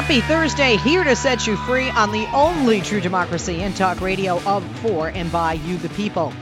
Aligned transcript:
Happy 0.00 0.20
Thursday, 0.20 0.76
here 0.76 1.02
to 1.02 1.16
set 1.16 1.44
you 1.44 1.56
free 1.56 1.90
on 1.90 2.12
the 2.12 2.24
only 2.26 2.80
true 2.80 3.00
democracy 3.00 3.62
in 3.62 3.74
talk 3.74 4.00
radio 4.00 4.40
of, 4.44 4.64
for, 4.78 5.08
and 5.08 5.30
by 5.32 5.54
you, 5.54 5.76
the 5.78 5.88
people. 5.88 6.32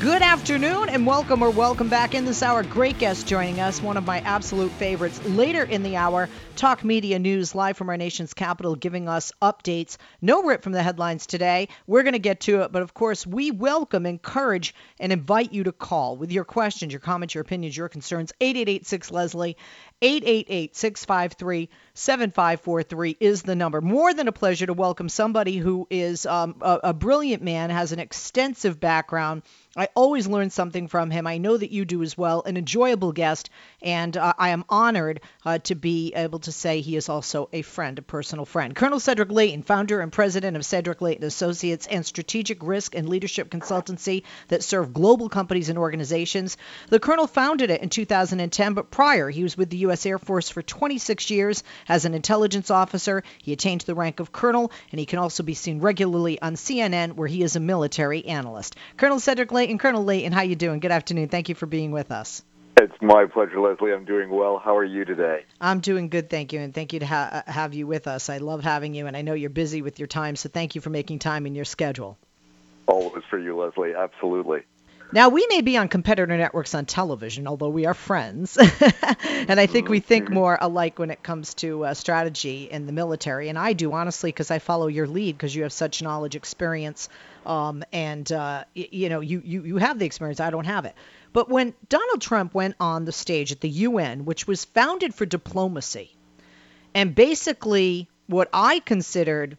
Good 0.00 0.22
afternoon 0.22 0.88
and 0.88 1.06
welcome 1.06 1.42
or 1.42 1.50
welcome 1.50 1.88
back 1.88 2.14
in 2.14 2.24
this 2.24 2.42
hour. 2.42 2.62
Great 2.62 2.98
guest 2.98 3.26
joining 3.26 3.60
us, 3.60 3.82
one 3.82 3.98
of 3.98 4.06
my 4.06 4.20
absolute 4.20 4.70
favorites. 4.70 5.22
Later 5.26 5.62
in 5.62 5.82
the 5.82 5.96
hour, 5.96 6.30
Talk 6.56 6.84
Media 6.84 7.18
News 7.18 7.54
live 7.54 7.76
from 7.76 7.90
our 7.90 7.98
nation's 7.98 8.32
capital 8.32 8.76
giving 8.76 9.08
us 9.08 9.30
updates. 9.42 9.98
No 10.22 10.44
rip 10.44 10.62
from 10.62 10.72
the 10.72 10.82
headlines 10.82 11.26
today. 11.26 11.68
We're 11.86 12.02
going 12.02 12.14
to 12.14 12.18
get 12.18 12.40
to 12.42 12.62
it, 12.62 12.72
but 12.72 12.80
of 12.80 12.94
course, 12.94 13.26
we 13.26 13.50
welcome, 13.50 14.06
encourage, 14.06 14.74
and 14.98 15.12
invite 15.12 15.52
you 15.52 15.64
to 15.64 15.72
call 15.72 16.16
with 16.16 16.32
your 16.32 16.44
questions, 16.44 16.92
your 16.92 17.00
comments, 17.00 17.34
your 17.34 17.42
opinions, 17.42 17.76
your 17.76 17.90
concerns. 17.90 18.32
8886 18.40 19.10
Leslie, 19.10 19.56
888 20.02 20.76
653 20.76 21.68
7543 21.94 23.16
is 23.20 23.42
the 23.42 23.54
number. 23.54 23.80
More 23.80 24.14
than 24.14 24.28
a 24.28 24.32
pleasure 24.32 24.66
to 24.66 24.72
welcome 24.72 25.08
somebody 25.08 25.56
who 25.58 25.86
is 25.90 26.24
um, 26.26 26.56
a, 26.62 26.80
a 26.84 26.94
brilliant 26.94 27.42
man, 27.42 27.70
has 27.70 27.92
an 27.92 27.98
extensive 27.98 28.80
background 28.80 29.42
I 29.76 29.88
always 29.94 30.26
learn 30.26 30.50
something 30.50 30.88
from 30.88 31.12
him. 31.12 31.28
I 31.28 31.38
know 31.38 31.56
that 31.56 31.70
you 31.70 31.84
do 31.84 32.02
as 32.02 32.18
well. 32.18 32.42
An 32.42 32.56
enjoyable 32.56 33.12
guest, 33.12 33.50
and 33.80 34.16
uh, 34.16 34.32
I 34.36 34.48
am 34.48 34.64
honored 34.68 35.20
uh, 35.46 35.58
to 35.58 35.76
be 35.76 36.12
able 36.12 36.40
to 36.40 36.50
say 36.50 36.80
he 36.80 36.96
is 36.96 37.08
also 37.08 37.48
a 37.52 37.62
friend, 37.62 37.96
a 38.00 38.02
personal 38.02 38.44
friend. 38.44 38.74
Colonel 38.74 38.98
Cedric 38.98 39.30
Leighton, 39.30 39.62
founder 39.62 40.00
and 40.00 40.10
president 40.10 40.56
of 40.56 40.64
Cedric 40.64 41.00
Leighton 41.00 41.24
Associates 41.24 41.86
and 41.86 42.04
strategic 42.04 42.64
risk 42.64 42.96
and 42.96 43.08
leadership 43.08 43.48
consultancy 43.48 44.24
that 44.48 44.64
serve 44.64 44.92
global 44.92 45.28
companies 45.28 45.68
and 45.68 45.78
organizations. 45.78 46.56
The 46.88 46.98
colonel 46.98 47.28
founded 47.28 47.70
it 47.70 47.80
in 47.80 47.90
2010, 47.90 48.74
but 48.74 48.90
prior 48.90 49.30
he 49.30 49.44
was 49.44 49.56
with 49.56 49.70
the 49.70 49.76
U.S. 49.78 50.04
Air 50.04 50.18
Force 50.18 50.48
for 50.48 50.62
26 50.62 51.30
years 51.30 51.62
as 51.88 52.04
an 52.04 52.14
intelligence 52.14 52.72
officer. 52.72 53.22
He 53.38 53.52
attained 53.52 53.82
the 53.82 53.94
rank 53.94 54.18
of 54.18 54.32
colonel, 54.32 54.72
and 54.90 54.98
he 54.98 55.06
can 55.06 55.20
also 55.20 55.44
be 55.44 55.54
seen 55.54 55.78
regularly 55.78 56.42
on 56.42 56.56
CNN, 56.56 57.14
where 57.14 57.28
he 57.28 57.44
is 57.44 57.54
a 57.54 57.60
military 57.60 58.24
analyst. 58.24 58.74
Colonel 58.96 59.20
Cedric 59.20 59.52
Leighton, 59.60 59.76
Colonel 59.76 60.02
Leighton, 60.04 60.32
how 60.32 60.40
you 60.40 60.56
doing? 60.56 60.80
Good 60.80 60.90
afternoon. 60.90 61.28
Thank 61.28 61.50
you 61.50 61.54
for 61.54 61.66
being 61.66 61.90
with 61.90 62.10
us. 62.10 62.42
It's 62.80 62.94
my 63.02 63.26
pleasure, 63.26 63.60
Leslie. 63.60 63.92
I'm 63.92 64.06
doing 64.06 64.30
well. 64.30 64.58
How 64.58 64.74
are 64.78 64.84
you 64.86 65.04
today? 65.04 65.44
I'm 65.60 65.80
doing 65.80 66.08
good, 66.08 66.30
thank 66.30 66.54
you, 66.54 66.60
and 66.60 66.74
thank 66.74 66.94
you 66.94 67.00
to 67.00 67.04
ha- 67.06 67.42
uh, 67.46 67.52
have 67.52 67.74
you 67.74 67.86
with 67.86 68.06
us. 68.06 68.30
I 68.30 68.38
love 68.38 68.64
having 68.64 68.94
you, 68.94 69.06
and 69.06 69.14
I 69.14 69.20
know 69.20 69.34
you're 69.34 69.50
busy 69.50 69.82
with 69.82 69.98
your 69.98 70.08
time, 70.08 70.34
so 70.34 70.48
thank 70.48 70.76
you 70.76 70.80
for 70.80 70.88
making 70.88 71.18
time 71.18 71.44
in 71.44 71.54
your 71.54 71.66
schedule. 71.66 72.16
Always 72.86 73.22
for 73.28 73.38
you, 73.38 73.54
Leslie. 73.54 73.92
Absolutely. 73.94 74.60
Now, 75.12 75.28
we 75.28 75.46
may 75.50 75.60
be 75.60 75.76
on 75.76 75.88
competitor 75.88 76.34
networks 76.34 76.74
on 76.74 76.86
television, 76.86 77.46
although 77.46 77.68
we 77.68 77.84
are 77.84 77.92
friends. 77.92 78.56
and 79.46 79.60
I 79.60 79.66
think 79.66 79.90
we 79.90 80.00
think 80.00 80.26
Mm-hmm. 80.26 80.34
more 80.34 80.56
alike 80.58 80.98
when 80.98 81.10
it 81.10 81.22
comes 81.22 81.52
to 81.56 81.84
uh, 81.84 81.92
strategy 81.92 82.64
in 82.70 82.86
the 82.86 82.92
military. 82.92 83.50
And 83.50 83.58
I 83.58 83.74
do, 83.74 83.92
honestly, 83.92 84.30
because 84.30 84.50
I 84.50 84.58
follow 84.58 84.86
your 84.86 85.06
lead 85.06 85.36
because 85.36 85.54
you 85.54 85.64
have 85.64 85.72
such 85.72 86.00
knowledge, 86.00 86.34
experience, 86.36 87.10
um, 87.46 87.82
and, 87.92 88.30
uh, 88.30 88.64
y- 88.76 88.88
you 88.90 89.08
know, 89.08 89.20
you, 89.20 89.42
you, 89.44 89.62
you 89.64 89.76
have 89.78 89.98
the 89.98 90.06
experience. 90.06 90.40
I 90.40 90.50
don't 90.50 90.64
have 90.66 90.84
it. 90.84 90.94
But 91.32 91.48
when 91.48 91.74
Donald 91.88 92.20
Trump 92.20 92.54
went 92.54 92.74
on 92.80 93.04
the 93.04 93.12
stage 93.12 93.52
at 93.52 93.60
the 93.60 93.68
UN, 93.68 94.24
which 94.24 94.46
was 94.46 94.64
founded 94.64 95.14
for 95.14 95.26
diplomacy, 95.26 96.10
and 96.94 97.14
basically 97.14 98.08
what 98.26 98.48
I 98.52 98.80
considered, 98.80 99.56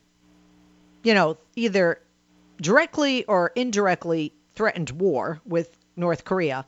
you 1.04 1.14
know, 1.14 1.38
either 1.56 2.00
directly 2.60 3.26
or 3.26 3.52
indirectly 3.56 4.34
threatened 4.56 4.92
war 4.92 5.40
with 5.46 5.70
North 5.96 6.26
Korea, 6.26 6.66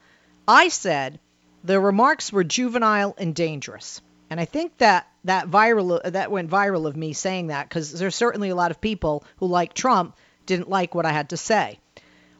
I 0.48 0.70
said 0.70 1.20
the 1.64 1.80
remarks 1.80 2.32
were 2.32 2.44
juvenile 2.44 3.16
and 3.18 3.36
dangerous. 3.36 4.02
And 4.30 4.40
I 4.40 4.46
think 4.46 4.78
that 4.80 5.08
that 5.26 5.48
viral 5.50 6.02
that 6.04 6.32
went 6.32 6.50
viral 6.50 6.88
of 6.88 6.98
me 6.98 7.14
saying 7.14 7.48
that 7.48 7.70
because 7.70 7.92
there's 7.94 8.16
certainly 8.16 8.50
a 8.50 8.56
lot 8.56 8.72
of 8.72 8.82
people 8.82 9.24
who 9.38 9.46
like 9.46 9.74
Trump 9.74 10.16
didn't 10.46 10.70
like 10.70 10.94
what 10.96 11.06
I 11.06 11.12
had 11.12 11.30
to 11.30 11.38
say. 11.38 11.80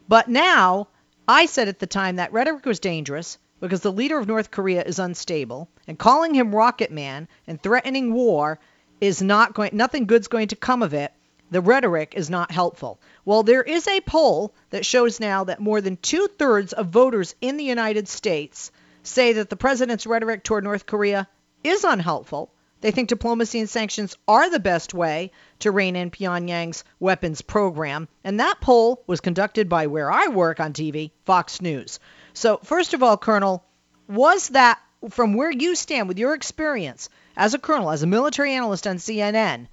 But 0.08 0.28
now 0.28 0.88
I 1.26 1.46
said 1.46 1.68
at 1.68 1.78
the 1.78 1.86
time 1.86 2.16
that 2.16 2.32
rhetoric 2.32 2.66
was 2.66 2.80
dangerous 2.80 3.38
because 3.60 3.80
the 3.80 3.92
leader 3.92 4.18
of 4.18 4.26
North 4.26 4.50
Korea 4.50 4.82
is 4.82 4.98
unstable 4.98 5.68
and 5.86 5.98
calling 5.98 6.34
him 6.34 6.54
Rocket 6.54 6.90
Man 6.90 7.28
and 7.46 7.62
threatening 7.62 8.12
war 8.12 8.58
is 9.00 9.22
not 9.22 9.54
going 9.54 9.70
nothing 9.72 10.06
good's 10.06 10.28
going 10.28 10.48
to 10.48 10.56
come 10.56 10.82
of 10.82 10.94
it. 10.94 11.12
The 11.50 11.60
rhetoric 11.60 12.14
is 12.16 12.30
not 12.30 12.50
helpful. 12.50 13.00
Well, 13.24 13.42
there 13.42 13.62
is 13.62 13.86
a 13.86 14.00
poll 14.00 14.54
that 14.70 14.84
shows 14.84 15.20
now 15.20 15.44
that 15.44 15.60
more 15.60 15.80
than 15.80 15.96
two 15.96 16.28
thirds 16.38 16.72
of 16.72 16.88
voters 16.88 17.34
in 17.40 17.56
the 17.56 17.64
United 17.64 18.08
States 18.08 18.70
say 19.02 19.34
that 19.34 19.50
the 19.50 19.56
president's 19.56 20.06
rhetoric 20.06 20.42
toward 20.42 20.64
North 20.64 20.86
Korea 20.86 21.28
is 21.62 21.84
unhelpful. 21.84 22.50
They 22.84 22.90
think 22.90 23.08
diplomacy 23.08 23.60
and 23.60 23.70
sanctions 23.70 24.14
are 24.28 24.50
the 24.50 24.60
best 24.60 24.92
way 24.92 25.30
to 25.60 25.70
rein 25.70 25.96
in 25.96 26.10
Pyongyang's 26.10 26.84
weapons 27.00 27.40
program. 27.40 28.08
And 28.22 28.40
that 28.40 28.60
poll 28.60 29.02
was 29.06 29.22
conducted 29.22 29.70
by 29.70 29.86
where 29.86 30.12
I 30.12 30.26
work 30.26 30.60
on 30.60 30.74
TV, 30.74 31.10
Fox 31.24 31.62
News. 31.62 31.98
So, 32.34 32.58
first 32.58 32.92
of 32.92 33.02
all, 33.02 33.16
Colonel, 33.16 33.64
was 34.06 34.50
that 34.50 34.78
from 35.08 35.32
where 35.32 35.50
you 35.50 35.74
stand 35.76 36.08
with 36.08 36.18
your 36.18 36.34
experience 36.34 37.08
as 37.38 37.54
a 37.54 37.58
colonel, 37.58 37.90
as 37.90 38.02
a 38.02 38.06
military 38.06 38.52
analyst 38.52 38.86
on 38.86 38.96
CNN, 38.96 39.66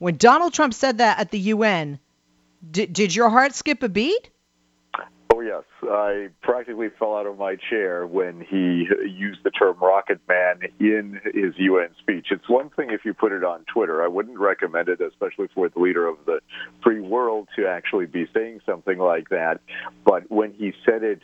when 0.00 0.16
Donald 0.16 0.52
Trump 0.52 0.74
said 0.74 0.98
that 0.98 1.20
at 1.20 1.30
the 1.30 1.38
UN, 1.38 2.00
did, 2.68 2.92
did 2.92 3.14
your 3.14 3.30
heart 3.30 3.54
skip 3.54 3.84
a 3.84 3.88
beat? 3.88 4.30
I 5.90 6.28
practically 6.42 6.88
fell 6.98 7.16
out 7.16 7.26
of 7.26 7.38
my 7.38 7.56
chair 7.70 8.06
when 8.06 8.40
he 8.40 8.88
used 9.08 9.40
the 9.44 9.50
term 9.50 9.78
rocket 9.80 10.20
man 10.28 10.60
in 10.78 11.20
his 11.24 11.54
UN 11.58 11.88
speech. 12.00 12.28
It's 12.30 12.48
one 12.48 12.70
thing 12.70 12.90
if 12.90 13.04
you 13.04 13.14
put 13.14 13.32
it 13.32 13.44
on 13.44 13.64
Twitter. 13.72 14.02
I 14.02 14.08
wouldn't 14.08 14.38
recommend 14.38 14.88
it, 14.88 15.00
especially 15.00 15.48
for 15.54 15.68
the 15.68 15.78
leader 15.78 16.06
of 16.06 16.18
the 16.26 16.40
free 16.82 17.00
world 17.00 17.48
to 17.56 17.66
actually 17.66 18.06
be 18.06 18.26
saying 18.34 18.60
something 18.66 18.98
like 18.98 19.28
that. 19.30 19.60
But 20.04 20.30
when 20.30 20.52
he 20.52 20.72
said 20.84 21.02
it, 21.02 21.20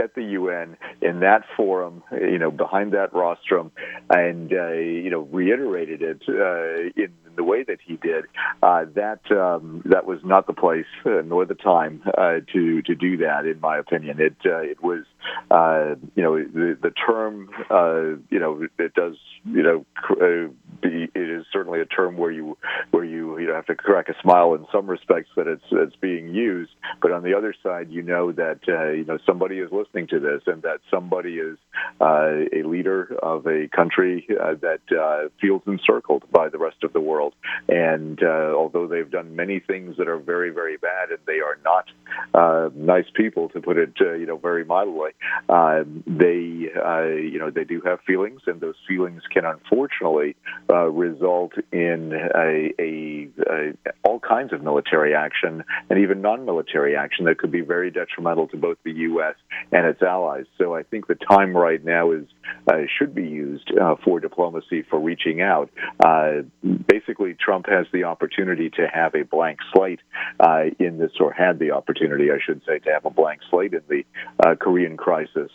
at 0.00 0.14
the 0.14 0.22
UN 0.22 0.76
in 1.02 1.20
that 1.20 1.44
forum, 1.56 2.02
you 2.12 2.38
know, 2.38 2.50
behind 2.50 2.92
that 2.92 3.12
rostrum, 3.12 3.70
and 4.08 4.52
uh, 4.52 4.72
you 4.72 5.10
know, 5.10 5.20
reiterated 5.30 6.02
it 6.02 6.22
uh, 6.28 6.90
in 6.96 7.12
the 7.36 7.44
way 7.44 7.62
that 7.64 7.78
he 7.84 7.96
did. 7.96 8.24
Uh, 8.62 8.84
that 8.94 9.20
um, 9.30 9.82
that 9.84 10.06
was 10.06 10.18
not 10.24 10.46
the 10.46 10.52
place 10.52 10.86
uh, 11.04 11.22
nor 11.24 11.44
the 11.44 11.54
time 11.54 12.02
uh, 12.18 12.40
to 12.52 12.82
to 12.82 12.94
do 12.94 13.16
that, 13.18 13.46
in 13.46 13.60
my 13.60 13.78
opinion. 13.78 14.20
It 14.20 14.36
uh, 14.44 14.58
it 14.60 14.82
was, 14.82 15.04
uh, 15.50 15.94
you 16.14 16.22
know, 16.22 16.38
the 16.38 16.78
the 16.80 16.90
term, 16.90 17.50
uh, 17.70 18.20
you 18.30 18.38
know, 18.38 18.66
it 18.78 18.94
does, 18.94 19.16
you 19.44 19.62
know, 19.62 19.86
uh, 20.10 20.52
be 20.82 21.08
it 21.14 21.30
is 21.30 21.44
certainly 21.52 21.80
a 21.80 21.84
term 21.84 22.16
where 22.16 22.30
you 22.30 22.56
where 22.90 23.04
you 23.04 23.38
you 23.38 23.46
know 23.46 23.54
have 23.54 23.66
to 23.66 23.74
crack 23.74 24.08
a 24.08 24.14
smile 24.22 24.54
in 24.54 24.66
some 24.72 24.86
respects 24.86 25.28
that 25.36 25.46
it's 25.46 25.64
it's 25.72 25.96
being 25.96 26.34
used, 26.34 26.70
but 27.02 27.12
on 27.12 27.22
the 27.22 27.34
other 27.34 27.54
side, 27.62 27.88
you 27.90 28.02
know 28.02 28.32
that 28.32 28.60
uh, 28.68 28.90
you 28.90 29.04
know 29.04 29.18
somebody 29.26 29.58
is 29.58 29.70
listening 29.72 30.06
to 30.08 30.20
this 30.20 30.42
and 30.46 30.62
that 30.62 30.80
somebody 30.90 31.34
is 31.34 31.58
uh, 32.00 32.46
a 32.52 32.62
leader 32.64 33.14
of 33.22 33.46
a 33.46 33.68
country 33.74 34.26
uh, 34.30 34.54
that 34.60 34.80
uh, 34.96 35.28
feels 35.40 35.62
encircled 35.66 36.24
by 36.30 36.48
the 36.48 36.58
rest 36.58 36.82
of 36.82 36.92
the 36.92 37.00
world. 37.00 37.34
And 37.68 38.22
uh, 38.22 38.54
although 38.54 38.86
they've 38.86 39.10
done 39.10 39.36
many 39.36 39.60
things 39.60 39.96
that 39.98 40.08
are 40.08 40.18
very 40.18 40.50
very 40.50 40.76
bad 40.76 41.10
and 41.10 41.18
they 41.26 41.40
are 41.40 41.58
not 41.64 41.86
nice 42.74 43.06
people 43.14 43.48
to 43.50 43.60
put 43.60 43.76
it 43.76 43.92
you 44.00 44.26
know 44.26 44.36
very 44.36 44.64
mildly, 44.64 45.10
they 45.48 46.70
you 47.30 47.38
know 47.38 47.50
they 47.50 47.64
do 47.64 47.80
have 47.84 48.00
feelings 48.06 48.40
and 48.46 48.60
those 48.60 48.76
feelings 48.88 49.22
can 49.30 49.44
unfortunately 49.44 50.36
uh, 50.70 50.86
result 50.86 51.52
in 51.72 52.12
a, 52.12 52.72
a, 52.78 53.28
a 53.48 53.72
all 54.02 54.20
kinds 54.20 54.52
of 54.52 54.62
military 54.62 55.14
action 55.14 55.64
and 55.88 55.98
even 55.98 56.20
non-military 56.20 56.96
action 56.96 57.24
that 57.26 57.38
could 57.38 57.50
be 57.50 57.60
very 57.60 57.90
detrimental 57.90 58.48
to 58.48 58.56
both 58.56 58.78
the 58.84 58.92
U.S. 58.92 59.34
and 59.72 59.86
its 59.86 60.02
allies. 60.02 60.46
So 60.58 60.74
I 60.74 60.82
think 60.82 61.06
the 61.06 61.14
time 61.14 61.56
right 61.56 61.84
now 61.84 62.12
is 62.12 62.26
uh, 62.68 62.82
should 62.98 63.14
be 63.14 63.26
used 63.26 63.70
uh, 63.80 63.96
for 64.04 64.20
diplomacy 64.20 64.82
for 64.88 64.98
reaching 64.98 65.40
out. 65.40 65.70
Uh, 66.04 66.42
basically, 66.86 67.34
Trump 67.34 67.66
has 67.68 67.86
the 67.92 68.04
opportunity 68.04 68.70
to 68.70 68.86
have 68.92 69.14
a 69.14 69.22
blank 69.22 69.58
slate 69.72 70.00
uh, 70.40 70.64
in 70.78 70.98
this, 70.98 71.12
or 71.20 71.32
had 71.32 71.58
the 71.58 71.72
opportunity, 71.72 72.30
I 72.30 72.38
should 72.44 72.62
say, 72.66 72.78
to 72.80 72.90
have 72.90 73.04
a 73.04 73.10
blank 73.10 73.40
slate 73.50 73.74
in 73.74 73.82
the 73.88 74.04
uh, 74.44 74.54
Korean 74.56 74.96
crisis. 74.96 75.50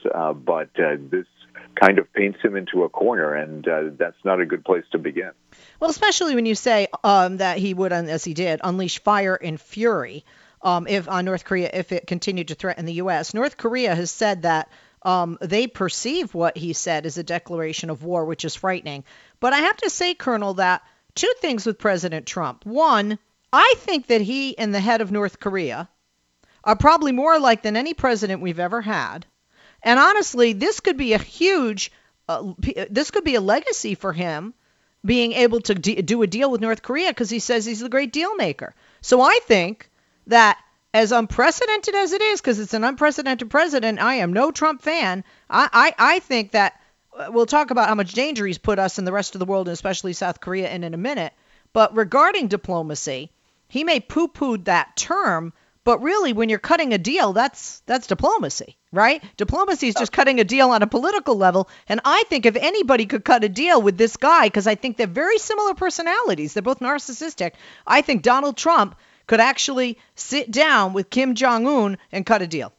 But 0.46 0.70
this 0.76 1.26
kind 1.76 2.00
of 2.00 2.12
paints 2.14 2.40
him 2.42 2.56
into 2.56 2.84
a 2.84 2.90
corner, 2.90 3.34
and 3.34 3.68
uh, 3.68 3.84
that's 3.98 4.18
not 4.24 4.40
a 4.40 4.46
good 4.46 4.64
place 4.64 4.86
to 4.92 4.98
begin. 4.98 5.32
Well, 5.80 5.90
especially 5.90 6.36
when 6.36 6.46
you 6.46 6.56
say 6.56 6.88
um, 7.04 7.38
that 7.38 7.58
he 7.58 7.74
would, 7.74 7.94
as 7.94 8.24
he 8.24 8.34
did, 8.34 8.62
unleash 8.64 9.00
fire 9.00 9.36
and 9.36 9.60
fury 9.60 10.26
um, 10.62 10.88
if 10.88 11.08
on 11.08 11.26
North 11.26 11.46
Korea 11.46 11.70
if 11.74 11.92
it 11.92 12.08
continued 12.08 12.50
to 12.50 12.56
threaten 12.56 12.86
the 12.86 12.94
U.S. 12.94 13.34
North 13.34 13.56
Korea 13.56 13.96
has 13.96 14.10
said 14.12 14.42
that 14.42 14.70
um, 15.04 15.38
they 15.40 15.68
perceive 15.68 16.34
what 16.34 16.58
he 16.58 16.74
said 16.74 17.06
as 17.06 17.18
a 17.18 17.24
declaration 17.24 17.92
of 17.92 18.04
war, 18.04 18.26
which 18.26 18.44
is 18.44 18.56
frightening. 18.56 19.04
But 19.40 19.54
I 19.54 19.60
have 19.60 19.78
to 19.78 19.90
say, 19.90 20.16
Colonel, 20.16 20.56
that 20.56 20.82
two 21.14 21.32
things 21.40 21.66
with 21.66 21.78
President 21.78 22.26
Trump. 22.26 22.66
One, 22.66 23.20
I 23.54 23.76
think 23.78 24.08
that 24.08 24.22
he 24.22 24.58
and 24.58 24.74
the 24.74 24.80
head 24.80 25.02
of 25.02 25.12
North 25.12 25.40
Korea 25.40 25.88
are 26.64 26.76
probably 26.76 27.12
more 27.12 27.36
alike 27.36 27.62
than 27.62 27.78
any 27.78 27.94
president 27.94 28.42
we've 28.42 28.60
ever 28.60 28.82
had. 28.82 29.28
And 29.86 30.00
honestly, 30.00 30.52
this 30.52 30.82
could 30.82 30.98
be 30.98 31.14
a 31.14 31.18
huge, 31.20 31.92
uh, 32.28 32.54
this 32.90 33.12
could 33.12 33.24
be 33.24 33.36
a 33.36 33.42
legacy 33.42 33.96
for 33.96 34.12
him 34.12 34.54
being 35.06 35.34
able 35.34 35.62
to 35.62 35.76
de- 35.76 36.02
do 36.02 36.24
a 36.24 36.28
deal 36.28 36.50
with 36.50 36.60
North 36.60 36.82
Korea 36.82 37.12
because 37.12 37.30
he 37.30 37.40
says 37.40 37.64
he's 37.66 37.80
the 37.80 37.88
great 37.90 38.12
deal 38.12 38.36
maker. 38.36 38.74
So 39.02 39.22
I 39.22 39.40
think 39.44 39.90
that 40.28 40.58
as 40.92 41.12
unprecedented 41.12 41.94
as 41.94 42.14
it 42.14 42.22
is, 42.22 42.42
because 42.42 42.60
it's 42.60 42.74
an 42.74 42.84
unprecedented 42.84 43.50
president, 43.50 44.00
I 44.00 44.16
am 44.16 44.34
no 44.34 44.52
Trump 44.52 44.82
fan. 44.82 45.24
I, 45.50 45.70
I, 45.72 46.16
I 46.16 46.20
think 46.20 46.52
that 46.52 46.82
uh, 47.16 47.28
we'll 47.30 47.46
talk 47.46 47.70
about 47.70 47.88
how 47.88 47.96
much 47.96 48.14
danger 48.14 48.48
he's 48.48 48.58
put 48.58 48.80
us 48.80 48.98
and 48.98 49.06
the 49.06 49.12
rest 49.12 49.36
of 49.36 49.40
the 49.40 49.46
world, 49.46 49.68
and 49.68 49.74
especially 49.74 50.14
South 50.14 50.42
Korea, 50.42 50.70
in 50.72 50.84
in 50.84 50.96
a 50.96 50.98
minute. 50.98 51.34
But 51.74 51.96
regarding 51.96 52.48
diplomacy, 52.48 53.30
he 53.68 53.84
may 53.84 54.00
poo-pooed 54.00 54.66
that 54.66 54.96
term, 54.96 55.54
but 55.86 56.02
really, 56.02 56.34
when 56.34 56.50
you're 56.50 56.60
cutting 56.60 56.94
a 56.94 56.98
deal, 56.98 57.32
that's 57.32 57.80
that's 57.86 58.08
diplomacy, 58.08 58.76
right? 58.92 59.24
Diplomacy 59.38 59.88
is 59.88 59.96
just 59.96 60.12
cutting 60.12 60.40
a 60.40 60.44
deal 60.44 60.72
on 60.72 60.82
a 60.82 60.88
political 60.88 61.36
level. 61.36 61.70
And 61.88 62.02
I 62.04 62.24
think 62.24 62.46
if 62.46 62.56
anybody 62.56 63.06
could 63.06 63.24
cut 63.24 63.44
a 63.44 63.50
deal 63.50 63.82
with 63.82 63.96
this 63.96 64.18
guy, 64.18 64.48
because 64.48 64.68
I 64.68 64.76
think 64.76 64.98
they're 64.98 65.08
very 65.08 65.38
similar 65.38 65.76
personalities, 65.76 66.54
they're 66.54 66.64
both 66.64 66.80
narcissistic. 66.80 67.54
I 67.86 68.02
think 68.02 68.24
Donald 68.24 68.58
Trump 68.58 68.96
could 69.28 69.40
actually 69.40 70.00
sit 70.16 70.50
down 70.52 70.94
with 70.94 71.12
Kim 71.12 71.36
Jong 71.36 71.68
Un 71.68 71.98
and 72.12 72.26
cut 72.26 72.42
a 72.42 72.48
deal. 72.48 72.74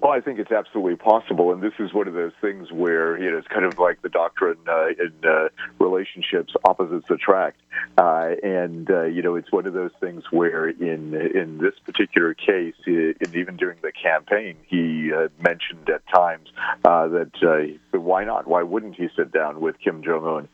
Well, 0.00 0.12
I 0.12 0.20
think 0.20 0.38
it's 0.38 0.52
absolutely 0.52 0.96
possible, 0.96 1.52
and 1.52 1.62
this 1.62 1.72
is 1.78 1.92
one 1.92 2.08
of 2.08 2.14
those 2.14 2.32
things 2.40 2.70
where 2.70 3.18
you 3.18 3.30
know 3.30 3.38
it's 3.38 3.48
kind 3.48 3.64
of 3.64 3.78
like 3.78 4.02
the 4.02 4.08
doctrine 4.08 4.58
uh, 4.68 4.88
in 4.88 5.12
uh, 5.24 5.48
relationships: 5.78 6.54
opposites 6.64 7.10
attract. 7.10 7.60
Uh, 7.96 8.34
and 8.42 8.90
uh, 8.90 9.04
you 9.04 9.22
know, 9.22 9.36
it's 9.36 9.50
one 9.52 9.66
of 9.66 9.72
those 9.72 9.90
things 10.00 10.24
where, 10.30 10.68
in 10.68 11.14
in 11.14 11.58
this 11.58 11.74
particular 11.84 12.34
case, 12.34 12.74
and 12.86 13.34
even 13.34 13.56
during 13.56 13.78
the 13.82 13.92
campaign, 13.92 14.56
he 14.66 15.12
uh, 15.12 15.28
mentioned 15.40 15.88
at 15.88 16.02
times 16.12 16.48
uh, 16.84 17.08
that 17.08 17.78
why 17.92 18.24
not? 18.24 18.46
Why 18.46 18.62
wouldn't 18.62 18.96
he 18.96 19.08
sit 19.16 19.32
down 19.32 19.60
with 19.60 19.78
Kim 19.78 20.02
Jong 20.02 20.26
Un? 20.26 20.48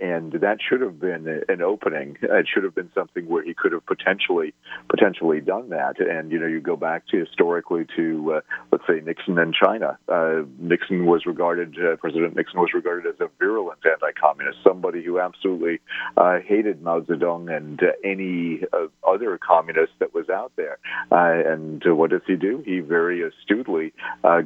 And 0.00 0.32
that 0.32 0.58
should 0.66 0.80
have 0.80 0.98
been 0.98 1.42
an 1.48 1.62
opening. 1.62 2.18
It 2.20 2.48
should 2.52 2.64
have 2.64 2.74
been 2.74 2.90
something 2.94 3.28
where 3.28 3.44
he 3.44 3.54
could 3.54 3.72
have 3.72 3.86
potentially 3.86 4.54
potentially 4.88 5.40
done 5.40 5.70
that. 5.70 6.00
And 6.00 6.32
you 6.32 6.38
know, 6.38 6.46
you 6.46 6.60
go 6.60 6.76
back 6.76 7.06
to 7.08 7.18
historically 7.18 7.86
to 7.96 8.41
let's 8.70 8.84
say 8.86 9.00
Nixon 9.04 9.38
and 9.38 9.54
China. 9.54 9.98
Uh, 10.08 10.42
Nixon 10.58 11.06
was 11.06 11.26
regarded, 11.26 11.76
uh, 11.78 11.96
President 11.96 12.36
Nixon 12.36 12.60
was 12.60 12.70
regarded 12.74 13.06
as 13.12 13.20
a 13.20 13.28
virulent 13.38 13.78
anti-communist, 13.84 14.58
somebody 14.64 15.02
who 15.02 15.20
absolutely 15.20 15.80
uh, 16.16 16.38
hated 16.40 16.82
Mao 16.82 17.00
Zedong 17.00 17.54
and 17.54 17.80
any 18.04 18.62
other 19.06 19.38
communist 19.38 19.92
that 19.98 20.14
was 20.14 20.28
out 20.28 20.52
there. 20.56 20.78
And 21.10 21.82
what 21.84 22.10
does 22.10 22.22
he 22.26 22.36
do? 22.36 22.62
He 22.64 22.80
very 22.80 23.22
astutely 23.22 23.92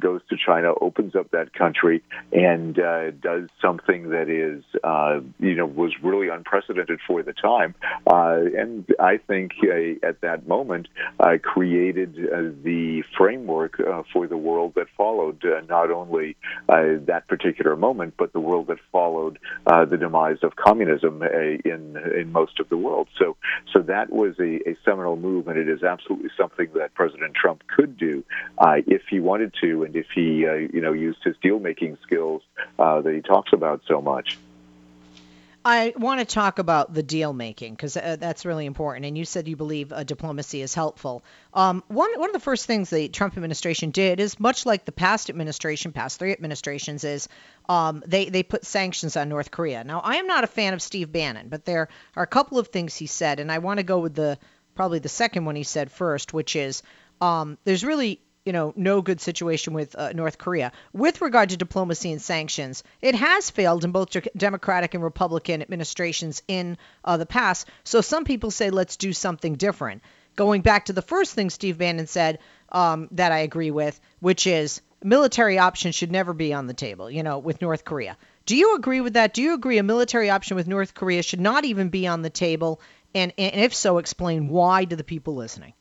goes 0.00 0.20
to 0.30 0.36
China, 0.36 0.72
opens 0.80 1.14
up 1.14 1.30
that 1.30 1.52
country, 1.52 2.02
and 2.32 2.74
does 2.74 3.48
something 3.60 4.10
that 4.10 4.28
is, 4.28 4.64
you 5.38 5.54
know, 5.54 5.66
was 5.66 5.92
really 6.02 6.28
unprecedented 6.28 7.00
for 7.06 7.22
the 7.22 7.32
time. 7.32 7.74
Uh, 8.06 8.40
and 8.56 8.84
I 9.00 9.18
think 9.18 9.52
uh, 9.62 10.06
at 10.06 10.20
that 10.20 10.46
moment 10.46 10.88
uh, 11.20 11.36
created 11.42 12.14
the 12.14 13.02
framework 13.16 13.80
uh, 13.86 14.02
for 14.12 14.26
the 14.26 14.36
world 14.36 14.72
that 14.74 14.86
followed, 14.96 15.44
uh, 15.44 15.60
not 15.68 15.90
only 15.90 16.36
uh, 16.68 16.98
that 17.06 17.24
particular 17.28 17.76
moment, 17.76 18.14
but 18.18 18.32
the 18.32 18.40
world 18.40 18.66
that 18.68 18.78
followed 18.92 19.38
uh, 19.66 19.84
the 19.84 19.96
demise 19.96 20.38
of 20.42 20.56
communism 20.56 21.22
uh, 21.22 21.26
in 21.28 21.96
in 22.18 22.32
most 22.32 22.60
of 22.60 22.68
the 22.68 22.76
world. 22.76 23.08
So, 23.18 23.36
so 23.72 23.80
that 23.82 24.10
was 24.10 24.38
a, 24.38 24.68
a 24.68 24.76
seminal 24.84 25.16
move, 25.16 25.48
and 25.48 25.58
it 25.58 25.68
is 25.68 25.82
absolutely 25.82 26.30
something 26.36 26.68
that 26.74 26.94
President 26.94 27.34
Trump 27.34 27.62
could 27.74 27.96
do 27.96 28.24
uh, 28.58 28.76
if 28.86 29.02
he 29.08 29.20
wanted 29.20 29.54
to, 29.60 29.84
and 29.84 29.94
if 29.96 30.06
he, 30.14 30.46
you 30.74 30.80
know, 30.80 30.92
used 30.92 31.22
his 31.24 31.36
deal 31.42 31.58
making 31.58 31.98
skills 32.02 32.42
that 32.78 33.12
he 33.14 33.20
talks 33.20 33.52
about 33.52 33.82
so 33.86 34.00
much. 34.00 34.38
I 35.68 35.94
want 35.96 36.20
to 36.20 36.24
talk 36.24 36.60
about 36.60 36.94
the 36.94 37.02
deal 37.02 37.32
making 37.32 37.74
because 37.74 37.96
uh, 37.96 38.14
that's 38.20 38.46
really 38.46 38.66
important. 38.66 39.04
And 39.04 39.18
you 39.18 39.24
said 39.24 39.48
you 39.48 39.56
believe 39.56 39.92
uh, 39.92 40.04
diplomacy 40.04 40.62
is 40.62 40.72
helpful. 40.74 41.24
Um, 41.52 41.82
one 41.88 42.08
one 42.20 42.30
of 42.30 42.34
the 42.34 42.38
first 42.38 42.66
things 42.66 42.88
the 42.88 43.08
Trump 43.08 43.36
administration 43.36 43.90
did 43.90 44.20
is 44.20 44.38
much 44.38 44.64
like 44.64 44.84
the 44.84 44.92
past 44.92 45.28
administration, 45.28 45.90
past 45.90 46.20
three 46.20 46.30
administrations, 46.30 47.02
is 47.02 47.28
um, 47.68 48.04
they 48.06 48.26
they 48.28 48.44
put 48.44 48.64
sanctions 48.64 49.16
on 49.16 49.28
North 49.28 49.50
Korea. 49.50 49.82
Now 49.82 49.98
I 50.04 50.16
am 50.16 50.28
not 50.28 50.44
a 50.44 50.46
fan 50.46 50.72
of 50.72 50.80
Steve 50.80 51.10
Bannon, 51.10 51.48
but 51.48 51.64
there 51.64 51.88
are 52.14 52.22
a 52.22 52.28
couple 52.28 52.60
of 52.60 52.68
things 52.68 52.94
he 52.94 53.08
said, 53.08 53.40
and 53.40 53.50
I 53.50 53.58
want 53.58 53.78
to 53.78 53.84
go 53.84 53.98
with 53.98 54.14
the 54.14 54.38
probably 54.76 55.00
the 55.00 55.08
second 55.08 55.46
one 55.46 55.56
he 55.56 55.64
said 55.64 55.90
first, 55.90 56.32
which 56.32 56.54
is 56.54 56.84
um, 57.20 57.58
there's 57.64 57.84
really 57.84 58.20
you 58.46 58.52
know, 58.52 58.72
no 58.76 59.02
good 59.02 59.20
situation 59.20 59.74
with 59.74 59.94
uh, 59.96 60.12
North 60.12 60.38
Korea. 60.38 60.72
With 60.92 61.20
regard 61.20 61.50
to 61.50 61.56
diplomacy 61.56 62.12
and 62.12 62.22
sanctions, 62.22 62.84
it 63.02 63.16
has 63.16 63.50
failed 63.50 63.84
in 63.84 63.90
both 63.90 64.16
Democratic 64.36 64.94
and 64.94 65.02
Republican 65.02 65.60
administrations 65.60 66.42
in 66.48 66.78
uh, 67.04 67.16
the 67.16 67.26
past. 67.26 67.66
So 67.84 68.00
some 68.00 68.24
people 68.24 68.52
say, 68.52 68.70
let's 68.70 68.96
do 68.96 69.12
something 69.12 69.56
different. 69.56 70.02
Going 70.36 70.62
back 70.62 70.86
to 70.86 70.92
the 70.92 71.02
first 71.02 71.34
thing 71.34 71.50
Steve 71.50 71.78
Bannon 71.78 72.06
said 72.06 72.38
um, 72.70 73.08
that 73.12 73.32
I 73.32 73.38
agree 73.38 73.70
with, 73.70 73.98
which 74.20 74.46
is 74.46 74.80
military 75.02 75.58
options 75.58 75.94
should 75.94 76.12
never 76.12 76.32
be 76.32 76.54
on 76.54 76.66
the 76.66 76.74
table, 76.74 77.10
you 77.10 77.22
know, 77.22 77.38
with 77.38 77.60
North 77.60 77.84
Korea. 77.84 78.16
Do 78.44 78.54
you 78.54 78.76
agree 78.76 79.00
with 79.00 79.14
that? 79.14 79.34
Do 79.34 79.42
you 79.42 79.54
agree 79.54 79.78
a 79.78 79.82
military 79.82 80.30
option 80.30 80.56
with 80.56 80.68
North 80.68 80.94
Korea 80.94 81.22
should 81.22 81.40
not 81.40 81.64
even 81.64 81.88
be 81.88 82.06
on 82.06 82.22
the 82.22 82.30
table? 82.30 82.80
And, 83.14 83.32
and 83.36 83.60
if 83.60 83.74
so, 83.74 83.98
explain 83.98 84.48
why 84.48 84.84
to 84.84 84.94
the 84.94 85.04
people 85.04 85.34
listening. 85.34 85.72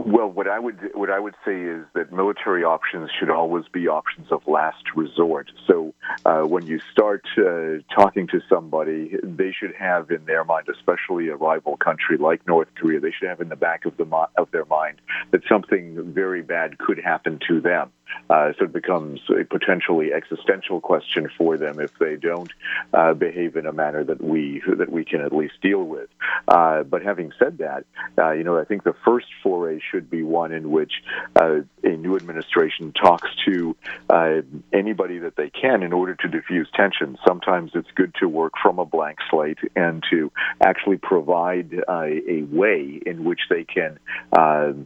Well, 0.00 0.28
what 0.28 0.46
I 0.46 0.60
would 0.60 0.90
what 0.94 1.10
I 1.10 1.18
would 1.18 1.34
say 1.44 1.60
is 1.60 1.84
that 1.94 2.12
military 2.12 2.62
options 2.62 3.10
should 3.18 3.30
always 3.30 3.64
be 3.72 3.88
options 3.88 4.30
of 4.30 4.46
last 4.46 4.84
resort. 4.94 5.50
So 5.66 5.92
uh, 6.24 6.42
when 6.42 6.66
you 6.66 6.78
start 6.92 7.24
uh, 7.36 7.82
talking 7.92 8.28
to 8.28 8.40
somebody, 8.48 9.16
they 9.24 9.50
should 9.50 9.74
have 9.74 10.12
in 10.12 10.24
their 10.24 10.44
mind, 10.44 10.68
especially 10.68 11.28
a 11.28 11.36
rival 11.36 11.76
country 11.76 12.16
like 12.16 12.46
North 12.46 12.68
Korea, 12.76 13.00
they 13.00 13.10
should 13.10 13.28
have 13.28 13.40
in 13.40 13.48
the 13.48 13.56
back 13.56 13.86
of 13.86 13.96
the 13.96 14.06
of 14.36 14.48
their 14.52 14.66
mind 14.66 15.00
that 15.32 15.40
something 15.48 16.12
very 16.14 16.42
bad 16.42 16.78
could 16.78 17.00
happen 17.00 17.40
to 17.48 17.60
them. 17.60 17.90
Uh, 18.30 18.52
so 18.58 18.64
it 18.64 18.72
becomes 18.72 19.20
a 19.30 19.44
potentially 19.44 20.12
existential 20.12 20.80
question 20.80 21.28
for 21.36 21.56
them 21.56 21.80
if 21.80 21.96
they 21.98 22.16
don't 22.16 22.52
uh, 22.92 23.14
behave 23.14 23.56
in 23.56 23.66
a 23.66 23.72
manner 23.72 24.04
that 24.04 24.22
we 24.22 24.62
that 24.76 24.90
we 24.90 25.04
can 25.04 25.20
at 25.20 25.32
least 25.32 25.54
deal 25.62 25.82
with. 25.82 26.08
Uh, 26.46 26.82
but 26.82 27.02
having 27.02 27.32
said 27.38 27.58
that, 27.58 27.84
uh, 28.18 28.32
you 28.32 28.44
know, 28.44 28.58
I 28.58 28.64
think 28.64 28.84
the 28.84 28.94
first 29.04 29.26
foray 29.42 29.80
should 29.90 30.10
be 30.10 30.22
one 30.22 30.52
in 30.52 30.70
which 30.70 30.92
uh, 31.36 31.60
a 31.82 31.96
new 31.96 32.16
administration 32.16 32.92
talks 32.92 33.28
to 33.46 33.76
uh, 34.10 34.42
anybody 34.72 35.18
that 35.18 35.36
they 35.36 35.50
can 35.50 35.82
in 35.82 35.92
order 35.92 36.14
to 36.14 36.28
diffuse 36.28 36.68
tension. 36.74 37.16
Sometimes 37.26 37.72
it's 37.74 37.90
good 37.94 38.14
to 38.20 38.28
work 38.28 38.52
from 38.62 38.78
a 38.78 38.84
blank 38.84 39.18
slate 39.30 39.58
and 39.74 40.04
to 40.10 40.30
actually 40.60 40.98
provide 40.98 41.72
a 41.88 42.42
way 42.50 43.00
in 43.04 43.24
which 43.24 43.40
they 43.48 43.64
can 43.64 43.98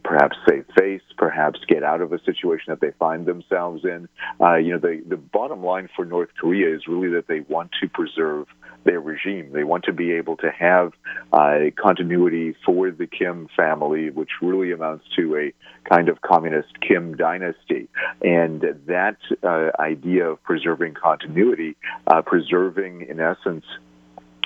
perhaps 0.03 0.37
save 0.47 0.65
face, 0.77 1.01
perhaps 1.17 1.59
get 1.67 1.83
out 1.83 2.01
of 2.01 2.13
a 2.13 2.19
situation 2.23 2.65
that 2.67 2.79
they 2.79 2.91
find 2.99 3.12
find 3.13 3.25
themselves 3.25 3.83
in. 3.83 4.07
Uh, 4.41 4.55
you 4.55 4.71
know, 4.73 4.79
the, 4.79 5.03
the 5.07 5.17
bottom 5.17 5.63
line 5.63 5.89
for 5.95 6.05
North 6.05 6.29
Korea 6.39 6.75
is 6.75 6.87
really 6.87 7.09
that 7.09 7.27
they 7.27 7.41
want 7.41 7.71
to 7.81 7.87
preserve 7.87 8.47
their 8.85 8.99
regime. 8.99 9.51
They 9.53 9.63
want 9.63 9.85
to 9.85 9.93
be 9.93 10.11
able 10.11 10.35
to 10.37 10.51
have 10.51 10.93
uh, 11.31 11.71
continuity 11.81 12.55
for 12.65 12.91
the 12.91 13.07
Kim 13.07 13.47
family, 13.55 14.09
which 14.09 14.29
really 14.41 14.71
amounts 14.71 15.05
to 15.15 15.37
a 15.37 15.53
kind 15.89 16.09
of 16.09 16.21
communist 16.21 16.79
Kim 16.81 17.15
dynasty. 17.15 17.87
And 18.21 18.61
that 18.87 19.17
uh, 19.41 19.71
idea 19.79 20.31
of 20.31 20.43
preserving 20.43 20.95
continuity, 20.95 21.75
uh, 22.07 22.21
preserving, 22.23 23.07
in 23.09 23.19
essence, 23.19 23.65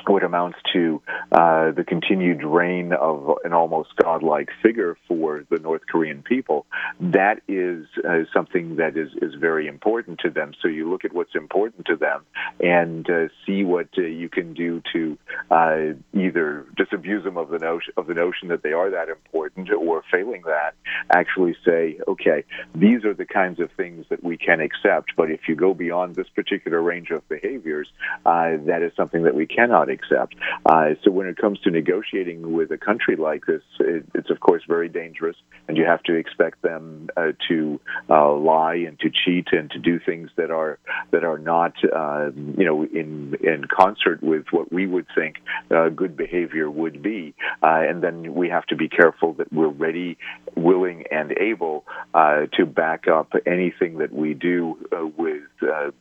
what 0.06 0.24
amounts 0.24 0.58
to 0.74 1.02
uh, 1.32 1.72
the 1.72 1.84
continued 1.86 2.44
reign 2.44 2.94
of 2.94 3.38
an 3.44 3.54
almost 3.54 3.90
godlike 3.96 4.50
figure 4.62 4.98
for 5.08 5.44
the 5.50 5.60
North 5.60 5.82
Korean 5.90 6.22
people, 6.22 6.66
that 7.00 7.42
is 7.48 7.86
uh, 8.08 8.20
something 8.34 8.78
that 8.78 8.96
is, 8.96 9.10
is 9.22 9.34
very 9.36 9.68
important 9.68 10.20
to 10.20 10.30
them. 10.30 10.54
So 10.62 10.68
you 10.68 10.90
look 10.90 11.04
at 11.04 11.14
what's 11.14 11.36
important 11.36 11.86
to 11.88 11.96
them 11.96 12.24
and 12.60 13.10
uh, 13.10 13.28
see 13.46 13.64
what 13.64 13.90
uh, 13.98 14.02
you 14.02 14.30
can 14.30 14.54
do 14.54 14.82
to 14.94 15.18
uh, 15.52 15.78
either 16.14 16.66
disabuse 16.76 17.24
them 17.24 17.38
of 17.38 17.50
the 17.50 17.60
notion 17.60 17.94
of 17.98 18.08
the 18.08 18.14
notion 18.14 18.48
that 18.50 18.64
they 18.64 18.74
are 18.74 18.90
that 18.92 19.10
important, 19.10 19.70
or 19.72 20.04
failing 20.12 20.44
that, 20.46 20.74
actually 21.14 21.56
say, 21.66 21.98
okay, 22.08 22.44
these 22.76 23.04
are 23.04 23.14
the 23.14 23.26
kinds 23.26 23.60
of 23.60 23.70
things 23.72 24.06
that 24.10 24.24
we 24.24 24.38
can 24.38 24.62
accept. 24.62 25.14
But 25.16 25.32
if 25.32 25.42
you 25.48 25.56
go 25.56 25.74
beyond 25.74 26.16
this 26.16 26.30
particular 26.30 26.82
range 26.82 27.10
of 27.12 27.28
behaviors, 27.28 27.88
uh, 28.26 28.58
that 28.66 28.82
is 28.82 28.92
something 28.96 29.24
that 29.24 29.36
we 29.36 29.46
cannot 29.46 29.87
accept. 29.90 30.36
Uh, 30.66 30.90
so 31.04 31.12
when 31.12 31.28
it 31.28 31.38
comes 31.38 31.60
to 31.62 31.72
negotiating 31.72 32.54
with 32.54 32.72
a 32.72 32.78
country 32.78 33.16
like 33.16 33.46
this, 33.46 33.62
it, 33.80 34.06
it's 34.14 34.30
of 34.30 34.40
course 34.40 34.64
very 34.68 34.90
dangerous, 34.90 35.36
and 35.68 35.78
you 35.78 35.86
have 35.86 36.04
to 36.04 36.16
expect 36.16 36.62
them 36.62 37.10
uh, 37.18 37.32
to 37.48 37.80
uh, 38.10 38.34
lie 38.34 38.76
and 38.76 39.00
to 39.00 39.10
cheat 39.10 39.48
and 39.52 39.72
to 39.72 39.80
do 39.80 40.00
things 40.00 40.30
that 40.36 40.52
are 40.52 40.80
that 41.12 41.24
are 41.24 41.38
not, 41.38 41.74
uh, 41.96 42.30
you 42.58 42.66
know, 42.66 42.84
in 42.84 43.36
in 43.42 43.66
concert 43.70 44.22
with 44.22 44.46
what 44.52 44.72
we 44.72 44.86
would 44.86 45.08
think 45.16 45.38
uh, 45.72 45.90
good 45.90 46.16
behavior 46.18 46.70
would 46.70 47.02
be. 47.02 47.34
Uh, 47.64 47.82
and 47.90 48.04
then 48.04 48.34
we 48.34 48.50
have 48.50 48.66
to 48.66 48.76
be 48.76 48.90
careful 48.90 49.34
that 49.34 49.52
we're 49.52 49.68
ready, 49.68 50.18
willing, 50.56 51.04
and 51.12 51.32
able 51.40 51.86
uh, 52.14 52.46
to 52.54 52.66
back 52.66 53.08
up 53.08 53.32
anything 53.46 54.00
that 54.00 54.12
we 54.14 54.34
do 54.34 54.78
with 55.18 55.44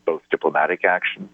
both 0.05 0.23
diplomatic 0.31 0.85
action, 0.85 1.29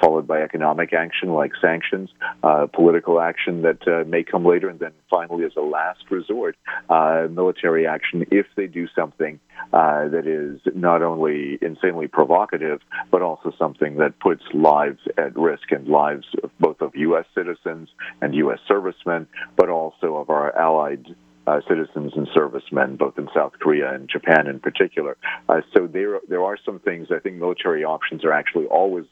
followed 0.00 0.26
by 0.26 0.42
economic 0.42 0.92
action 0.92 1.32
like 1.32 1.52
sanctions 1.60 1.81
actions, 1.82 2.10
uh, 2.42 2.66
political 2.72 3.20
action 3.20 3.62
that 3.62 3.86
uh, 3.86 4.08
may 4.08 4.22
come 4.22 4.44
later, 4.44 4.68
and 4.68 4.78
then 4.78 4.92
finally, 5.10 5.44
as 5.44 5.52
a 5.56 5.60
last 5.60 6.04
resort, 6.10 6.56
uh, 6.88 7.26
military 7.30 7.86
action 7.86 8.24
if 8.30 8.46
they 8.56 8.66
do 8.66 8.86
something 8.94 9.40
uh, 9.72 10.08
that 10.08 10.26
is 10.26 10.60
not 10.74 11.02
only 11.02 11.58
insanely 11.60 12.06
provocative, 12.06 12.80
but 13.10 13.22
also 13.22 13.52
something 13.58 13.96
that 13.96 14.18
puts 14.20 14.42
lives 14.54 15.00
at 15.18 15.36
risk 15.36 15.70
and 15.70 15.88
lives 15.88 16.26
of 16.42 16.50
both 16.60 16.80
of 16.80 16.94
U.S. 16.94 17.24
citizens 17.34 17.88
and 18.20 18.34
U.S. 18.34 18.58
servicemen, 18.66 19.26
but 19.56 19.68
also 19.68 20.16
of 20.16 20.30
our 20.30 20.56
allied 20.56 21.14
uh, 21.46 21.60
citizens 21.68 22.12
and 22.14 22.28
servicemen, 22.32 22.96
both 22.96 23.18
in 23.18 23.28
South 23.34 23.52
Korea 23.60 23.92
and 23.92 24.08
Japan 24.08 24.46
in 24.46 24.60
particular. 24.60 25.16
Uh, 25.48 25.60
so 25.74 25.88
there, 25.88 26.20
there 26.28 26.44
are 26.44 26.56
some 26.64 26.78
things. 26.78 27.08
I 27.10 27.18
think 27.18 27.36
military 27.36 27.84
options 27.84 28.24
are 28.24 28.32
actually 28.32 28.66
always 28.66 29.06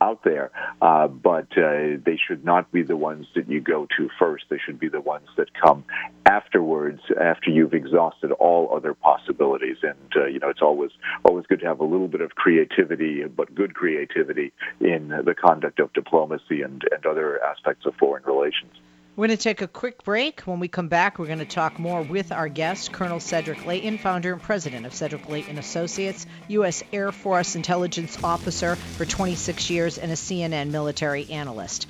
out 0.00 0.22
there, 0.24 0.50
uh, 0.80 1.08
but 1.08 1.46
uh, 1.56 1.98
they 2.04 2.18
should 2.26 2.44
not 2.44 2.70
be 2.72 2.82
the 2.82 2.96
ones 2.96 3.26
that 3.34 3.48
you 3.48 3.60
go 3.60 3.86
to 3.96 4.08
first. 4.18 4.44
They 4.48 4.58
should 4.64 4.78
be 4.78 4.88
the 4.88 5.00
ones 5.00 5.28
that 5.36 5.48
come 5.54 5.84
afterwards, 6.26 7.00
after 7.20 7.50
you've 7.50 7.74
exhausted 7.74 8.32
all 8.32 8.74
other 8.74 8.94
possibilities. 8.94 9.78
And 9.82 9.98
uh, 10.16 10.26
you 10.26 10.38
know, 10.38 10.48
it's 10.48 10.62
always 10.62 10.90
always 11.24 11.46
good 11.46 11.60
to 11.60 11.66
have 11.66 11.80
a 11.80 11.84
little 11.84 12.08
bit 12.08 12.20
of 12.20 12.34
creativity, 12.34 13.24
but 13.24 13.54
good 13.54 13.74
creativity 13.74 14.52
in 14.80 15.08
the 15.08 15.34
conduct 15.34 15.80
of 15.80 15.92
diplomacy 15.92 16.62
and, 16.62 16.82
and 16.90 17.06
other 17.06 17.42
aspects 17.42 17.86
of 17.86 17.94
foreign 17.96 18.24
relations. 18.24 18.72
We're 19.16 19.26
going 19.26 19.36
to 19.36 19.42
take 19.42 19.60
a 19.60 19.66
quick 19.66 20.04
break. 20.04 20.42
When 20.42 20.60
we 20.60 20.68
come 20.68 20.86
back, 20.86 21.18
we're 21.18 21.26
going 21.26 21.40
to 21.40 21.44
talk 21.44 21.80
more 21.80 22.00
with 22.00 22.30
our 22.30 22.48
guest, 22.48 22.92
Colonel 22.92 23.18
Cedric 23.18 23.66
Leighton, 23.66 23.98
founder 23.98 24.32
and 24.32 24.40
president 24.40 24.86
of 24.86 24.94
Cedric 24.94 25.28
Leighton 25.28 25.58
Associates, 25.58 26.26
U.S. 26.48 26.84
Air 26.92 27.10
Force 27.10 27.56
intelligence 27.56 28.22
officer 28.22 28.76
for 28.76 29.04
26 29.04 29.68
years, 29.68 29.98
and 29.98 30.12
a 30.12 30.14
CNN 30.14 30.70
military 30.70 31.28
analyst. 31.28 31.88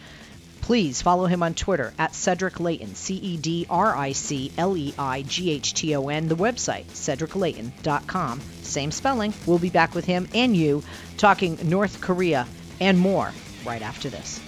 Please 0.62 1.02
follow 1.02 1.26
him 1.26 1.42
on 1.42 1.52
Twitter 1.52 1.92
at 1.98 2.14
Cedric 2.14 2.58
Leighton, 2.58 2.94
C 2.94 3.16
E 3.16 3.36
D 3.36 3.66
R 3.68 3.94
I 3.94 4.12
C 4.12 4.50
L 4.56 4.74
E 4.76 4.94
I 4.98 5.20
G 5.22 5.50
H 5.50 5.74
T 5.74 5.94
O 5.94 6.08
N, 6.08 6.28
the 6.28 6.36
website, 6.36 6.86
cedricleighton.com. 6.86 8.40
Same 8.62 8.90
spelling. 8.90 9.34
We'll 9.46 9.58
be 9.58 9.70
back 9.70 9.94
with 9.94 10.06
him 10.06 10.26
and 10.34 10.56
you 10.56 10.82
talking 11.18 11.58
North 11.64 12.00
Korea 12.00 12.46
and 12.80 12.98
more 12.98 13.32
right 13.64 13.82
after 13.82 14.08
this 14.08 14.40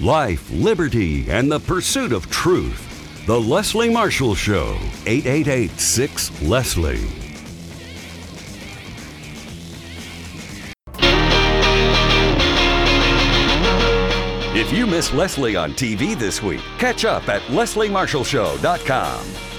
life, 0.00 0.50
liberty, 0.50 1.30
and 1.30 1.50
the 1.50 1.60
pursuit 1.60 2.12
of 2.12 2.30
truth. 2.30 2.86
The 3.26 3.40
Leslie 3.40 3.90
Marshall 3.90 4.34
Show, 4.34 4.76
888 5.06 5.78
6 5.78 6.42
Leslie. 6.42 7.08
If 14.52 14.72
you 14.72 14.86
miss 14.86 15.12
Leslie 15.12 15.56
on 15.56 15.72
TV 15.72 16.18
this 16.18 16.42
week, 16.42 16.60
catch 16.78 17.04
up 17.04 17.28
at 17.28 17.42
lesliemarshallshow.com. 17.42 19.49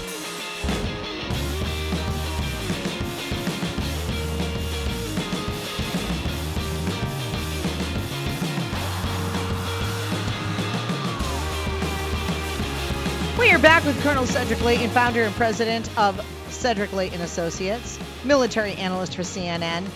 back 13.62 13.84
with 13.84 14.02
Colonel 14.02 14.26
Cedric 14.26 14.60
Leighton, 14.64 14.90
founder 14.90 15.22
and 15.22 15.32
president 15.36 15.88
of 15.96 16.20
Cedric 16.50 16.92
Leighton 16.92 17.20
Associates, 17.20 17.96
military 18.24 18.72
analyst 18.72 19.14
for 19.14 19.22
CNN, 19.22 19.88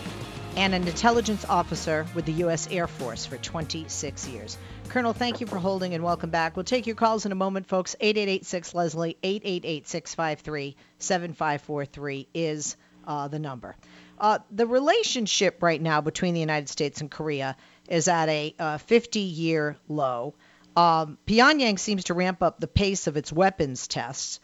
and 0.56 0.73
an 0.73 0.87
intelligence 0.87 1.44
officer 1.49 2.06
with 2.14 2.26
the 2.26 2.32
U.S. 2.35 2.68
Air 2.70 2.87
Force 2.87 3.26
for 3.26 3.38
26 3.38 4.28
years. 4.28 4.56
Colonel, 4.88 5.12
thank 5.12 5.40
you 5.40 5.49
for 5.49 5.58
holding 5.58 5.94
and 5.94 6.04
welcome 6.04 6.30
back. 6.30 6.54
We'll 6.54 6.62
take 6.62 6.87
your 6.87 6.94
calls 6.94 7.26
in 7.26 7.32
a 7.32 7.35
moment, 7.35 7.66
folks. 7.66 7.96
8886 7.99 8.73
Leslie, 8.73 9.16
888 9.25 9.88
653 9.88 10.76
7543 11.00 12.28
is 12.35 12.76
uh, 13.04 13.26
the 13.26 13.40
number. 13.40 13.75
Uh, 14.16 14.38
the 14.52 14.68
relationship 14.68 15.61
right 15.61 15.82
now 15.82 16.00
between 16.00 16.35
the 16.35 16.40
United 16.40 16.68
States 16.68 17.00
and 17.00 17.11
Korea 17.11 17.56
is 17.88 18.06
at 18.06 18.28
a 18.28 18.78
50 18.78 19.20
uh, 19.20 19.25
year 19.25 19.76
low. 19.88 20.35
Um, 20.76 21.16
Pyongyang 21.26 21.78
seems 21.78 22.04
to 22.04 22.14
ramp 22.14 22.42
up 22.42 22.61
the 22.61 22.68
pace 22.68 23.06
of 23.06 23.16
its 23.16 23.33
weapons 23.33 23.88
tests. 23.88 24.40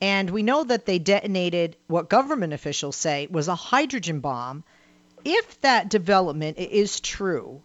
And 0.00 0.28
we 0.28 0.42
know 0.42 0.64
that 0.64 0.84
they 0.84 0.98
detonated 0.98 1.76
what 1.86 2.10
government 2.10 2.52
officials 2.52 2.96
say 2.96 3.28
was 3.30 3.48
a 3.48 3.54
hydrogen 3.54 4.20
bomb. 4.20 4.64
If 5.24 5.60
that 5.62 5.88
development 5.88 6.58
is 6.58 7.00
true, 7.00 7.62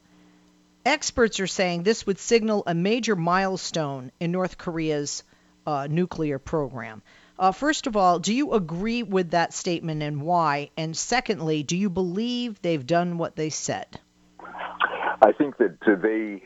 experts 0.86 1.40
are 1.40 1.48
saying 1.48 1.84
this 1.84 2.06
would 2.06 2.20
signal 2.20 2.64
a 2.66 2.74
major 2.74 3.16
milestone 3.16 4.12
in 4.20 4.32
North 4.32 4.58
Korea's 4.58 5.24
uh, 5.68 5.88
nuclear 5.90 6.40
program. 6.40 7.02
Uh, 7.38 7.52
first 7.52 7.88
of 7.88 7.98
all, 7.98 8.20
do 8.20 8.34
you 8.34 8.54
agree 8.54 9.04
with 9.04 9.32
that 9.32 9.54
statement 9.54 10.04
and 10.04 10.22
why? 10.22 10.70
And 10.78 10.96
secondly, 10.96 11.64
do 11.64 11.76
you 11.76 11.90
believe 11.90 12.62
they've 12.62 12.86
done 12.86 13.18
what 13.18 13.36
they 13.36 13.50
said? 13.50 14.00
I 15.24 15.32
think 15.34 15.58
that 15.58 15.78
they 15.86 16.42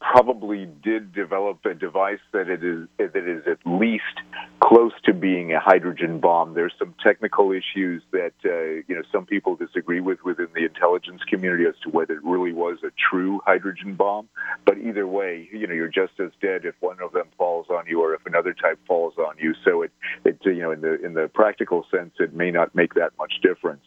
probably 0.00 0.68
did 0.84 1.12
develop 1.12 1.64
a 1.64 1.74
device 1.74 2.20
that 2.32 2.48
it 2.48 2.62
is 2.62 2.86
that 2.98 3.16
is 3.16 3.42
at 3.48 3.58
least 3.66 4.20
close 4.62 4.92
to 5.06 5.12
being 5.12 5.52
a 5.52 5.58
hydrogen 5.58 6.20
bomb. 6.20 6.54
There's 6.54 6.74
some 6.78 6.94
technical 7.02 7.50
issues 7.50 8.00
that 8.12 8.34
uh, 8.44 8.84
you 8.86 8.94
know 8.94 9.02
some 9.10 9.26
people 9.26 9.56
disagree 9.56 10.00
with 10.00 10.22
within 10.24 10.46
the 10.54 10.64
intelligence 10.64 11.22
community 11.28 11.64
as 11.64 11.74
to 11.82 11.90
whether 11.90 12.14
it 12.14 12.22
really 12.22 12.52
was 12.52 12.78
a 12.84 12.92
true 13.10 13.40
hydrogen 13.44 13.96
bomb. 13.96 14.28
But 14.66 14.78
either 14.78 15.08
way, 15.08 15.48
you 15.50 15.66
know 15.66 15.74
you're 15.74 15.88
just 15.88 16.20
as 16.20 16.30
dead 16.40 16.64
if 16.64 16.76
one 16.78 17.00
of 17.02 17.12
them 17.12 17.26
falls 17.36 17.66
on 17.70 17.86
you 17.88 18.02
or 18.02 18.14
if 18.14 18.24
another 18.24 18.54
type 18.54 18.78
falls 18.86 19.14
on 19.18 19.36
you. 19.38 19.52
So 19.64 19.82
it 19.82 19.90
it 20.24 20.38
you 20.44 20.62
know 20.62 20.70
in 20.70 20.80
the 20.80 21.04
in 21.04 21.14
the 21.14 21.28
practical 21.34 21.84
sense, 21.90 22.12
it 22.20 22.34
may 22.34 22.52
not 22.52 22.72
make 22.72 22.94
that 22.94 23.10
much 23.18 23.32
difference 23.42 23.82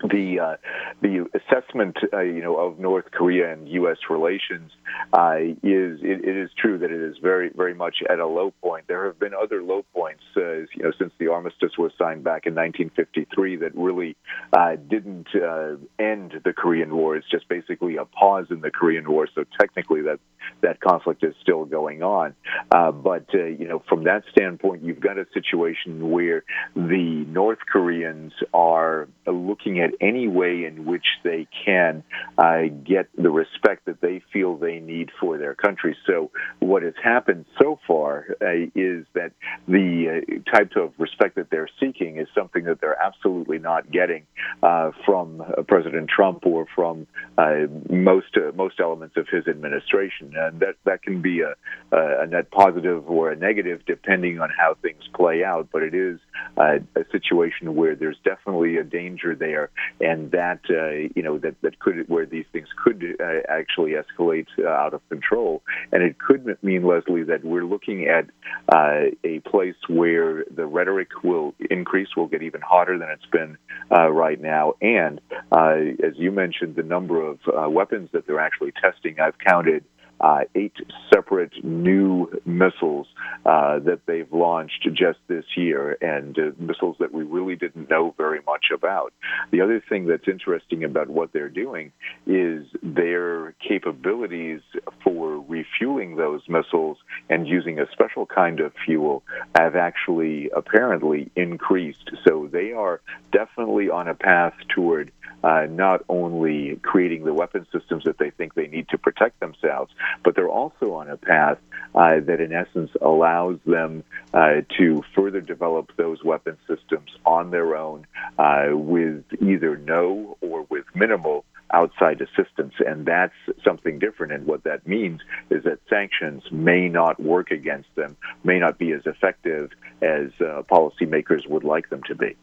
the 0.00 0.40
uh, 0.40 0.56
the 1.00 1.28
assessment, 1.34 1.96
uh, 2.12 2.20
you 2.20 2.42
know, 2.42 2.56
of 2.56 2.78
North 2.78 3.10
Korea 3.10 3.52
and 3.52 3.68
U.S. 3.68 3.98
relations 4.10 4.70
uh, 5.12 5.36
is 5.62 6.00
it, 6.02 6.24
it 6.24 6.36
is 6.36 6.50
true 6.56 6.78
that 6.78 6.90
it 6.90 7.00
is 7.00 7.16
very 7.22 7.50
very 7.54 7.74
much 7.74 7.96
at 8.08 8.18
a 8.18 8.26
low 8.26 8.52
point. 8.62 8.86
There 8.88 9.06
have 9.06 9.18
been 9.18 9.32
other 9.34 9.62
low 9.62 9.84
points, 9.94 10.22
uh, 10.36 10.40
you 10.40 10.82
know, 10.82 10.92
since 10.98 11.12
the 11.18 11.28
armistice 11.28 11.72
was 11.78 11.92
signed 11.98 12.24
back 12.24 12.46
in 12.46 12.54
1953 12.54 13.56
that 13.56 13.74
really 13.74 14.16
uh, 14.52 14.76
didn't 14.76 15.28
uh, 15.34 15.76
end 15.98 16.40
the 16.44 16.52
Korean 16.52 16.94
War. 16.94 17.16
It's 17.16 17.28
just 17.30 17.48
basically 17.48 17.96
a 17.96 18.04
pause 18.04 18.46
in 18.50 18.60
the 18.60 18.70
Korean 18.70 19.08
War. 19.10 19.28
So 19.34 19.44
technically, 19.58 20.02
that 20.02 20.20
that 20.62 20.80
conflict 20.80 21.22
is 21.24 21.34
still 21.42 21.64
going 21.64 22.02
on. 22.02 22.34
but 22.70 23.26
you 23.32 23.68
know, 23.68 23.82
from 23.88 24.04
that 24.04 24.22
standpoint, 24.30 24.82
you've 24.82 25.00
got 25.00 25.18
a 25.18 25.26
situation 25.34 26.10
where 26.10 26.44
the 26.74 27.24
North 27.28 27.58
Koreans 27.70 28.32
are 28.54 29.08
looking 29.26 29.80
at 29.80 29.87
at 29.88 29.94
any 30.00 30.28
way 30.28 30.64
in 30.64 30.84
which 30.84 31.04
they 31.24 31.46
can 31.64 32.04
uh, 32.36 32.62
get 32.84 33.08
the 33.16 33.30
respect 33.30 33.86
that 33.86 34.00
they 34.00 34.22
feel 34.32 34.56
they 34.56 34.78
need 34.78 35.10
for 35.20 35.38
their 35.38 35.54
country. 35.54 35.96
So, 36.06 36.30
what 36.60 36.82
has 36.82 36.94
happened 37.02 37.46
so 37.60 37.78
far 37.86 38.26
uh, 38.40 38.68
is 38.74 39.06
that 39.14 39.32
the 39.66 40.22
uh, 40.22 40.56
type 40.56 40.72
of 40.76 40.92
respect 40.98 41.36
that 41.36 41.50
they're 41.50 41.68
seeking 41.80 42.18
is 42.18 42.28
something 42.34 42.64
that 42.64 42.80
they're 42.80 43.00
absolutely 43.00 43.58
not 43.58 43.90
getting 43.90 44.24
uh, 44.62 44.92
from 45.04 45.40
uh, 45.40 45.62
President 45.62 46.08
Trump 46.08 46.44
or 46.46 46.66
from 46.74 47.06
uh, 47.36 47.66
most 47.90 48.26
most 48.54 48.80
elements 48.80 49.16
of 49.16 49.26
his 49.28 49.46
administration, 49.46 50.34
and 50.36 50.60
that 50.60 50.74
that 50.84 51.02
can 51.02 51.22
be 51.22 51.40
a, 51.40 51.54
a 51.92 52.26
net 52.26 52.50
positive 52.50 53.08
or 53.08 53.30
a 53.30 53.36
negative 53.36 53.80
depending 53.86 54.40
on 54.40 54.50
how 54.50 54.74
things 54.82 55.02
play 55.14 55.44
out. 55.44 55.68
But 55.72 55.82
it 55.82 55.94
is 55.94 56.18
a 56.56 56.80
situation 57.10 57.74
where 57.74 57.94
there's 57.94 58.18
definitely 58.24 58.76
a 58.76 58.84
danger 58.84 59.34
there 59.34 59.70
and 60.00 60.30
that 60.32 60.60
uh, 60.70 61.10
you 61.14 61.22
know 61.22 61.38
that 61.38 61.54
that 61.62 61.78
could 61.78 62.08
where 62.08 62.26
these 62.26 62.46
things 62.52 62.68
could 62.82 63.16
uh, 63.20 63.40
actually 63.48 63.92
escalate 63.92 64.46
uh, 64.58 64.68
out 64.68 64.94
of 64.94 65.06
control, 65.08 65.62
and 65.92 66.02
it 66.02 66.18
could 66.18 66.56
mean 66.62 66.84
Leslie 66.84 67.24
that 67.24 67.44
we're 67.44 67.64
looking 67.64 68.06
at 68.06 68.26
uh, 68.74 69.10
a 69.24 69.40
place 69.40 69.76
where 69.88 70.44
the 70.54 70.66
rhetoric 70.66 71.08
will 71.22 71.54
increase, 71.70 72.08
will 72.16 72.26
get 72.26 72.42
even 72.42 72.60
hotter 72.60 72.98
than 72.98 73.08
it's 73.10 73.26
been 73.26 73.56
uh, 73.96 74.08
right 74.08 74.40
now, 74.40 74.74
and 74.80 75.20
uh, 75.52 75.76
as 76.04 76.14
you 76.16 76.30
mentioned, 76.30 76.76
the 76.76 76.82
number 76.82 77.22
of 77.22 77.38
weapons 77.72 78.10
that 78.12 78.26
they're 78.26 78.40
actually 78.40 78.72
testing, 78.72 79.20
I've 79.20 79.38
counted 79.38 79.84
uh, 80.20 80.40
eight 80.54 80.74
separate 81.12 81.52
new 81.64 82.28
missiles 82.44 83.06
uh, 83.44 83.78
that 83.80 84.00
they've 84.06 84.32
launched 84.32 84.88
just 84.92 85.18
this 85.28 85.44
year, 85.56 85.96
and 86.00 86.38
uh, 86.38 86.50
missiles 86.58 86.96
that 86.98 87.12
we 87.12 87.22
really 87.22 87.56
didn't 87.56 87.88
know 87.88 88.14
very 88.16 88.40
much 88.46 88.66
about. 88.74 89.12
The 89.50 89.60
other 89.60 89.82
thing 89.88 90.06
that's 90.06 90.28
interesting 90.28 90.84
about 90.84 91.08
what 91.08 91.32
they're 91.32 91.48
doing 91.48 91.92
is 92.26 92.66
their 92.82 93.52
capabilities 93.66 94.60
for 95.02 95.44
refueling 95.48 96.16
those 96.16 96.42
missiles 96.48 96.98
and 97.28 97.46
using 97.46 97.78
a 97.78 97.90
special 97.92 98.26
kind 98.26 98.60
of 98.60 98.72
fuel 98.84 99.22
have 99.56 99.76
actually 99.76 100.50
apparently 100.54 101.30
increased. 101.36 102.10
So 102.26 102.48
they 102.50 102.72
are 102.72 103.00
definitely 103.32 103.90
on 103.90 104.08
a 104.08 104.14
path 104.14 104.54
toward 104.74 105.12
uh, 105.44 105.66
not 105.70 106.04
only 106.08 106.76
creating 106.82 107.24
the 107.24 107.32
weapon 107.32 107.66
systems 107.72 108.04
that 108.04 108.18
they 108.18 108.30
think 108.30 108.54
they 108.54 108.66
need 108.66 108.88
to 108.88 108.98
protect 108.98 109.38
themselves, 109.40 109.92
but 110.24 110.34
they're 110.34 110.48
also 110.48 110.94
on 110.94 111.08
a 111.08 111.16
path 111.16 111.58
uh, 111.94 112.20
that, 112.20 112.40
in 112.40 112.52
essence, 112.52 112.90
allows 113.00 113.58
them 113.66 114.04
uh, 114.34 114.62
to 114.76 115.02
further 115.14 115.40
develop 115.40 115.90
those 115.96 116.22
weapon 116.22 116.56
systems 116.66 117.10
on 117.24 117.50
their 117.50 117.76
own 117.76 118.06
uh, 118.38 118.68
with 118.72 119.24
either 119.40 119.76
no 119.76 120.36
or 120.40 120.66
with 120.68 120.84
minimal 120.94 121.44
outside 121.72 122.20
assistance. 122.20 122.74
And 122.86 123.06
that's 123.06 123.34
something 123.64 123.98
different. 123.98 124.32
And 124.32 124.46
what 124.46 124.64
that 124.64 124.86
means 124.86 125.20
is 125.50 125.64
that 125.64 125.80
sanctions 125.88 126.42
may 126.50 126.88
not 126.88 127.20
work 127.20 127.50
against 127.50 127.94
them, 127.94 128.16
may 128.44 128.58
not 128.58 128.78
be 128.78 128.92
as 128.92 129.02
effective 129.06 129.70
as 130.00 130.30
uh, 130.40 130.62
policymakers 130.70 131.48
would 131.48 131.64
like 131.64 131.90
them 131.90 132.02
to 132.04 132.14
be. 132.14 132.36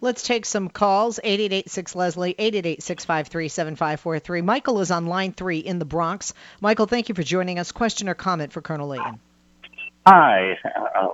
Let's 0.00 0.22
take 0.22 0.44
some 0.44 0.68
calls. 0.68 1.18
888 1.22 1.94
Leslie, 1.94 2.34
888 2.38 2.82
653 2.82 3.48
7543. 3.48 4.40
Michael 4.42 4.80
is 4.80 4.90
on 4.90 5.06
line 5.06 5.32
three 5.32 5.58
in 5.58 5.78
the 5.78 5.84
Bronx. 5.84 6.34
Michael, 6.60 6.86
thank 6.86 7.08
you 7.08 7.14
for 7.14 7.22
joining 7.22 7.58
us. 7.58 7.72
Question 7.72 8.08
or 8.08 8.14
comment 8.14 8.52
for 8.52 8.60
Colonel 8.60 8.88
Leighton? 8.88 9.20
Hi. 10.06 10.58
Uh, 10.64 11.08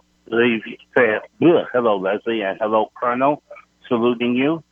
hello, 1.72 1.96
Leslie, 1.99 2.42
and 2.42 2.58
hello, 2.60 2.90
Colonel. 2.94 3.42
Saluting 3.88 4.34
you. 4.37 4.54
Um, 4.54 4.62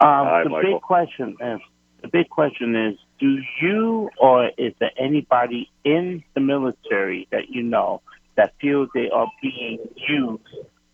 Hi, 0.00 0.42
the 0.44 0.50
Michael. 0.50 0.72
big 0.74 0.82
question 0.82 1.36
is 1.40 1.60
the 2.02 2.08
big 2.08 2.28
question 2.28 2.74
is 2.74 2.98
do 3.20 3.38
you 3.60 4.10
or 4.18 4.50
is 4.58 4.74
there 4.80 4.90
anybody 4.98 5.70
in 5.84 6.24
the 6.34 6.40
military 6.40 7.28
that 7.30 7.48
you 7.50 7.62
know 7.62 8.02
that 8.36 8.54
feels 8.60 8.88
they 8.94 9.08
are 9.10 9.28
being 9.40 9.78
used 10.08 10.42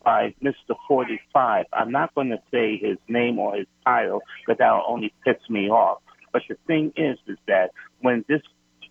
by 0.08 0.34
Mr. 0.42 0.74
45? 0.88 1.66
I'm 1.70 1.92
not 1.92 2.14
going 2.14 2.30
to 2.30 2.38
say 2.50 2.78
his 2.78 2.96
name 3.08 3.38
or 3.38 3.56
his 3.56 3.66
title 3.84 4.22
because 4.40 4.56
that'll 4.58 4.82
only 4.88 5.12
piss 5.22 5.36
me 5.50 5.68
off. 5.68 5.98
But 6.32 6.40
the 6.48 6.56
thing 6.66 6.94
is, 6.96 7.18
is 7.26 7.36
that 7.46 7.72
when 8.00 8.24
this 8.26 8.40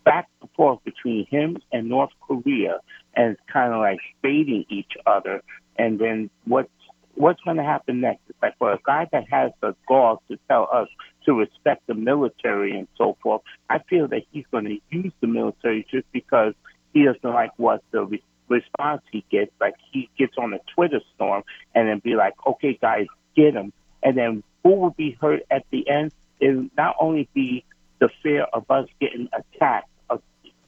back 0.05 0.27
and 0.41 0.49
forth 0.55 0.77
between 0.83 1.25
him 1.25 1.57
and 1.71 1.89
North 1.89 2.11
Korea 2.21 2.81
and 3.15 3.35
kind 3.51 3.73
of 3.73 3.79
like 3.79 3.97
baiting 4.21 4.65
each 4.69 4.91
other, 5.07 5.41
and 5.75 5.97
then 5.97 6.29
what's 6.45 6.69
what's 7.15 7.41
going 7.41 7.57
to 7.57 7.63
happen 7.63 7.99
next? 7.99 8.21
It's 8.29 8.37
like 8.39 8.55
for 8.59 8.73
a 8.73 8.79
guy 8.85 9.07
that 9.11 9.23
has 9.31 9.49
the 9.59 9.75
gall 9.87 10.21
to 10.29 10.37
tell 10.47 10.69
us 10.71 10.87
to 11.25 11.33
respect 11.33 11.87
the 11.87 11.95
military 11.95 12.77
and 12.77 12.87
so 12.95 13.17
forth. 13.23 13.41
I 13.71 13.79
feel 13.89 14.07
that 14.09 14.21
he's 14.29 14.45
going 14.51 14.65
to 14.65 14.77
use 14.95 15.13
the 15.19 15.27
military 15.27 15.83
just 15.89 16.05
because 16.11 16.53
he 16.93 17.05
doesn't 17.05 17.23
like 17.23 17.53
what 17.57 17.81
the 17.89 18.05
response 18.49 19.01
he 19.11 19.23
gets. 19.29 19.51
Like 19.59 19.75
he 19.91 20.09
gets 20.17 20.33
on 20.37 20.53
a 20.53 20.59
Twitter 20.73 21.01
storm 21.15 21.43
and 21.75 21.87
then 21.87 21.99
be 21.99 22.15
like, 22.15 22.33
okay, 22.45 22.77
guys, 22.79 23.07
get 23.35 23.53
him. 23.53 23.73
And 24.03 24.17
then 24.17 24.43
who 24.63 24.75
will 24.75 24.91
be 24.91 25.17
hurt 25.19 25.41
at 25.49 25.65
the 25.71 25.87
end 25.89 26.11
is 26.39 26.57
not 26.77 26.95
only 26.99 27.27
be 27.33 27.65
the 27.99 28.09
fear 28.21 28.43
of 28.53 28.69
us 28.69 28.87
getting 28.99 29.29
attacked, 29.33 29.89
uh, 30.09 30.17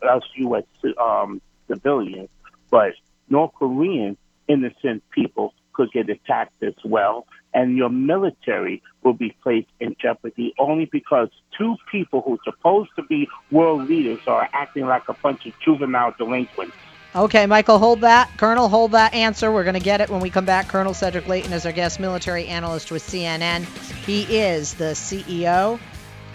us 0.08 0.24
U.S. 0.38 0.64
Um, 1.00 1.42
civilians, 1.68 2.30
but 2.72 2.94
North 3.30 3.54
Korean 3.54 4.18
innocent 4.48 5.04
people 5.12 5.54
could 5.74 5.92
get 5.92 6.10
attacked 6.10 6.64
as 6.64 6.74
well 6.84 7.28
and 7.54 7.78
your 7.78 7.90
military 7.90 8.82
will 9.04 9.14
be 9.14 9.36
placed 9.42 9.70
in 9.80 9.96
jeopardy 10.02 10.54
only 10.60 10.86
because 10.86 11.30
two 11.58 11.76
people 11.92 12.22
who 12.22 12.34
are 12.34 12.44
supposed 12.44 12.90
to 12.96 13.04
be 13.04 13.28
world 13.52 13.90
leaders 13.90 14.20
are 14.28 14.48
acting 14.54 14.86
like 14.86 15.04
a 15.08 15.14
bunch 15.14 15.46
of 15.46 15.54
juvenile 15.64 16.14
delinquents. 16.18 16.76
Okay, 17.16 17.48
Michael, 17.48 17.80
hold 17.80 18.02
that. 18.02 18.30
Colonel, 18.38 18.70
hold 18.70 18.92
that 18.92 19.16
answer. 19.16 19.52
We're 19.52 19.64
going 19.64 19.74
to 19.74 19.80
get 19.80 20.00
it 20.00 20.12
when 20.12 20.22
we 20.22 20.30
come 20.30 20.46
back. 20.46 20.68
Colonel 20.68 20.94
Cedric 20.94 21.28
Leighton 21.28 21.52
is 21.54 21.66
our 21.66 21.72
guest 21.72 22.00
military 22.00 22.46
analyst 22.46 22.92
with 22.92 23.02
CNN. 23.02 23.64
He 24.06 24.38
is 24.38 24.76
the 24.76 24.94
CEO 24.94 25.80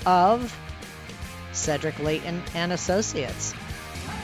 of 0.05 0.57
Cedric 1.53 2.01
Leighton 2.01 2.43
and 2.55 2.73
Associates. 2.73 3.55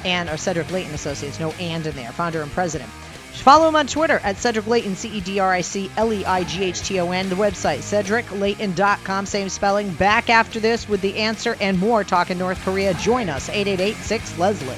And 0.05 0.29
or 0.29 0.37
Cedric 0.37 0.71
Leighton 0.73 0.93
Associates, 0.93 1.39
no 1.39 1.53
and 1.61 1.87
in 1.87 1.95
there, 1.95 2.11
founder 2.11 2.43
and 2.43 2.51
president. 2.51 2.91
Follow 2.91 3.69
him 3.69 3.77
on 3.77 3.87
Twitter 3.87 4.19
at 4.25 4.37
Cedric 4.37 4.67
Leighton, 4.67 4.97
C 4.97 5.09
E 5.09 5.21
D 5.21 5.39
R 5.39 5.53
I 5.53 5.61
C 5.61 5.91
L 5.97 6.13
E 6.13 6.25
I 6.25 6.43
G 6.45 6.65
H 6.65 6.81
T 6.81 6.99
O 6.99 7.13
N. 7.13 7.29
The 7.29 7.37
website, 7.37 7.79
cedricleighton.com, 7.79 9.27
same 9.27 9.49
spelling. 9.49 9.93
Back 9.95 10.31
after 10.31 10.59
this 10.59 10.89
with 10.89 11.01
the 11.01 11.17
answer 11.17 11.57
and 11.61 11.79
more 11.79 12.03
talking 12.03 12.39
North 12.39 12.61
Korea. 12.65 12.93
Join 12.95 13.29
us, 13.29 13.49
888 13.49 13.95
6 13.97 14.39
Leslie. 14.39 14.77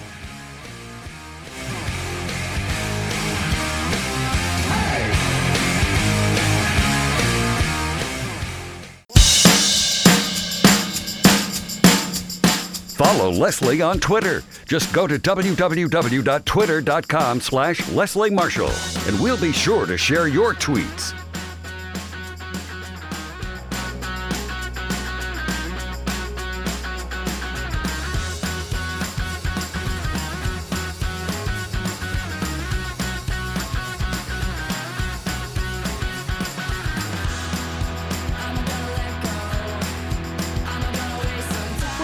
Follow 13.12 13.30
Leslie 13.30 13.82
on 13.82 14.00
Twitter. 14.00 14.42
Just 14.64 14.90
go 14.94 15.06
to 15.06 15.18
www.twitter.com 15.18 17.40
slash 17.42 17.86
Leslie 17.90 18.30
Marshall, 18.30 18.70
and 19.06 19.20
we'll 19.20 19.38
be 19.38 19.52
sure 19.52 19.84
to 19.84 19.98
share 19.98 20.28
your 20.28 20.54
tweets. 20.54 21.21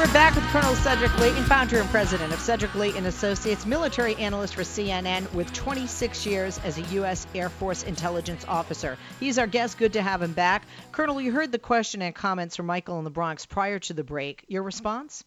Back 0.07 0.35
with 0.37 0.45
Colonel 0.45 0.75
Cedric 0.77 1.17
Leighton, 1.19 1.43
founder 1.45 1.81
and 1.81 1.89
president 1.91 2.33
of 2.33 2.39
Cedric 2.39 2.75
Leighton 2.75 3.07
Associates, 3.07 3.67
military 3.67 4.15
analyst 4.17 4.55
for 4.55 4.63
CNN 4.63 5.33
with 5.35 5.53
26 5.53 6.25
years 6.25 6.59
as 6.65 6.79
a 6.79 6.83
U.S. 6.83 7.27
Air 7.35 7.49
Force 7.49 7.83
intelligence 7.83 8.45
officer. 8.47 8.97
He's 9.19 9.39
our 9.39 9.47
guest. 9.47 9.77
Good 9.77 9.95
to 9.95 10.03
have 10.03 10.23
him 10.23 10.33
back. 10.33 10.65
Colonel, 10.93 11.21
you 11.21 11.33
heard 11.33 11.53
the 11.53 11.59
question 11.59 12.01
and 12.03 12.15
comments 12.15 12.55
from 12.55 12.67
Michael 12.67 12.99
in 12.99 13.05
the 13.05 13.11
Bronx 13.11 13.45
prior 13.45 13.79
to 13.81 13.93
the 13.93 14.05
break. 14.05 14.45
Your 14.47 14.63
response? 14.63 15.25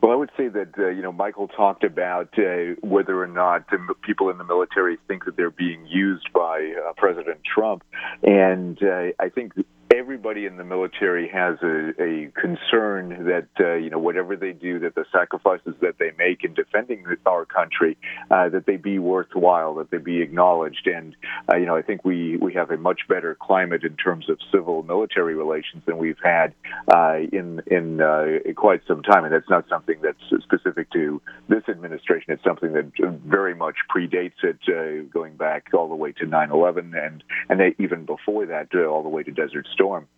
Well, 0.00 0.12
I 0.12 0.14
would 0.14 0.30
say 0.36 0.48
that 0.48 0.78
uh, 0.78 0.88
you 0.88 1.02
know 1.02 1.12
Michael 1.12 1.48
talked 1.48 1.84
about 1.84 2.38
uh, 2.38 2.74
whether 2.82 3.20
or 3.20 3.26
not 3.26 3.64
people 4.02 4.30
in 4.30 4.38
the 4.38 4.44
military 4.44 4.96
think 5.08 5.24
that 5.24 5.36
they're 5.36 5.50
being 5.50 5.86
used 5.86 6.32
by 6.32 6.72
uh, 6.86 6.92
President 6.96 7.40
Trump, 7.44 7.82
and 8.22 8.80
uh, 8.82 9.08
I 9.18 9.28
think 9.28 9.54
everybody 9.94 10.46
in 10.46 10.56
the 10.56 10.64
military 10.64 11.28
has 11.28 11.56
a, 11.62 11.90
a 12.02 12.30
concern 12.40 13.26
that 13.26 13.48
uh, 13.60 13.74
you 13.74 13.90
know 13.90 13.98
whatever 13.98 14.36
they 14.36 14.52
do, 14.52 14.78
that 14.80 14.94
the 14.94 15.04
sacrifices 15.12 15.74
that 15.80 15.96
they 15.98 16.10
make 16.18 16.44
in 16.44 16.54
defending 16.54 17.04
our 17.26 17.44
country, 17.44 17.96
uh, 18.30 18.48
that 18.48 18.66
they 18.66 18.76
be 18.76 18.98
worthwhile, 18.98 19.74
that 19.74 19.90
they 19.90 19.98
be 19.98 20.22
acknowledged, 20.22 20.86
and 20.86 21.14
uh, 21.52 21.56
you 21.56 21.66
know 21.66 21.76
I 21.76 21.82
think 21.82 22.04
we 22.04 22.36
we 22.36 22.54
have 22.54 22.70
a 22.70 22.76
much 22.76 23.02
better 23.08 23.36
climate 23.40 23.84
in 23.84 23.96
terms 23.96 24.28
of 24.28 24.38
civil 24.52 24.82
military 24.82 25.34
relations 25.34 25.82
than 25.86 25.98
we've 25.98 26.20
had 26.22 26.54
uh, 26.94 27.18
in 27.32 27.60
in 27.66 28.00
uh, 28.00 28.38
quite 28.56 28.80
some 28.88 29.02
time, 29.02 29.24
and 29.24 29.32
that's 29.32 29.50
not 29.50 29.68
something 29.68 29.96
that's 30.02 30.42
specific 30.42 30.90
to 30.92 31.20
this 31.48 31.62
administration. 31.68 32.32
It's 32.32 32.44
something 32.44 32.72
that 32.72 32.92
very 33.24 33.54
much 33.54 33.76
predates 33.94 34.42
it, 34.42 34.58
uh, 34.68 35.08
going 35.12 35.36
back 35.36 35.68
all 35.74 35.88
the 35.88 35.94
way 35.94 36.12
to 36.12 36.26
9/11, 36.26 36.94
and 36.94 37.22
and 37.48 37.74
even 37.78 38.04
before 38.04 38.46
that, 38.46 38.74
all 38.74 39.02
the 39.02 39.08
way 39.08 39.22
to 39.22 39.30
Desert 39.30 39.66
Storm. 39.76 40.08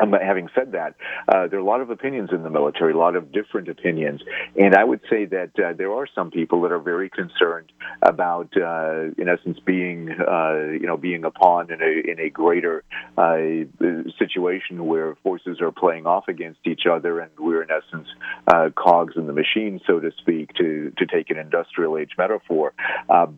Um, 0.00 0.12
having 0.12 0.48
said 0.54 0.72
that, 0.72 0.94
uh, 1.28 1.48
there 1.48 1.58
are 1.58 1.62
a 1.62 1.64
lot 1.64 1.80
of 1.80 1.90
opinions 1.90 2.30
in 2.32 2.42
the 2.42 2.50
military, 2.50 2.92
a 2.92 2.96
lot 2.96 3.16
of 3.16 3.32
different 3.32 3.68
opinions, 3.68 4.22
and 4.56 4.74
I 4.74 4.84
would 4.84 5.00
say 5.10 5.24
that 5.26 5.50
uh, 5.58 5.72
there 5.76 5.92
are 5.92 6.06
some 6.14 6.30
people 6.30 6.62
that 6.62 6.72
are 6.72 6.78
very 6.78 7.10
concerned 7.10 7.72
about, 8.02 8.48
uh, 8.56 9.10
in 9.16 9.28
essence, 9.28 9.58
being, 9.64 10.10
uh, 10.10 10.70
you 10.72 10.86
know, 10.86 10.96
being 10.96 11.24
a 11.24 11.30
pawn 11.30 11.72
in 11.72 11.80
a 11.82 12.10
in 12.10 12.20
a 12.20 12.30
greater 12.30 12.84
uh, 13.16 13.36
situation 14.18 14.86
where 14.86 15.16
forces 15.22 15.60
are 15.60 15.72
playing 15.72 16.06
off 16.06 16.28
against 16.28 16.60
each 16.66 16.82
other, 16.90 17.20
and 17.20 17.30
we're 17.38 17.62
in 17.62 17.68
essence 17.70 18.08
uh, 18.46 18.70
cogs 18.76 19.14
in 19.16 19.26
the 19.26 19.32
machine, 19.32 19.80
so 19.86 20.00
to 20.00 20.10
speak, 20.18 20.52
to 20.54 20.92
to 20.96 21.06
take 21.06 21.30
an 21.30 21.38
industrial 21.38 21.98
age 21.98 22.12
metaphor. 22.16 22.72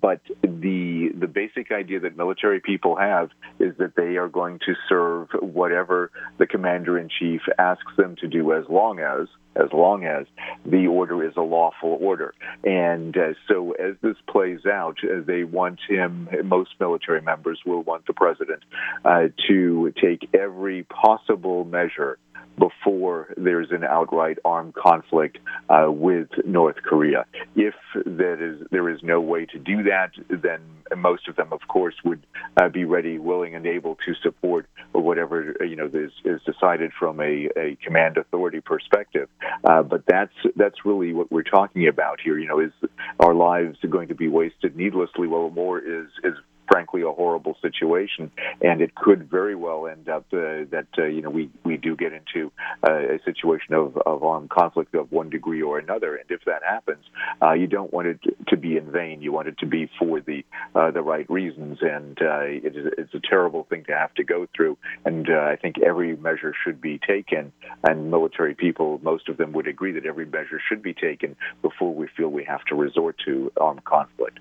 but 0.01 0.21
the 0.43 1.11
the 1.19 1.27
basic 1.27 1.73
idea 1.73 2.01
that 2.01 2.17
military 2.17 2.61
people 2.61 2.97
have 2.97 3.31
is 3.59 3.77
that 3.79 3.95
they 3.97 4.17
are 4.17 4.29
going 4.29 4.59
to 4.59 4.75
serve 4.89 5.29
whatever 5.41 6.11
the 6.39 6.47
commander 6.51 6.99
in 6.99 7.09
chief 7.09 7.41
asks 7.59 7.93
them 7.97 8.17
to 8.17 8.29
do 8.29 8.53
as 8.53 8.65
long 8.69 8.99
as 8.99 9.29
as 9.57 9.73
long 9.73 10.05
as 10.05 10.27
the 10.65 10.87
order 10.87 11.25
is 11.25 11.33
a 11.37 11.43
lawful 11.43 11.99
order. 12.01 12.33
And 12.63 13.17
uh, 13.17 13.35
so 13.49 13.73
as 13.73 13.97
this 14.01 14.17
plays 14.29 14.61
out, 14.65 14.99
uh, 15.03 15.23
they 15.27 15.43
want 15.43 15.81
him, 15.89 16.29
most 16.45 16.71
military 16.79 17.21
members 17.21 17.61
will 17.67 17.83
want 17.83 18.07
the 18.07 18.13
president 18.13 18.63
uh, 19.05 19.29
to 19.49 19.93
take 20.01 20.29
every 20.35 20.85
possible 20.85 21.65
measure 21.65 22.19
before 22.61 23.35
there's 23.37 23.71
an 23.71 23.83
outright 23.83 24.39
armed 24.45 24.75
conflict 24.75 25.39
uh, 25.69 25.87
with 25.89 26.29
North 26.45 26.77
Korea. 26.85 27.25
If 27.57 27.75
that 27.95 28.39
is 28.41 28.67
there 28.71 28.89
is 28.89 29.01
no 29.03 29.21
way 29.21 29.47
to 29.47 29.59
do 29.59 29.83
that, 29.85 30.11
then 30.29 30.61
most 30.97 31.27
of 31.29 31.37
them, 31.37 31.53
of 31.53 31.61
course, 31.69 31.95
would 32.05 32.25
uh, 32.61 32.69
be 32.69 32.85
ready, 32.85 33.19
willing, 33.19 33.55
and 33.55 33.67
able 33.67 33.97
to 34.07 34.15
support 34.23 34.67
whatever 34.93 35.57
you 35.61 35.77
know 35.77 35.87
is, 35.87 36.13
is 36.25 36.41
decided 36.45 36.93
from 36.99 37.21
a, 37.21 37.49
a 37.57 37.77
command 37.83 38.19
authority 38.19 38.61
perspective. 38.61 39.29
Uh, 39.65 39.83
but 39.83 40.03
that's 40.07 40.35
that's 40.57 40.85
really 40.85 41.13
what 41.13 41.33
we're 41.33 41.43
talking 41.43 41.89
about 41.89 42.21
here. 42.21 42.39
You 42.39 42.49
know, 42.49 42.61
is 42.61 42.73
our 43.19 43.35
lives 43.35 43.79
going 43.89 44.09
to 44.09 44.15
be 44.15 44.29
wasted 44.29 44.77
needlessly? 44.77 45.27
Well, 45.27 45.51
more 45.51 45.79
is 45.79 46.09
is 46.23 46.35
frankly 46.71 47.03
a 47.03 47.11
horrible 47.11 47.57
situation, 47.61 48.31
and 48.61 48.81
it 48.81 48.95
could 48.95 49.29
very 49.29 49.55
well 49.55 49.87
end 49.87 50.09
up 50.09 50.25
uh, 50.33 50.65
that 50.71 50.87
uh, 50.99 51.05
you 51.05 51.21
know 51.21 51.31
we 51.31 51.51
we 51.65 51.77
do 51.77 51.97
get 51.97 52.13
into 52.13 52.53
uh, 52.89 53.17
a 53.17 53.19
situation 53.25 53.75
of, 53.75 53.97
of 54.07 54.23
armed 54.23 54.51
conflict 54.51 54.95
of 54.95 55.11
one 55.11 55.29
degree 55.31 55.63
or 55.63 55.79
another. 55.79 56.17
And 56.17 56.31
if 56.31 56.45
that 56.47 56.63
happens, 56.63 57.05
uh, 57.43 57.53
you 57.53 57.67
don't 57.67 57.93
want 57.93 58.07
it 58.07 58.21
to 58.49 58.57
be 58.57 58.77
in 58.77 58.91
vain. 58.91 59.21
You 59.21 59.33
want 59.33 59.49
it 59.49 59.59
to 59.59 59.67
be 59.67 59.91
for 59.99 60.21
the 60.21 60.45
uh, 60.75 60.91
the 60.93 61.03
right 61.03 61.29
reasons, 61.29 61.79
and 61.81 62.17
uh, 62.23 62.43
it 62.43 62.77
is 62.77 62.93
it's 62.97 63.15
a 63.15 63.21
terrible 63.21 63.65
thing 63.69 63.85
to 63.85 63.97
have 63.97 64.15
to 64.15 64.25
go 64.25 64.47
through. 64.55 64.79
And 65.05 65.29
I 65.29 65.57
think 65.57 65.77
every 65.81 66.17
measure 66.17 66.55
should 66.65 66.81
be 66.81 66.99
taken, 66.99 67.53
and 67.83 68.11
military 68.11 68.55
people, 68.55 69.01
most 69.03 69.29
of 69.29 69.37
them 69.37 69.53
would 69.53 69.67
agree 69.67 69.93
that 69.93 70.07
every 70.07 70.27
measure 70.27 70.61
should 70.69 70.83
be 70.83 70.95
taken 70.95 71.37
before 71.63 71.93
we 71.95 72.07
feel 72.17 72.29
we 72.29 72.45
have 72.45 72.65
to 72.67 72.75
resort 72.75 73.17
to 73.27 73.51
armed 73.61 73.85
conflict. 73.85 74.39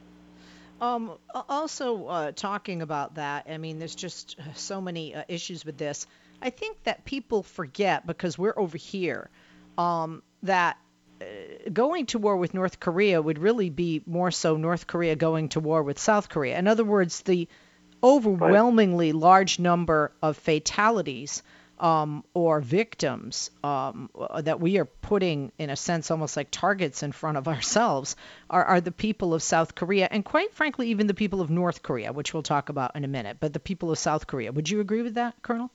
Um, 0.82 1.12
also, 1.50 2.06
uh, 2.08 2.32
talking 2.32 2.82
about 2.82 3.16
that, 3.16 3.48
I 3.50 3.58
mean, 3.58 3.80
there's 3.80 3.96
just 3.96 4.38
so 4.56 4.80
many 4.80 5.14
uh, 5.14 5.24
issues 5.28 5.66
with 5.66 5.78
this. 5.78 6.08
I 6.42 6.50
think 6.52 6.84
that 6.84 7.04
people 7.04 7.44
forget 7.44 8.08
because 8.08 8.38
we're 8.38 8.58
over 8.58 8.78
here 8.78 9.30
um, 9.78 10.24
that 10.44 10.78
uh, 11.22 11.26
going 11.72 12.06
to 12.08 12.20
war 12.20 12.38
with 12.38 12.54
North 12.54 12.80
Korea 12.80 13.22
would 13.22 13.40
really 13.40 13.70
be 13.70 14.02
more 14.06 14.32
so 14.32 14.56
North 14.56 14.88
Korea 14.88 15.16
going 15.16 15.50
to 15.50 15.60
war 15.60 15.84
with 15.84 16.00
South 16.00 16.30
Korea. 16.30 16.58
In 16.58 16.68
other 16.68 16.86
words, 16.86 17.22
the 17.22 17.48
overwhelmingly 18.02 19.12
large 19.12 19.60
number 19.60 20.12
of 20.22 20.38
fatalities 20.38 21.44
um, 21.80 22.24
or 22.34 22.62
victims 22.62 23.52
um, 23.64 24.10
that 24.40 24.60
we 24.60 24.78
are 24.78 24.86
putting, 24.86 25.52
in 25.58 25.70
a 25.70 25.76
sense, 25.76 26.12
almost 26.12 26.38
like 26.38 26.50
targets 26.52 27.04
in 27.04 27.12
front 27.12 27.38
of 27.38 27.48
ourselves, 27.48 28.16
are, 28.50 28.64
are 28.64 28.82
the 28.82 28.92
people 28.92 29.34
of 29.34 29.42
South 29.42 29.76
Korea, 29.76 30.08
and 30.10 30.24
quite 30.24 30.54
frankly, 30.54 30.90
even 30.90 31.08
the 31.08 31.14
people 31.14 31.42
of 31.42 31.50
North 31.50 31.84
Korea, 31.84 32.14
which 32.14 32.34
we'll 32.34 32.44
talk 32.44 32.70
about 32.70 32.96
in 32.96 33.04
a 33.04 33.08
minute. 33.08 33.38
But 33.40 33.54
the 33.54 33.60
people 33.60 33.92
of 33.92 33.98
South 33.98 34.28
Korea, 34.28 34.52
would 34.52 34.70
you 34.70 34.80
agree 34.80 35.02
with 35.02 35.16
that, 35.16 35.42
Colonel? 35.42 35.72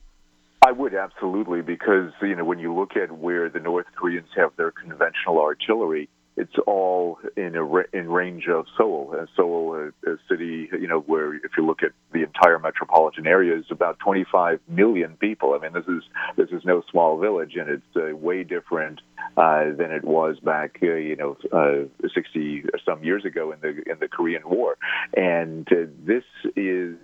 I 0.64 0.72
would 0.72 0.94
absolutely, 0.94 1.60
because 1.60 2.10
you 2.22 2.34
know 2.34 2.44
when 2.44 2.58
you 2.58 2.74
look 2.74 2.96
at 2.96 3.12
where 3.12 3.50
the 3.50 3.60
North 3.60 3.86
Koreans 3.94 4.28
have 4.34 4.56
their 4.56 4.70
conventional 4.70 5.38
artillery, 5.40 6.08
it's 6.36 6.54
all 6.66 7.18
in 7.36 7.54
a 7.54 7.64
in 7.96 8.10
range 8.10 8.48
of 8.48 8.66
Seoul. 8.76 9.14
And 9.16 9.28
Seoul, 9.36 9.74
a, 9.74 10.10
a, 10.10 10.16
city, 10.28 10.68
you 10.72 10.88
know, 10.88 11.00
where 11.00 11.34
if 11.34 11.52
you 11.56 11.64
look 11.64 11.82
at 11.82 11.92
the 12.12 12.22
entire 12.22 12.58
metropolitan 12.58 13.26
area, 13.26 13.56
is 13.56 13.66
about 13.70 13.98
25 14.00 14.60
million 14.68 15.16
people. 15.16 15.54
I 15.54 15.62
mean, 15.62 15.72
this 15.72 15.86
is 15.86 16.02
this 16.36 16.50
is 16.50 16.64
no 16.64 16.82
small 16.90 17.18
village, 17.18 17.54
and 17.56 17.68
it's 17.70 17.96
uh, 17.96 18.16
way 18.16 18.42
different 18.42 19.00
uh, 19.36 19.72
than 19.76 19.92
it 19.92 20.04
was 20.04 20.38
back, 20.40 20.78
uh, 20.82 20.86
you 20.86 21.16
know, 21.16 21.36
uh, 21.52 22.08
60 22.14 22.64
some 22.84 23.04
years 23.04 23.24
ago 23.24 23.52
in 23.52 23.60
the 23.60 23.90
in 23.90 23.98
the 24.00 24.08
Korean 24.08 24.42
War. 24.44 24.76
And 25.16 25.68
uh, 25.70 25.86
this 26.04 26.24
is 26.56 26.96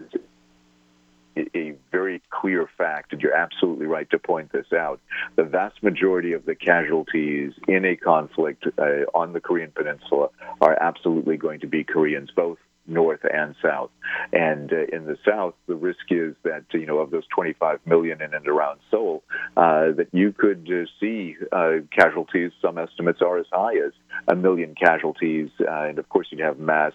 a 1.55 1.75
very 1.91 2.23
clear 2.31 2.69
fact, 2.79 3.13
and 3.13 3.21
you're 3.21 3.35
absolutely 3.35 3.87
right 3.87 4.09
to 4.11 4.19
point 4.19 4.53
this 4.53 4.73
out. 4.73 5.01
The 5.37 5.45
vast 5.45 5.83
majority 5.83 6.33
of 6.33 6.45
the 6.45 6.55
casualties 6.55 7.53
in 7.69 7.85
a 7.85 7.97
conflict 7.97 8.65
uh, 8.79 8.83
on 9.15 9.33
the 9.33 9.41
Korean 9.41 9.73
Peninsula 9.73 10.29
are 10.61 10.77
absolutely 10.81 11.37
going 11.37 11.61
to 11.61 11.67
be 11.67 11.85
Koreans, 11.85 12.31
both 12.35 12.59
north 12.87 13.21
and 13.33 13.55
south. 13.63 13.91
And 14.33 14.73
uh, 14.73 14.85
in 14.93 15.07
the 15.07 15.17
south, 15.27 15.55
the 15.67 15.75
risk 15.75 16.11
is 16.11 16.35
that 16.45 16.65
you 16.73 16.87
know 16.87 16.99
of 16.99 17.11
those 17.11 17.27
25 17.35 17.81
million 17.87 18.21
in 18.21 18.35
and 18.35 18.47
around 18.47 18.81
Seoul, 18.91 19.23
uh, 19.57 19.93
that 19.93 20.09
you 20.13 20.33
could 20.33 20.69
uh, 20.71 20.87
see 21.01 21.37
uh, 21.53 21.85
casualties. 21.91 22.53
Some 22.61 22.79
estimates 22.79 23.21
are 23.23 23.39
as 23.39 23.47
high 23.53 23.77
as 23.77 23.93
a 24.29 24.35
million 24.35 24.75
casualties, 24.75 25.51
uh, 25.61 25.83
and 25.83 25.99
of 25.99 26.09
course 26.09 26.29
you'd 26.31 26.41
have 26.41 26.59
mass 26.59 26.93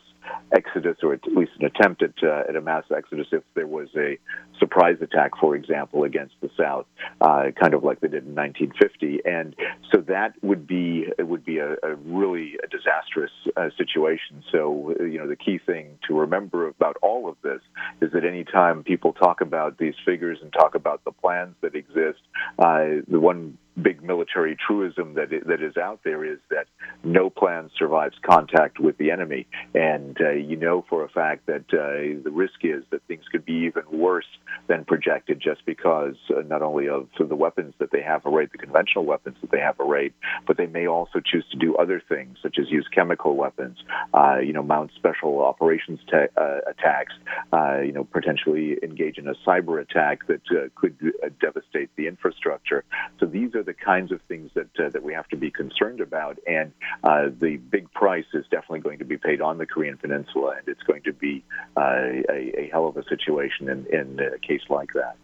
exodus, 0.55 0.97
or 1.03 1.13
at 1.13 1.23
least 1.27 1.51
an 1.59 1.65
attempt 1.65 2.01
at, 2.01 2.13
uh, 2.23 2.43
at 2.47 2.55
a 2.55 2.61
mass 2.61 2.83
exodus 2.95 3.27
if 3.31 3.43
there 3.53 3.67
was 3.67 3.89
a 3.95 4.17
surprise 4.59 4.97
attack, 5.01 5.31
for 5.39 5.55
example, 5.55 6.03
against 6.03 6.33
the 6.41 6.49
South, 6.57 6.85
uh, 7.21 7.45
kind 7.59 7.73
of 7.73 7.83
like 7.83 7.99
they 7.99 8.07
did 8.07 8.25
in 8.25 8.35
1950. 8.35 9.19
And 9.25 9.55
so 9.91 10.01
that 10.01 10.33
would 10.41 10.65
be 10.65 11.05
it 11.17 11.27
would 11.27 11.45
be 11.45 11.59
a, 11.59 11.73
a 11.83 11.95
really 12.05 12.57
a 12.63 12.67
disastrous 12.67 13.31
uh, 13.57 13.69
situation. 13.77 14.43
So 14.51 14.95
you 14.99 15.17
know 15.19 15.27
the 15.27 15.35
key 15.35 15.59
thing 15.63 15.97
to 16.07 16.19
remember 16.19 16.67
about 16.67 16.97
all 17.01 17.27
of 17.29 17.35
this 17.43 17.61
is 18.01 18.11
that 18.13 18.25
anytime 18.25 18.83
people 18.83 19.13
talk 19.13 19.41
about 19.41 19.77
these 19.77 19.95
figures 20.05 20.39
and 20.41 20.51
talk 20.53 20.75
about 20.75 21.03
the 21.05 21.11
plans 21.11 21.55
that 21.61 21.75
exist, 21.75 22.19
uh, 22.59 23.01
the 23.07 23.19
one 23.19 23.57
big 23.81 24.01
military 24.03 24.55
truism 24.55 25.15
that 25.15 25.29
that 25.47 25.61
is 25.61 25.75
out 25.77 25.99
there 26.03 26.23
is 26.23 26.39
that 26.49 26.67
no 27.03 27.29
plan 27.29 27.69
survives 27.77 28.15
contact 28.25 28.79
with 28.79 28.97
the 28.97 29.11
enemy, 29.11 29.45
and 29.73 30.17
uh, 30.21 30.31
you 30.31 30.55
know 30.55 30.85
for 30.89 31.03
a 31.03 31.09
fact 31.09 31.45
that 31.47 31.65
uh, 31.73 32.21
the 32.23 32.31
risk 32.31 32.63
is 32.63 32.83
that 32.91 33.01
things 33.07 33.23
could 33.31 33.45
be 33.45 33.53
even 33.53 33.83
worse 33.91 34.25
than 34.67 34.85
projected, 34.85 35.39
just 35.39 35.65
because 35.65 36.15
uh, 36.35 36.41
not 36.47 36.61
only 36.61 36.87
of 36.87 37.07
the 37.17 37.35
weapons 37.35 37.73
that 37.79 37.91
they 37.91 38.01
have 38.01 38.25
arrayed, 38.25 38.49
the 38.51 38.57
conventional 38.57 39.05
weapons 39.05 39.35
that 39.41 39.51
they 39.51 39.59
have 39.59 39.79
arrayed, 39.79 40.13
but 40.47 40.57
they 40.57 40.67
may 40.67 40.87
also 40.87 41.19
choose 41.19 41.45
to 41.51 41.57
do 41.57 41.75
other 41.75 42.01
things, 42.07 42.37
such 42.41 42.57
as 42.59 42.69
use 42.69 42.87
chemical 42.93 43.35
weapons, 43.35 43.77
uh, 44.13 44.37
you 44.37 44.53
know, 44.53 44.63
mount 44.63 44.91
special 44.95 45.43
operations 45.43 45.99
uh, 46.13 46.57
attacks, 46.69 47.13
uh, 47.51 47.79
you 47.79 47.91
know, 47.91 48.03
potentially 48.03 48.77
engage 48.83 49.17
in 49.17 49.27
a 49.27 49.33
cyber 49.45 49.81
attack 49.81 50.25
that 50.27 50.41
could 50.75 50.95
devastate 51.41 51.89
the 51.97 52.07
infrastructure. 52.07 52.83
So 53.19 53.25
these 53.25 53.53
are 53.55 53.64
the 53.65 53.73
kinds 53.73 54.11
of 54.11 54.21
things 54.23 54.51
that 54.53 54.79
uh, 54.79 54.89
that 54.89 55.03
we 55.03 55.13
have 55.13 55.27
to 55.29 55.37
be 55.37 55.51
concerned 55.51 56.01
about, 56.01 56.37
and 56.47 56.71
uh, 57.03 57.27
the 57.39 57.57
big 57.57 57.91
price 57.91 58.25
is 58.33 58.45
definitely 58.51 58.79
going 58.79 58.99
to 58.99 59.05
be 59.05 59.17
paid 59.17 59.41
on 59.41 59.57
the 59.57 59.65
Korean 59.65 59.97
Peninsula, 59.97 60.55
and 60.57 60.67
it's 60.67 60.83
going 60.83 61.03
to 61.03 61.13
be 61.13 61.43
uh, 61.75 61.81
a, 62.29 62.61
a, 62.61 62.69
hell 62.71 62.87
of 62.87 62.97
a 62.97 63.03
situation 63.07 63.69
in, 63.69 63.85
in 63.87 64.19
a 64.19 64.39
case 64.39 64.61
like 64.69 64.93
that. 64.93 65.17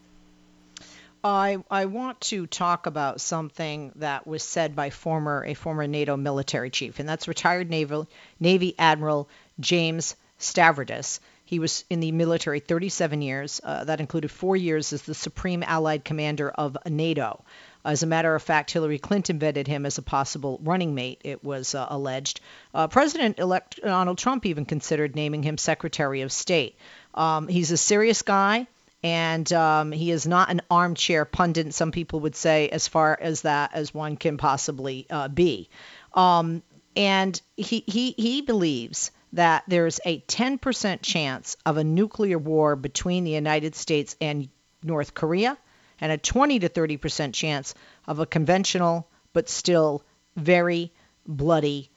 I 1.24 1.64
I 1.70 1.86
want 1.86 2.20
to 2.22 2.48
talk 2.48 2.88
about 2.88 3.22
something 3.22 3.92
that 3.98 4.26
was 4.26 4.44
said 4.44 4.76
by 4.76 4.90
former 4.90 5.46
a 5.46 5.54
former 5.54 5.86
NATO 5.88 6.18
military 6.18 6.72
chief, 6.72 7.00
and 7.00 7.08
that's 7.08 7.28
retired 7.28 7.70
naval 7.70 8.08
Navy 8.40 8.74
Admiral 8.78 9.30
James 9.60 10.16
Stavridis. 10.40 11.20
He 11.46 11.60
was 11.60 11.84
in 11.90 12.00
the 12.00 12.14
military 12.14 12.62
37 12.62 13.22
years. 13.22 13.60
Uh, 13.62 13.84
that 13.84 14.00
included 14.00 14.32
four 14.32 14.56
years 14.56 14.94
as 14.94 15.02
the 15.04 15.14
Supreme 15.14 15.64
Allied 15.64 16.06
Commander 16.06 16.50
of 16.50 16.78
NATO. 16.86 17.44
As 17.84 18.04
a 18.04 18.08
matter 18.08 18.36
of 18.36 18.44
fact, 18.44 18.72
Hillary 18.72 19.00
Clinton 19.00 19.40
vetted 19.40 19.68
him 19.68 19.86
as 19.86 19.98
a 19.98 20.04
possible 20.04 20.60
running 20.64 20.94
mate, 20.94 21.22
it 21.24 21.44
was 21.44 21.74
uh, 21.74 21.88
alleged. 21.90 22.40
Uh, 22.74 22.88
President 22.88 23.40
elect 23.40 23.80
Donald 23.84 24.18
Trump 24.18 24.46
even 24.46 24.66
considered 24.66 25.16
naming 25.16 25.44
him 25.44 25.58
Secretary 25.58 26.22
of 26.22 26.32
State. 26.32 26.78
Um, 27.14 27.48
he's 27.48 27.72
a 27.72 27.78
serious 27.78 28.22
guy, 28.22 28.68
and 29.04 29.52
um, 29.52 29.92
he 29.92 30.12
is 30.12 30.28
not 30.28 30.52
an 30.52 30.62
armchair 30.70 31.26
pundit, 31.26 31.74
some 31.74 31.92
people 31.92 32.20
would 32.22 32.36
say, 32.36 32.70
as 32.70 32.88
far 32.88 33.18
as 33.20 33.42
that 33.42 33.72
as 33.74 33.94
one 33.94 34.16
can 34.16 34.38
possibly 34.38 35.08
uh, 35.10 35.28
be. 35.28 35.70
Um, 36.14 36.62
and 36.96 37.42
he, 37.58 37.84
he, 37.88 38.12
he 38.12 38.42
believes 38.42 39.12
that 39.34 39.64
there's 39.68 40.00
a 40.06 40.20
10% 40.22 41.00
chance 41.02 41.58
of 41.66 41.78
a 41.78 41.84
nuclear 41.84 42.38
war 42.38 42.76
between 42.76 43.24
the 43.24 43.32
United 43.32 43.76
States 43.76 44.16
and 44.20 44.50
North 44.84 45.14
Korea 45.14 45.58
and 46.02 46.12
a 46.12 46.18
20 46.18 46.60
to 46.60 46.68
30 46.68 46.98
percent 46.98 47.36
chance 47.36 47.74
of 48.08 48.20
a 48.20 48.26
conventional 48.26 49.08
but 49.34 49.48
still 49.48 50.04
very 50.36 50.92
bloody 51.26 51.90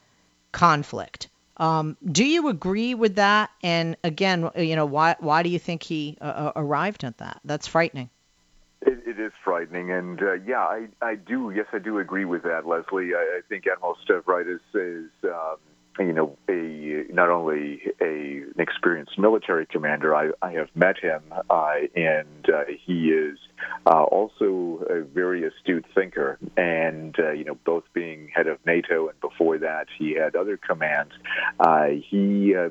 conflict. 0.53 1.29
Um, 1.57 1.97
do 2.05 2.25
you 2.25 2.49
agree 2.49 2.95
with 2.95 3.17
that? 3.17 3.51
And 3.63 3.97
again, 4.03 4.51
you 4.57 4.77
know, 4.77 4.87
why 4.87 5.17
why 5.21 5.43
do 5.43 5.49
you 5.49 5.59
think 5.59 5.83
he 5.83 6.19
uh, 6.21 6.25
uh 6.25 6.53
arrived 6.57 7.05
at 7.05 7.19
that? 7.19 7.41
That's 7.45 7.67
frightening. 7.67 8.11
It, 8.83 8.99
it 9.07 9.21
is 9.21 9.33
frightening, 9.45 9.91
and 9.91 10.21
uh, 10.21 10.33
yeah, 10.47 10.61
I, 10.61 10.89
I 11.01 11.15
do. 11.15 11.53
Yes, 11.55 11.67
I 11.73 11.79
do 11.79 11.99
agree 11.99 12.25
with 12.25 12.43
that, 12.43 12.67
Leslie. 12.67 13.15
I, 13.15 13.39
I 13.39 13.41
think 13.49 13.65
Admiral 13.67 13.97
Stavridis 14.07 14.61
is, 14.75 15.11
um, 15.25 15.57
you 15.99 16.13
know, 16.13 16.37
a 16.49 17.05
not 17.13 17.31
only 17.31 17.83
a 18.01 18.43
an 18.43 18.55
experienced 18.59 19.19
military 19.19 19.65
commander. 19.65 20.15
I, 20.15 20.31
I 20.43 20.53
have 20.53 20.69
met 20.75 20.99
him, 20.99 21.23
uh, 21.49 21.75
and 21.95 22.51
uh, 22.53 22.65
he 22.85 23.11
is 23.11 23.39
uh, 23.87 24.03
also 24.05 24.83
a 24.89 25.03
very 25.03 25.47
astute 25.47 25.85
thinker, 25.95 26.39
and 26.57 27.15
uh, 27.19 27.33
you 27.33 27.45
know, 27.45 27.57
both 27.65 27.85
being 27.93 28.31
head 28.35 28.47
of 28.47 28.59
NATO 28.65 29.09
and 29.09 29.21
before 29.21 29.59
that 29.59 29.87
he 29.99 30.15
had 30.15 30.37
other 30.37 30.57
commands. 30.57 31.13
Uh, 31.61 31.89
he 32.11 32.55
uh, 32.57 32.71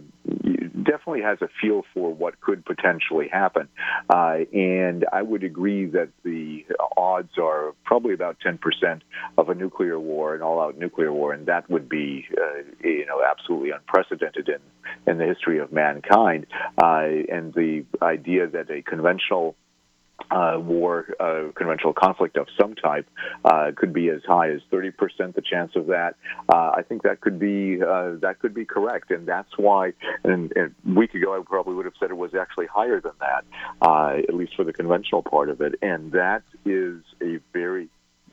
definitely 0.84 1.21
has 1.21 1.38
a 1.41 1.49
feel 1.62 1.84
for 1.93 2.13
what 2.13 2.39
could 2.41 2.65
potentially 2.65 3.27
happen, 3.32 3.67
uh, 4.10 4.38
and 4.53 5.06
I 5.12 5.21
would 5.21 5.43
agree 5.43 5.86
that 5.88 6.10
the 6.23 6.65
odds 6.97 7.38
are 7.38 7.73
probably 7.84 8.13
about 8.13 8.38
10% 8.45 9.01
of 9.38 9.49
a 9.49 9.56
nuclear 9.56 9.99
war, 9.99 10.36
an 10.36 10.41
all-out 10.41 10.77
nuclear 10.77 11.13
war, 11.13 11.34
and 11.34 11.45
that 11.45 11.69
would 11.69 11.88
be, 11.88 12.25
uh, 12.36 12.63
you 12.84 13.06
know, 13.06 13.21
absolutely 13.23 13.71
unprecedented 13.71 14.49
in 14.49 14.60
in 15.06 15.17
the 15.17 15.25
history 15.25 15.60
of 15.60 15.71
mankind. 15.71 16.45
and 16.82 17.53
the 17.53 17.86
idea 18.01 18.47
that 18.47 18.69
a 18.69 18.82
conventional 18.82 19.56
uh, 20.32 20.58
war, 20.60 21.06
uh, 21.19 21.52
conventional 21.56 21.93
conflict 21.93 22.38
of 22.38 22.47
some 22.60 22.76
type, 22.76 23.08
uh, 23.45 23.71
could 23.76 23.93
be 23.93 24.10
as 24.10 24.21
high 24.28 24.49
as 24.52 24.62
30% 24.71 25.36
the 25.36 25.41
chance 25.41 25.71
of 25.76 25.88
that. 25.88 26.15
Uh, 26.52 26.71
I 26.76 26.82
think 26.88 27.04
that 27.04 27.21
could 27.21 27.39
be 27.39 27.82
uh, 27.82 28.13
that 28.21 28.39
could 28.39 28.54
be 28.54 28.65
correct, 28.65 29.12
and 29.12 29.28
that's 29.28 29.49
why. 29.58 29.93
And, 30.23 30.52
and, 30.56 30.73
a 30.86 30.99
week 30.99 31.13
ago, 31.13 31.38
I 31.38 31.41
probably 31.45 31.76
would 31.76 31.86
have 31.86 31.93
said 31.99 32.10
it 32.10 32.17
was 32.17 32.34
actually 32.34 32.67
higher 32.67 32.99
than 32.99 33.13
that, 33.19 33.45
uh, 33.82 34.17
at 34.17 34.34
least 34.34 34.56
for 34.56 34.63
the 34.63 34.73
conventional 34.73 35.23
part 35.23 35.49
of 35.49 35.62
it, 35.62 35.76
and 35.82 36.12
that 36.13 36.43
is 36.65 37.02
a 37.21 37.39
very 37.52 37.89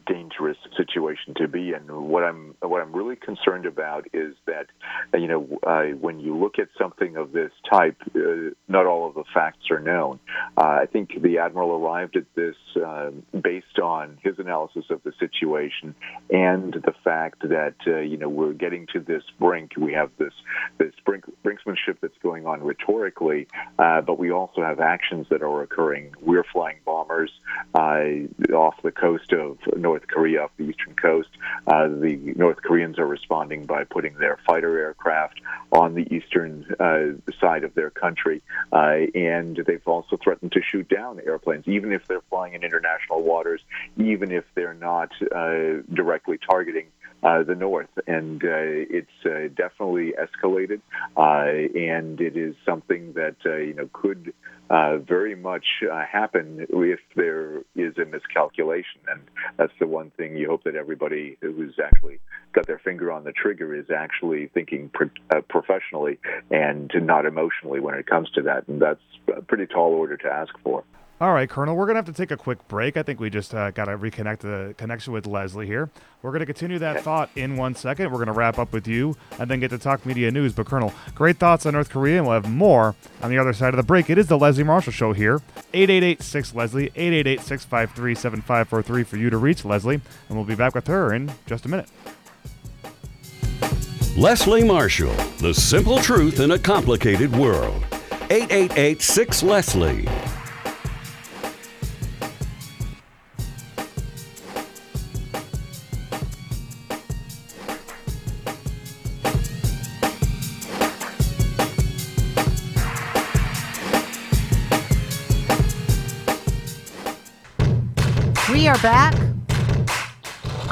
dangerous 0.06 0.56
situation 0.76 1.34
to 1.36 1.48
be 1.48 1.72
in. 1.72 1.82
What 2.08 2.24
I'm 2.24 2.54
what 2.60 2.80
I'm 2.80 2.92
really 2.92 3.16
concerned 3.16 3.66
about 3.66 4.06
is 4.12 4.34
that 4.46 4.66
you 5.14 5.26
know 5.26 5.58
uh, 5.62 5.96
when 6.00 6.20
you 6.20 6.36
look 6.36 6.58
at 6.58 6.68
something 6.78 7.16
of 7.16 7.32
this 7.32 7.52
type, 7.70 7.96
uh, 8.14 8.50
not 8.68 8.86
all 8.86 9.08
of 9.08 9.14
the 9.14 9.24
facts 9.32 9.70
are 9.70 9.80
known. 9.80 10.20
Uh, 10.56 10.78
I 10.82 10.86
think 10.86 11.20
the 11.20 11.38
admiral 11.38 11.72
arrived 11.72 12.16
at 12.16 12.24
this 12.34 12.56
um, 12.76 13.22
based 13.40 13.78
on 13.82 14.18
his 14.22 14.38
analysis 14.38 14.84
of 14.90 15.02
the 15.02 15.12
situation 15.18 15.94
and 16.30 16.72
the 16.72 16.94
fact 17.04 17.42
that 17.42 17.74
uh, 17.86 17.98
you 17.98 18.16
know 18.16 18.28
we're 18.28 18.52
getting 18.52 18.86
to 18.92 19.00
this 19.00 19.22
brink. 19.38 19.72
We 19.76 19.92
have 19.92 20.10
this 20.18 20.32
this 20.78 20.94
brink, 21.04 21.24
brinksmanship 21.44 21.98
that's 22.00 22.18
going 22.22 22.46
on 22.46 22.62
rhetorically, 22.62 23.48
uh, 23.78 24.00
but 24.00 24.18
we 24.18 24.30
also 24.30 24.62
have 24.62 24.80
actions 24.80 25.26
that 25.30 25.42
are 25.42 25.62
occurring. 25.62 26.14
We're 26.20 26.44
flying 26.52 26.78
bombers 26.84 27.30
uh, 27.74 28.54
off 28.54 28.74
the 28.82 28.92
coast 28.92 29.32
of 29.32 29.58
North 29.76 29.89
North 29.90 30.06
Korea 30.06 30.44
off 30.44 30.52
the 30.56 30.64
eastern 30.64 30.94
coast. 30.94 31.30
Uh, 31.66 31.88
the 31.88 32.32
North 32.36 32.62
Koreans 32.62 32.96
are 33.00 33.06
responding 33.06 33.66
by 33.66 33.82
putting 33.82 34.14
their 34.14 34.38
fighter 34.46 34.78
aircraft 34.78 35.40
on 35.72 35.94
the 35.94 36.06
eastern 36.14 36.64
uh, 36.78 37.32
side 37.40 37.64
of 37.64 37.74
their 37.74 37.90
country, 37.90 38.40
uh, 38.72 38.98
and 39.16 39.56
they've 39.66 39.86
also 39.86 40.16
threatened 40.16 40.52
to 40.52 40.62
shoot 40.62 40.88
down 40.88 41.20
airplanes, 41.26 41.66
even 41.66 41.90
if 41.90 42.06
they're 42.06 42.22
flying 42.30 42.54
in 42.54 42.62
international 42.62 43.22
waters, 43.22 43.60
even 43.96 44.30
if 44.30 44.44
they're 44.54 44.74
not 44.74 45.10
uh, 45.34 45.82
directly 45.92 46.38
targeting 46.38 46.86
uh, 47.22 47.42
the 47.42 47.54
north, 47.54 47.88
and 48.06 48.42
uh, 48.42 48.48
it's 48.48 49.08
uh, 49.24 49.48
definitely 49.54 50.12
escalated, 50.18 50.80
uh, 51.16 51.78
and 51.78 52.20
it 52.20 52.36
is 52.36 52.54
something 52.64 53.12
that 53.14 53.36
uh, 53.44 53.56
you 53.56 53.74
know 53.74 53.88
could 53.92 54.32
uh, 54.70 54.98
very 54.98 55.34
much 55.34 55.66
happen 56.10 56.66
if 56.70 57.00
there 57.16 57.58
is 57.76 57.98
a 57.98 58.04
miscalculation, 58.04 59.00
and 59.10 59.20
that's 59.56 59.72
the 59.80 59.86
one 59.86 60.10
thing 60.16 60.36
you 60.36 60.48
hope 60.48 60.64
that 60.64 60.76
everybody 60.76 61.36
who's 61.40 61.74
actually 61.82 62.20
got 62.52 62.66
their 62.66 62.78
finger 62.78 63.12
on 63.12 63.24
the 63.24 63.32
trigger 63.32 63.74
is 63.74 63.86
actually 63.94 64.46
thinking 64.54 64.90
pro- 64.92 65.42
professionally 65.48 66.18
and 66.50 66.90
not 66.94 67.26
emotionally 67.26 67.80
when 67.80 67.94
it 67.94 68.06
comes 68.06 68.30
to 68.30 68.42
that, 68.42 68.66
and 68.68 68.80
that's 68.80 69.00
a 69.36 69.42
pretty 69.42 69.66
tall 69.66 69.92
order 69.92 70.16
to 70.16 70.28
ask 70.28 70.52
for. 70.62 70.84
All 71.20 71.34
right, 71.34 71.50
Colonel, 71.50 71.76
we're 71.76 71.84
going 71.84 71.96
to 71.96 71.98
have 71.98 72.06
to 72.06 72.14
take 72.14 72.30
a 72.30 72.36
quick 72.38 72.66
break. 72.66 72.96
I 72.96 73.02
think 73.02 73.20
we 73.20 73.28
just 73.28 73.54
uh, 73.54 73.72
got 73.72 73.84
to 73.84 73.98
reconnect 73.98 74.38
the 74.38 74.74
connection 74.78 75.12
with 75.12 75.26
Leslie 75.26 75.66
here. 75.66 75.90
We're 76.22 76.30
going 76.30 76.40
to 76.40 76.46
continue 76.46 76.78
that 76.78 77.02
thought 77.02 77.28
in 77.36 77.58
one 77.58 77.74
second. 77.74 78.06
We're 78.06 78.16
going 78.16 78.28
to 78.28 78.32
wrap 78.32 78.58
up 78.58 78.72
with 78.72 78.88
you 78.88 79.14
and 79.38 79.50
then 79.50 79.60
get 79.60 79.68
to 79.68 79.76
talk 79.76 80.06
media 80.06 80.30
news. 80.30 80.54
But, 80.54 80.64
Colonel, 80.64 80.94
great 81.14 81.36
thoughts 81.36 81.66
on 81.66 81.74
North 81.74 81.90
Korea, 81.90 82.16
and 82.16 82.26
we'll 82.26 82.40
have 82.40 82.50
more 82.50 82.94
on 83.22 83.28
the 83.28 83.36
other 83.36 83.52
side 83.52 83.74
of 83.74 83.76
the 83.76 83.82
break. 83.82 84.08
It 84.08 84.16
is 84.16 84.28
the 84.28 84.38
Leslie 84.38 84.64
Marshall 84.64 84.94
Show 84.94 85.12
here. 85.12 85.42
888 85.74 86.22
6 86.22 86.54
Leslie, 86.54 86.86
888 86.96 87.40
653 87.42 88.14
7543 88.14 89.02
for 89.04 89.16
you 89.18 89.28
to 89.28 89.36
reach 89.36 89.66
Leslie. 89.66 90.00
And 90.28 90.38
we'll 90.38 90.46
be 90.46 90.54
back 90.54 90.74
with 90.74 90.86
her 90.86 91.12
in 91.12 91.30
just 91.44 91.66
a 91.66 91.68
minute. 91.68 91.90
Leslie 94.16 94.64
Marshall, 94.64 95.12
the 95.40 95.52
simple 95.52 95.98
truth 95.98 96.40
in 96.40 96.52
a 96.52 96.58
complicated 96.58 97.30
world. 97.36 97.84
888 98.30 99.02
6 99.02 99.42
Leslie. 99.42 100.08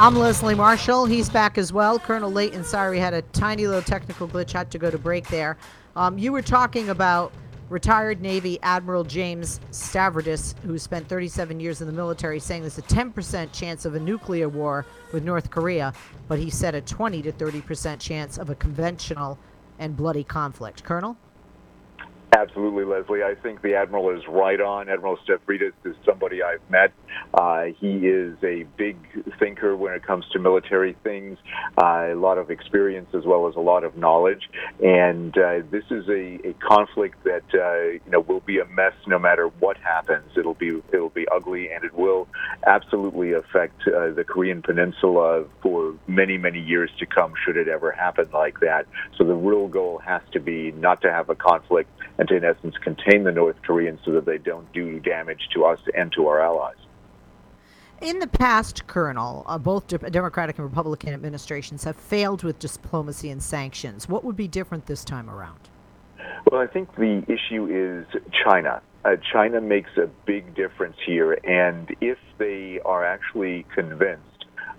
I'm 0.08 0.16
Leslie 0.16 0.54
Marshall. 0.54 1.04
He's 1.04 1.28
back 1.28 1.58
as 1.58 1.70
well. 1.70 1.98
Colonel 1.98 2.32
Leighton, 2.32 2.64
sorry, 2.64 2.92
we 2.92 2.98
had 2.98 3.12
a 3.12 3.20
tiny 3.20 3.66
little 3.66 3.82
technical 3.82 4.26
glitch, 4.26 4.52
had 4.52 4.70
to 4.70 4.78
go 4.78 4.90
to 4.90 4.96
break 4.96 5.28
there. 5.28 5.58
Um, 5.96 6.16
you 6.16 6.32
were 6.32 6.40
talking 6.40 6.88
about 6.88 7.30
retired 7.68 8.22
Navy 8.22 8.58
Admiral 8.62 9.04
James 9.04 9.60
Stavridis, 9.70 10.58
who 10.60 10.78
spent 10.78 11.06
37 11.10 11.60
years 11.60 11.82
in 11.82 11.86
the 11.86 11.92
military, 11.92 12.40
saying 12.40 12.62
there's 12.62 12.78
a 12.78 12.82
10% 12.84 13.52
chance 13.52 13.84
of 13.84 13.96
a 13.96 14.00
nuclear 14.00 14.48
war 14.48 14.86
with 15.12 15.24
North 15.24 15.50
Korea, 15.50 15.92
but 16.26 16.38
he 16.38 16.48
said 16.48 16.74
a 16.74 16.80
20 16.80 17.20
to 17.20 17.30
30% 17.30 18.00
chance 18.00 18.38
of 18.38 18.48
a 18.48 18.54
conventional 18.54 19.38
and 19.78 19.94
bloody 19.94 20.24
conflict. 20.24 20.84
Colonel? 20.84 21.18
Absolutely, 22.34 22.84
Leslie. 22.84 23.22
I 23.22 23.34
think 23.34 23.60
the 23.60 23.74
Admiral 23.74 24.08
is 24.16 24.22
right 24.26 24.60
on. 24.60 24.88
Admiral 24.88 25.18
Stavridis 25.18 25.72
is 25.84 25.96
somebody 26.06 26.42
I've 26.42 26.62
met. 26.70 26.94
Uh, 27.34 27.66
he 27.78 28.06
is 28.06 28.36
a 28.42 28.64
big 28.76 28.96
thinker 29.38 29.76
when 29.76 29.92
it 29.92 30.02
comes 30.02 30.24
to 30.32 30.38
military 30.38 30.96
things, 31.04 31.38
uh, 31.82 32.08
a 32.10 32.14
lot 32.14 32.38
of 32.38 32.50
experience 32.50 33.08
as 33.14 33.24
well 33.24 33.48
as 33.48 33.56
a 33.56 33.60
lot 33.60 33.84
of 33.84 33.96
knowledge. 33.96 34.48
And 34.82 35.36
uh, 35.36 35.60
this 35.70 35.84
is 35.90 36.08
a, 36.08 36.48
a 36.48 36.54
conflict 36.54 37.22
that 37.24 37.44
uh, 37.54 37.98
you 38.04 38.10
know 38.10 38.20
will 38.20 38.40
be 38.40 38.58
a 38.58 38.66
mess 38.66 38.94
no 39.06 39.18
matter 39.18 39.48
what 39.60 39.76
happens. 39.78 40.30
It'll 40.36 40.54
be 40.54 40.82
it'll 40.92 41.08
be 41.10 41.26
ugly, 41.28 41.70
and 41.70 41.84
it 41.84 41.94
will 41.94 42.28
absolutely 42.66 43.32
affect 43.32 43.80
uh, 43.86 44.10
the 44.10 44.24
Korean 44.24 44.62
Peninsula 44.62 45.44
for 45.62 45.94
many 46.06 46.38
many 46.38 46.60
years 46.60 46.90
to 46.98 47.06
come. 47.06 47.34
Should 47.44 47.56
it 47.56 47.68
ever 47.68 47.92
happen 47.92 48.28
like 48.32 48.60
that, 48.60 48.86
so 49.16 49.24
the 49.24 49.34
real 49.34 49.68
goal 49.68 49.98
has 49.98 50.22
to 50.32 50.40
be 50.40 50.72
not 50.72 51.02
to 51.02 51.12
have 51.12 51.28
a 51.28 51.34
conflict 51.34 51.90
and 52.18 52.28
to, 52.28 52.36
in 52.36 52.44
essence, 52.44 52.76
contain 52.78 53.24
the 53.24 53.32
North 53.32 53.56
Koreans 53.62 54.00
so 54.04 54.12
that 54.12 54.26
they 54.26 54.38
don't 54.38 54.70
do 54.72 54.98
damage 55.00 55.48
to 55.54 55.64
us 55.64 55.80
and 55.94 56.12
to 56.12 56.26
our 56.26 56.40
allies. 56.40 56.76
In 58.00 58.20
the 58.20 58.28
past, 58.28 58.86
Colonel, 58.86 59.44
uh, 59.48 59.58
both 59.58 59.88
de- 59.88 59.98
Democratic 59.98 60.56
and 60.58 60.64
Republican 60.64 61.12
administrations 61.12 61.82
have 61.82 61.96
failed 61.96 62.44
with 62.44 62.60
diplomacy 62.60 63.28
and 63.28 63.42
sanctions. 63.42 64.08
What 64.08 64.22
would 64.22 64.36
be 64.36 64.46
different 64.46 64.86
this 64.86 65.04
time 65.04 65.28
around? 65.28 65.58
Well, 66.50 66.60
I 66.60 66.68
think 66.68 66.94
the 66.94 67.24
issue 67.26 67.66
is 67.66 68.22
China. 68.44 68.82
Uh, 69.04 69.16
China 69.32 69.60
makes 69.60 69.90
a 69.96 70.08
big 70.26 70.54
difference 70.54 70.96
here, 71.04 71.32
and 71.42 71.88
if 72.00 72.18
they 72.38 72.78
are 72.84 73.04
actually 73.04 73.66
convinced 73.74 74.22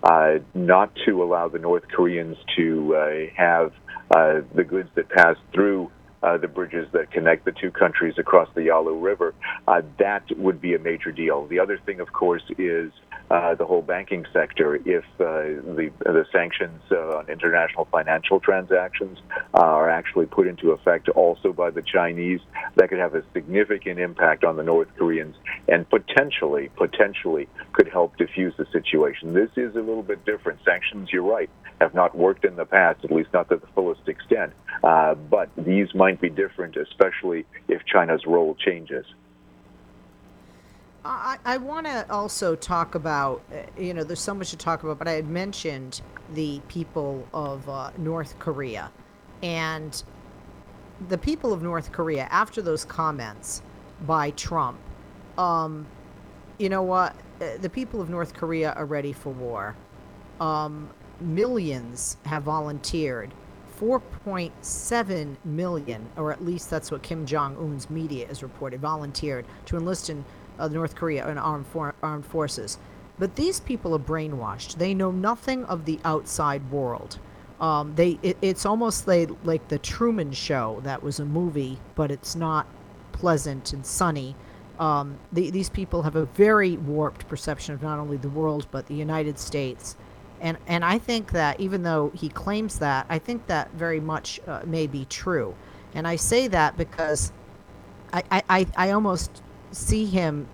uh, 0.03 0.36
not 0.53 0.91
to 1.05 1.21
allow 1.21 1.49
the 1.49 1.60
North 1.60 1.84
Koreans 1.93 2.38
to 2.55 2.95
uh, 2.95 3.10
have 3.36 3.73
uh, 4.15 4.41
the 4.55 4.63
goods 4.63 4.89
that 4.95 5.10
pass 5.10 5.36
through 5.53 5.91
uh, 6.23 6.38
the 6.38 6.47
bridges 6.47 6.88
that 6.91 7.12
connect 7.12 7.45
the 7.45 7.51
two 7.51 7.71
countries 7.71 8.15
across 8.17 8.49
the 8.55 8.63
Yalu 8.63 8.97
River, 8.99 9.34
uh, 9.67 9.82
that 9.99 10.23
would 10.38 10.62
be 10.62 10.73
a 10.73 10.79
major 10.79 11.12
deal. 11.12 11.47
The 11.47 11.60
other 11.60 11.77
thing, 11.86 11.99
of 11.99 12.12
course, 12.12 12.43
is 12.58 12.91
uh, 13.29 13.55
the 13.55 13.65
whole 13.65 13.81
banking 13.81 14.25
sector. 14.33 14.75
If 14.75 15.03
uh, 15.19 15.61
the 15.75 15.91
the 15.99 16.25
sanctions 16.31 16.81
uh, 16.91 17.17
on 17.17 17.29
international 17.29 17.85
financial 17.91 18.39
transactions 18.39 19.19
uh, 19.53 19.59
are 19.59 19.89
actually 19.89 20.25
put 20.25 20.47
into 20.47 20.71
effect 20.71 21.09
also 21.09 21.53
by 21.53 21.69
the 21.69 21.81
Chinese, 21.81 22.39
that 22.75 22.89
could 22.89 22.99
have 22.99 23.15
a 23.15 23.23
significant 23.33 23.99
impact 23.99 24.43
on 24.43 24.55
the 24.57 24.63
North 24.63 24.87
Koreans 24.97 25.35
and 25.67 25.87
potentially 25.89 26.69
potentially 26.75 27.47
could 27.73 27.87
help 27.87 28.17
diffuse 28.17 28.53
the 28.57 28.65
situation. 28.71 29.33
This 29.33 29.51
is 29.55 29.75
a 29.75 29.79
little 29.79 30.03
bit 30.03 30.25
different. 30.25 30.59
Sanctions, 30.65 31.09
you're 31.11 31.23
right, 31.23 31.49
have 31.79 31.93
not 31.93 32.15
worked 32.15 32.45
in 32.45 32.55
the 32.55 32.65
past, 32.65 33.03
at 33.03 33.11
least 33.11 33.29
not 33.33 33.49
to 33.49 33.57
the 33.57 33.67
fullest 33.75 34.07
extent. 34.07 34.53
but 34.81 35.49
these 35.57 35.93
might 35.93 36.19
be 36.19 36.29
different, 36.29 36.75
especially 36.77 37.45
if 37.67 37.85
China's 37.85 38.25
role 38.25 38.55
changes. 38.55 39.05
I, 41.09 41.37
I 41.43 41.57
want 41.57 41.87
to 41.87 42.05
also 42.11 42.55
talk 42.55 42.93
about, 42.93 43.41
uh, 43.51 43.61
you 43.81 43.95
know, 43.95 44.03
there's 44.03 44.19
so 44.19 44.35
much 44.35 44.51
to 44.51 44.57
talk 44.57 44.83
about, 44.83 44.99
but 44.99 45.07
I 45.07 45.13
had 45.13 45.27
mentioned 45.27 46.01
the 46.35 46.61
people 46.67 47.27
of 47.33 47.67
uh, 47.67 47.89
North 47.97 48.37
Korea. 48.37 48.91
And 49.41 50.01
the 51.07 51.17
people 51.17 51.51
of 51.51 51.63
North 51.63 51.91
Korea, 51.91 52.27
after 52.29 52.61
those 52.61 52.85
comments 52.85 53.63
by 54.05 54.29
Trump, 54.31 54.77
um, 55.37 55.87
you 56.59 56.69
know 56.69 56.83
what? 56.83 57.15
Uh, 57.41 57.57
the 57.59 57.69
people 57.69 58.01
of 58.01 58.09
North 58.09 58.35
Korea 58.35 58.73
are 58.73 58.85
ready 58.85 59.13
for 59.13 59.31
war. 59.31 59.75
Um, 60.39 60.91
millions 61.19 62.17
have 62.25 62.43
volunteered. 62.43 63.33
4.7 63.79 65.37
million, 65.45 66.09
or 66.17 66.33
at 66.33 66.43
least 66.43 66.69
that's 66.69 66.91
what 66.91 67.01
Kim 67.01 67.25
Jong 67.25 67.55
Un's 67.57 67.89
media 67.89 68.27
has 68.27 68.43
reported, 68.43 68.81
volunteered 68.81 69.45
to 69.67 69.77
enlist 69.77 70.09
in 70.09 70.25
uh, 70.59 70.67
North 70.67 70.95
Korea 70.95 71.27
and 71.27 71.39
armed, 71.39 71.67
for- 71.67 71.95
armed 72.03 72.25
forces. 72.25 72.77
But 73.17 73.35
these 73.35 73.59
people 73.59 73.93
are 73.95 73.99
brainwashed. 73.99 74.75
They 74.77 74.93
know 74.93 75.11
nothing 75.11 75.65
of 75.65 75.85
the 75.85 75.99
outside 76.05 76.71
world. 76.71 77.19
Um, 77.59 77.93
they 77.95 78.17
it, 78.23 78.37
it's 78.41 78.65
almost 78.65 79.07
like 79.07 79.29
like 79.43 79.67
the 79.67 79.77
Truman 79.79 80.31
Show. 80.31 80.79
That 80.83 81.03
was 81.03 81.19
a 81.19 81.25
movie, 81.25 81.77
but 81.95 82.09
it's 82.11 82.35
not 82.35 82.67
pleasant 83.11 83.73
and 83.73 83.85
sunny. 83.85 84.35
Um, 84.79 85.17
the, 85.33 85.51
these 85.51 85.69
people 85.69 86.03
have 86.03 86.15
a 86.15 86.23
very 86.25 86.77
warped 86.77 87.27
perception 87.27 87.73
of 87.73 87.81
not 87.81 87.99
only 87.99 88.15
the 88.15 88.29
world 88.29 88.67
but 88.71 88.87
the 88.87 88.93
United 88.93 89.37
States, 89.37 89.97
and 90.39 90.57
and 90.67 90.85
I 90.85 90.99
think 90.99 91.31
that 91.33 91.59
even 91.59 91.83
though 91.83 92.13
he 92.15 92.29
claims 92.29 92.79
that, 92.79 93.05
I 93.09 93.19
think 93.19 93.47
that 93.47 93.71
very 93.73 93.99
much 93.99 94.39
uh, 94.47 94.61
may 94.65 94.87
be 94.87 95.03
true, 95.05 95.53
and 95.93 96.07
I 96.07 96.15
say 96.15 96.47
that 96.47 96.77
because 96.77 97.33
I 98.13 98.23
I, 98.31 98.43
I, 98.49 98.67
I 98.77 98.91
almost 98.91 99.41
see 99.71 100.05
him 100.05 100.47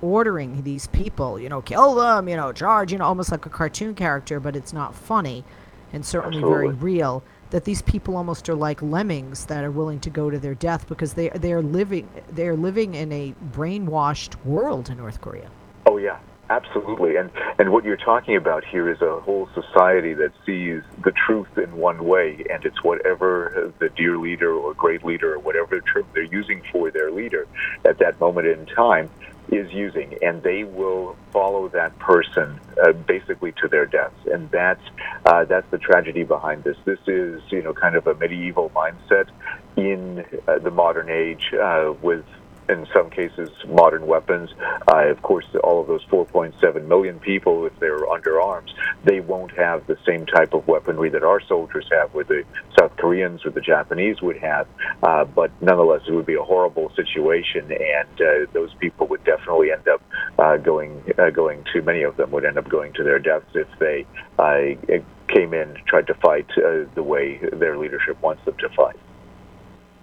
ordering 0.00 0.62
these 0.62 0.88
people, 0.88 1.38
you 1.38 1.48
know, 1.48 1.62
kill 1.62 1.94
them, 1.94 2.28
you 2.28 2.36
know, 2.36 2.52
charge, 2.52 2.92
you 2.92 2.98
know, 2.98 3.04
almost 3.04 3.30
like 3.30 3.46
a 3.46 3.50
cartoon 3.50 3.94
character, 3.94 4.40
but 4.40 4.56
it's 4.56 4.72
not 4.72 4.94
funny 4.94 5.44
and 5.92 6.04
certainly 6.04 6.38
Absolutely. 6.38 6.66
very 6.66 6.76
real 6.76 7.22
that 7.50 7.64
these 7.64 7.82
people 7.82 8.16
almost 8.16 8.48
are 8.48 8.54
like 8.54 8.80
lemmings 8.80 9.46
that 9.46 9.62
are 9.62 9.70
willing 9.70 10.00
to 10.00 10.10
go 10.10 10.30
to 10.30 10.38
their 10.38 10.54
death 10.54 10.88
because 10.88 11.12
they 11.14 11.28
they 11.30 11.52
are 11.52 11.62
living 11.62 12.08
they 12.30 12.48
are 12.48 12.56
living 12.56 12.94
in 12.94 13.12
a 13.12 13.34
brainwashed 13.52 14.42
world 14.44 14.88
in 14.88 14.96
North 14.96 15.20
Korea. 15.20 15.50
Oh 15.86 15.98
yeah, 15.98 16.18
absolutely. 16.56 17.16
And 17.16 17.30
and 17.58 17.72
what 17.72 17.84
you're 17.84 17.96
talking 17.96 18.36
about 18.36 18.64
here 18.64 18.90
is 18.90 19.00
a 19.00 19.20
whole 19.20 19.48
society 19.54 20.14
that 20.14 20.32
sees 20.44 20.82
the 21.04 21.12
truth 21.12 21.56
in 21.56 21.76
one 21.76 22.04
way, 22.04 22.44
and 22.50 22.64
it's 22.64 22.82
whatever 22.82 23.72
the 23.78 23.88
dear 23.90 24.18
leader 24.18 24.52
or 24.52 24.74
great 24.74 25.04
leader 25.04 25.34
or 25.34 25.38
whatever 25.38 25.80
term 25.80 26.06
they're 26.14 26.22
using 26.24 26.62
for 26.70 26.90
their 26.90 27.10
leader 27.10 27.46
at 27.84 27.98
that 27.98 28.20
moment 28.20 28.46
in 28.46 28.66
time 28.66 29.10
is 29.50 29.70
using, 29.72 30.16
and 30.22 30.42
they 30.42 30.64
will 30.64 31.16
follow 31.30 31.68
that 31.68 31.98
person 31.98 32.58
uh, 32.82 32.92
basically 32.92 33.52
to 33.52 33.68
their 33.68 33.86
deaths, 33.86 34.26
and 34.32 34.50
that's 34.50 34.82
uh, 35.26 35.44
that's 35.44 35.70
the 35.70 35.78
tragedy 35.78 36.24
behind 36.24 36.64
this. 36.64 36.76
This 36.84 37.00
is 37.06 37.42
you 37.50 37.62
know 37.62 37.74
kind 37.74 37.96
of 37.96 38.06
a 38.06 38.14
medieval 38.14 38.70
mindset 38.70 39.28
in 39.76 40.24
uh, 40.48 40.58
the 40.58 40.70
modern 40.70 41.08
age 41.08 41.52
uh, 41.54 41.92
with 42.02 42.24
in 42.72 42.86
some 42.92 43.10
cases, 43.10 43.50
modern 43.68 44.06
weapons. 44.06 44.50
Uh, 44.90 45.06
of 45.08 45.22
course, 45.22 45.44
all 45.62 45.80
of 45.80 45.86
those 45.86 46.04
4.7 46.06 46.86
million 46.86 47.20
people, 47.20 47.66
if 47.66 47.78
they're 47.78 48.08
under 48.08 48.40
arms, 48.40 48.74
they 49.04 49.20
won't 49.20 49.52
have 49.52 49.86
the 49.86 49.96
same 50.06 50.26
type 50.26 50.54
of 50.54 50.66
weaponry 50.66 51.10
that 51.10 51.22
our 51.22 51.40
soldiers 51.40 51.86
have, 51.92 52.14
or 52.14 52.24
the 52.24 52.44
South 52.78 52.96
Koreans 52.96 53.44
or 53.44 53.50
the 53.50 53.60
Japanese 53.60 54.20
would 54.22 54.38
have. 54.38 54.66
Uh, 55.02 55.24
but 55.24 55.50
nonetheless, 55.60 56.02
it 56.08 56.12
would 56.12 56.26
be 56.26 56.34
a 56.34 56.42
horrible 56.42 56.90
situation, 56.96 57.70
and 57.70 58.20
uh, 58.20 58.50
those 58.52 58.72
people 58.74 59.06
would 59.08 59.22
definitely 59.24 59.70
end 59.70 59.86
up 59.88 60.02
uh, 60.38 60.56
going 60.56 61.02
uh, 61.18 61.30
going 61.30 61.64
to 61.72 61.82
many 61.82 62.02
of 62.02 62.16
them 62.16 62.30
would 62.30 62.44
end 62.44 62.58
up 62.58 62.68
going 62.68 62.92
to 62.94 63.04
their 63.04 63.18
deaths 63.18 63.46
if 63.54 63.68
they 63.78 64.06
uh, 64.38 64.98
came 65.28 65.54
in 65.54 65.76
tried 65.86 66.06
to 66.06 66.14
fight 66.14 66.46
the 66.94 67.02
way 67.02 67.38
their 67.52 67.76
leadership 67.78 68.20
wants 68.22 68.44
them 68.44 68.56
to 68.58 68.68
fight. 68.70 68.96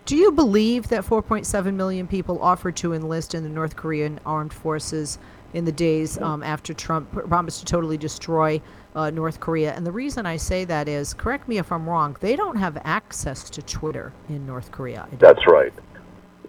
Do 0.09 0.17
you 0.17 0.31
believe 0.31 0.87
that 0.87 1.03
4.7 1.03 1.75
million 1.75 2.07
people 2.07 2.41
offered 2.41 2.75
to 2.77 2.93
enlist 2.93 3.35
in 3.35 3.43
the 3.43 3.49
North 3.49 3.75
Korean 3.75 4.19
armed 4.25 4.51
forces 4.51 5.19
in 5.53 5.65
the 5.65 5.71
days 5.71 6.17
um, 6.17 6.41
after 6.41 6.73
Trump 6.73 7.11
promised 7.11 7.59
to 7.59 7.65
totally 7.65 7.95
destroy 7.95 8.59
uh, 8.95 9.11
North 9.11 9.39
Korea? 9.39 9.71
And 9.75 9.85
the 9.85 9.91
reason 9.91 10.25
I 10.25 10.37
say 10.37 10.65
that 10.65 10.87
is, 10.87 11.13
correct 11.13 11.47
me 11.47 11.59
if 11.59 11.71
I'm 11.71 11.87
wrong, 11.87 12.17
they 12.21 12.35
don't 12.35 12.55
have 12.55 12.81
access 12.85 13.51
to 13.51 13.61
Twitter 13.61 14.11
in 14.29 14.47
North 14.47 14.71
Korea. 14.71 15.07
That's 15.19 15.45
right. 15.45 15.71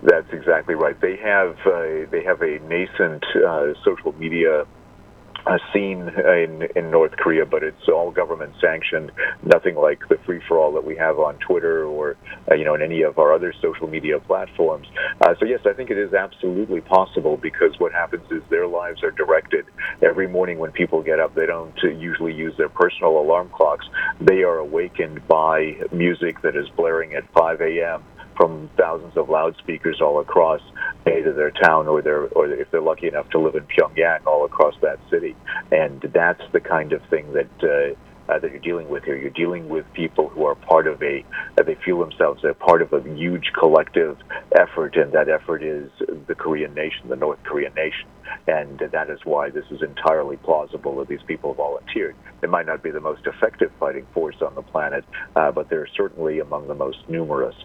That's 0.04 0.32
exactly 0.32 0.74
right. 0.74 0.98
They 0.98 1.16
have 1.16 1.54
uh, 1.66 2.08
they 2.10 2.24
have 2.24 2.40
a 2.40 2.60
nascent 2.60 3.22
uh, 3.46 3.74
social 3.84 4.14
media 4.18 4.64
scene 5.72 6.09
in 6.09 6.68
in 6.76 6.90
North 6.90 7.12
Korea, 7.12 7.46
but 7.46 7.62
it's 7.62 7.88
all 7.88 8.11
government 8.11 8.55
sanctioned. 8.61 9.12
Nothing 9.42 9.76
like 9.76 10.00
the 10.09 10.18
free 10.26 10.40
for 10.46 10.59
all 10.59 10.72
that 10.74 10.85
we 10.85 10.96
have 10.96 11.18
on 11.18 11.38
Twitter 11.38 11.85
or 11.85 12.16
uh, 12.50 12.55
you 12.55 12.64
know 12.64 12.74
in 12.74 12.83
any 12.83 13.03
of 13.03 13.18
our 13.18 13.33
other 13.33 13.53
social 13.61 13.88
media 13.88 14.18
platforms. 14.20 14.87
Uh, 15.20 15.35
so 15.38 15.46
yes, 15.46 15.61
I 15.66 15.72
think 15.72 15.90
it 15.90 15.98
is 15.98 16.12
absolutely 16.12 16.81
possible 16.81 17.37
because 17.37 17.79
what 17.79 17.92
happens 17.92 18.31
is 18.31 18.42
their 18.50 18.66
lives 18.66 19.03
are 19.03 19.11
directed 19.11 19.66
every 20.03 20.29
morning 20.29 20.59
when 20.59 20.72
people 20.72 21.03
get 21.03 21.20
up. 21.20 21.35
They 21.35 21.46
don't 21.46 21.76
usually 21.83 22.35
use 22.35 22.57
their 22.57 22.68
personal 22.68 23.18
alarm 23.18 23.50
clocks. 23.55 23.87
They 24.20 24.42
are 24.42 24.59
awakened 24.59 25.26
by 25.26 25.76
music 25.92 26.42
that 26.42 26.57
is 26.57 26.68
blaring 26.76 27.14
at 27.14 27.31
5 27.33 27.61
a.m 27.61 28.03
from 28.40 28.70
thousands 28.79 29.14
of 29.18 29.29
loudspeakers 29.29 30.00
all 30.00 30.18
across 30.18 30.62
either 31.07 31.35
their 31.35 31.50
town 31.50 31.87
or 31.87 32.00
their 32.00 32.22
or 32.29 32.50
if 32.50 32.70
they're 32.70 32.81
lucky 32.81 33.07
enough 33.07 33.29
to 33.29 33.38
live 33.38 33.55
in 33.55 33.66
Pyongyang 33.66 34.24
all 34.26 34.46
across 34.46 34.74
that 34.81 34.98
city 35.11 35.37
and 35.70 36.00
that's 36.14 36.40
the 36.53 36.61
kind 36.61 36.94
of 36.94 37.03
thing 37.11 37.31
that 37.35 37.50
uh, 37.62 37.94
uh, 38.31 38.38
that 38.38 38.50
you're 38.50 38.61
dealing 38.61 38.88
with 38.88 39.03
here. 39.05 39.16
You're 39.16 39.31
dealing 39.31 39.68
with 39.68 39.85
people 39.92 40.29
who 40.29 40.44
are 40.44 40.55
part 40.55 40.87
of 40.87 41.03
a, 41.03 41.24
uh, 41.59 41.64
they 41.64 41.76
feel 41.85 41.98
themselves 41.98 42.42
they're 42.42 42.55
part 42.55 42.81
of 42.81 42.92
a 42.92 43.03
huge 43.03 43.50
collective 43.59 44.16
effort, 44.57 44.96
and 44.96 45.12
that 45.12 45.29
effort 45.29 45.64
is 45.64 45.90
the 46.29 46.35
Korean 46.35 46.72
nation, 46.74 47.09
the 47.09 47.16
North 47.16 47.42
Korean 47.42 47.74
nation. 47.74 48.09
And 48.46 48.79
that 48.79 49.11
is 49.11 49.18
why 49.24 49.50
this 49.50 49.64
is 49.72 49.83
entirely 49.83 50.37
plausible 50.37 50.96
that 50.98 51.09
these 51.09 51.22
people 51.26 51.55
volunteered. 51.55 52.14
It 52.42 52.50
might 52.50 52.66
not 52.66 52.83
be 52.83 52.90
the 52.90 53.00
most 53.00 53.26
effective 53.26 53.72
fighting 53.81 54.07
force 54.14 54.37
on 54.40 54.55
the 54.55 54.62
planet, 54.62 55.05
uh, 55.35 55.50
but 55.50 55.68
they're 55.68 55.88
certainly 55.96 56.38
among 56.38 56.68
the 56.68 56.74
most 56.74 56.98
numerous. 57.09 57.57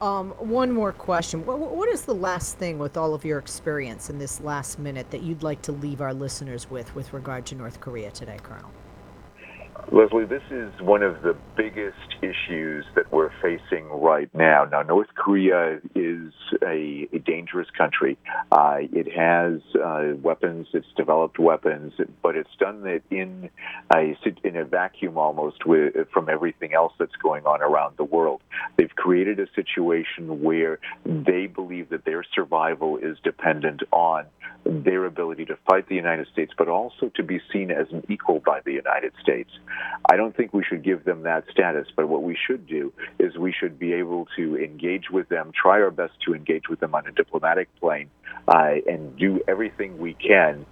Um, 0.00 0.30
one 0.38 0.72
more 0.72 0.92
question. 0.92 1.44
What, 1.44 1.58
what 1.58 1.88
is 1.88 2.02
the 2.02 2.14
last 2.14 2.56
thing 2.56 2.78
with 2.78 2.96
all 2.96 3.14
of 3.14 3.24
your 3.24 3.38
experience 3.38 4.10
in 4.10 4.18
this 4.18 4.40
last 4.40 4.78
minute 4.78 5.10
that 5.10 5.22
you'd 5.22 5.42
like 5.42 5.60
to 5.62 5.72
leave 5.72 6.00
our 6.00 6.14
listeners 6.14 6.70
with 6.70 6.94
with 6.94 7.12
regard 7.12 7.46
to 7.46 7.56
North 7.56 7.80
Korea 7.80 8.10
today, 8.12 8.38
Colonel? 8.42 8.70
Leslie, 9.90 10.26
this 10.26 10.42
is 10.50 10.70
one 10.82 11.02
of 11.02 11.22
the 11.22 11.34
biggest 11.56 11.96
issues 12.20 12.84
that 12.94 13.10
we're 13.10 13.30
facing 13.40 13.86
right 13.88 14.28
now. 14.34 14.64
Now, 14.64 14.82
North 14.82 15.08
Korea 15.14 15.80
is 15.94 16.32
a, 16.62 17.08
a 17.12 17.18
dangerous 17.18 17.68
country. 17.76 18.18
Uh, 18.52 18.78
it 18.80 19.10
has 19.10 19.60
uh, 19.82 20.14
weapons. 20.20 20.66
It's 20.74 20.86
developed 20.96 21.38
weapons, 21.38 21.94
but 22.22 22.36
it's 22.36 22.54
done 22.58 22.86
it 22.86 23.02
in 23.10 23.48
a 23.94 24.14
in 24.44 24.56
a 24.56 24.64
vacuum 24.64 25.16
almost 25.16 25.64
with, 25.64 25.94
from 26.12 26.28
everything 26.28 26.74
else 26.74 26.92
that's 26.98 27.16
going 27.22 27.46
on 27.46 27.62
around 27.62 27.96
the 27.96 28.04
world. 28.04 28.42
They've 28.76 28.94
created 28.94 29.40
a 29.40 29.46
situation 29.54 30.42
where 30.42 30.80
they 31.04 31.46
believe 31.46 31.88
that 31.90 32.04
their 32.04 32.24
survival 32.34 32.98
is 32.98 33.16
dependent 33.24 33.82
on 33.90 34.26
their 34.68 35.06
ability 35.06 35.46
to 35.46 35.56
fight 35.66 35.88
the 35.88 35.94
United 35.94 36.26
States, 36.30 36.52
but 36.56 36.68
also 36.68 37.10
to 37.16 37.22
be 37.22 37.40
seen 37.52 37.70
as 37.70 37.86
an 37.90 38.04
equal 38.08 38.40
by 38.40 38.60
the 38.64 38.72
United 38.72 39.12
States. 39.20 39.50
I 40.10 40.16
don't 40.16 40.36
think 40.36 40.52
we 40.52 40.62
should 40.62 40.84
give 40.84 41.04
them 41.04 41.22
that 41.22 41.44
status, 41.50 41.88
but 41.96 42.08
what 42.08 42.22
we 42.22 42.36
should 42.46 42.66
do 42.66 42.92
is 43.18 43.36
we 43.38 43.52
should 43.52 43.78
be 43.78 43.94
able 43.94 44.28
to 44.36 44.56
engage 44.58 45.10
with 45.10 45.28
them, 45.30 45.52
try 45.54 45.80
our 45.80 45.90
best 45.90 46.12
to 46.26 46.34
engage 46.34 46.68
with 46.68 46.80
them 46.80 46.94
on 46.94 47.06
a 47.06 47.12
diplomatic 47.12 47.68
plane, 47.80 48.10
uh, 48.46 48.74
and 48.86 49.16
do 49.16 49.40
everything 49.48 49.98
we 49.98 50.14
can, 50.14 50.66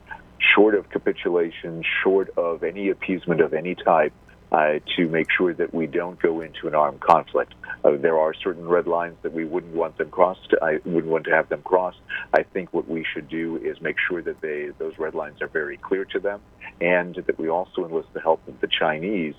short 0.54 0.74
of 0.74 0.90
capitulation, 0.90 1.82
short 2.02 2.28
of 2.36 2.62
any 2.62 2.90
appeasement 2.90 3.40
of 3.40 3.54
any 3.54 3.74
type, 3.74 4.12
uh, 4.52 4.78
to 4.96 5.08
make 5.08 5.26
sure 5.30 5.52
that 5.52 5.74
we 5.74 5.86
don't 5.86 6.20
go 6.20 6.40
into 6.40 6.68
an 6.68 6.74
armed 6.74 7.00
conflict. 7.00 7.54
Uh, 7.84 7.92
there 7.96 8.18
are 8.18 8.32
certain 8.34 8.66
red 8.68 8.86
lines 8.86 9.16
that 9.22 9.32
we 9.32 9.44
wouldn't 9.44 9.74
want 9.74 9.98
them 9.98 10.10
crossed. 10.10 10.54
I 10.62 10.78
wouldn't 10.84 11.06
want 11.12 11.24
to 11.24 11.32
have 11.32 11.48
them 11.48 11.62
crossed. 11.62 11.98
I 12.32 12.42
think 12.42 12.72
what 12.72 12.88
we 12.88 13.04
should 13.12 13.28
do 13.28 13.56
is 13.56 13.80
make 13.80 13.96
sure 14.08 14.22
that 14.22 14.40
they 14.40 14.70
those 14.78 14.98
red 14.98 15.14
lines 15.14 15.42
are 15.42 15.48
very 15.48 15.76
clear 15.76 16.04
to 16.06 16.20
them, 16.20 16.40
and 16.80 17.14
that 17.14 17.38
we 17.38 17.48
also 17.48 17.84
enlist 17.84 18.08
the 18.12 18.20
help 18.20 18.46
of 18.48 18.60
the 18.60 18.68
Chinese 18.68 19.34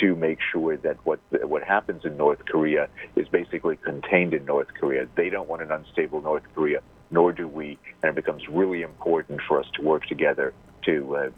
to 0.00 0.14
make 0.16 0.38
sure 0.52 0.76
that 0.76 0.96
what 1.04 1.20
what 1.30 1.62
happens 1.62 2.04
in 2.04 2.16
North 2.16 2.44
Korea 2.44 2.88
is 3.16 3.28
basically 3.28 3.76
contained 3.76 4.34
in 4.34 4.44
North 4.44 4.68
Korea. 4.78 5.06
They 5.14 5.30
don't 5.30 5.48
want 5.48 5.62
an 5.62 5.70
unstable 5.70 6.20
North 6.20 6.44
Korea, 6.54 6.80
nor 7.10 7.32
do 7.32 7.46
we, 7.46 7.78
and 8.02 8.10
it 8.10 8.14
becomes 8.14 8.42
really 8.48 8.82
important 8.82 9.40
for 9.46 9.60
us 9.60 9.66
to 9.74 9.82
work 9.82 10.04
together 10.06 10.52
to. 10.84 11.16
Uh, 11.16 11.30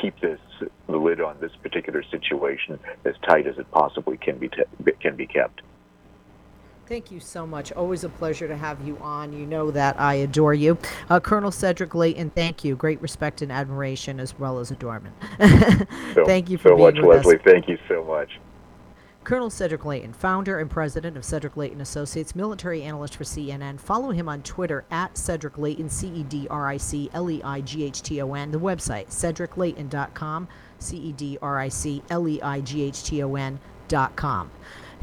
keep 0.00 0.18
this 0.20 0.40
the 0.86 0.96
lid 0.96 1.20
on 1.20 1.36
this 1.40 1.52
particular 1.62 2.02
situation 2.10 2.78
as 3.04 3.14
tight 3.26 3.46
as 3.46 3.58
it 3.58 3.70
possibly 3.70 4.16
can 4.16 4.38
be 4.38 4.48
te- 4.48 4.92
can 5.00 5.16
be 5.16 5.26
kept. 5.26 5.62
Thank 6.86 7.10
you 7.10 7.18
so 7.18 7.46
much. 7.46 7.72
Always 7.72 8.04
a 8.04 8.10
pleasure 8.10 8.46
to 8.46 8.56
have 8.56 8.86
you 8.86 8.98
on. 8.98 9.32
You 9.32 9.46
know 9.46 9.70
that 9.70 9.98
I 9.98 10.14
adore 10.14 10.52
you. 10.52 10.76
Uh, 11.08 11.18
Colonel 11.18 11.50
Cedric 11.50 11.94
Leighton, 11.94 12.28
thank 12.28 12.62
you. 12.62 12.76
Great 12.76 13.00
respect 13.00 13.40
and 13.40 13.50
admiration 13.50 14.20
as 14.20 14.38
well 14.38 14.58
as 14.58 14.70
adornment. 14.70 15.14
So, 16.14 16.24
thank 16.26 16.48
you 16.48 16.58
for 16.58 16.68
so 16.68 16.76
being 16.76 16.94
much, 16.94 17.02
with 17.02 17.16
Leslie. 17.16 17.36
us. 17.36 17.42
Thank 17.44 17.68
you 17.68 17.78
so 17.88 18.04
much. 18.04 18.38
Colonel 19.24 19.48
Cedric 19.48 19.86
Leighton, 19.86 20.12
founder 20.12 20.58
and 20.58 20.70
president 20.70 21.16
of 21.16 21.24
Cedric 21.24 21.56
Leighton 21.56 21.80
Associates, 21.80 22.36
military 22.36 22.82
analyst 22.82 23.16
for 23.16 23.24
CNN. 23.24 23.80
Follow 23.80 24.10
him 24.10 24.28
on 24.28 24.42
Twitter 24.42 24.84
at 24.90 25.16
Cedric 25.16 25.56
Leighton, 25.56 25.88
C 25.88 26.08
E 26.08 26.22
D 26.24 26.46
R 26.50 26.68
I 26.68 26.76
C 26.76 27.08
L 27.14 27.30
E 27.30 27.42
I 27.42 27.62
G 27.62 27.84
H 27.84 28.02
T 28.02 28.20
O 28.20 28.34
N. 28.34 28.50
The 28.50 28.60
website, 28.60 29.06
cedricleighton.com, 29.08 30.46
C 30.78 30.96
E 30.98 31.12
D 31.12 31.38
R 31.40 31.58
I 31.58 31.68
C 31.68 32.02
L 32.10 32.28
E 32.28 32.40
I 32.42 32.60
G 32.60 32.82
H 32.82 33.02
T 33.02 33.22
O 33.22 33.34
N.com. 33.34 34.50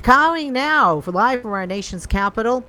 Coming 0.04 0.54
now 0.54 1.02
for 1.02 1.12
live 1.12 1.42
from 1.42 1.54
our 1.54 1.66
nation's 1.66 2.06
capital 2.06 2.64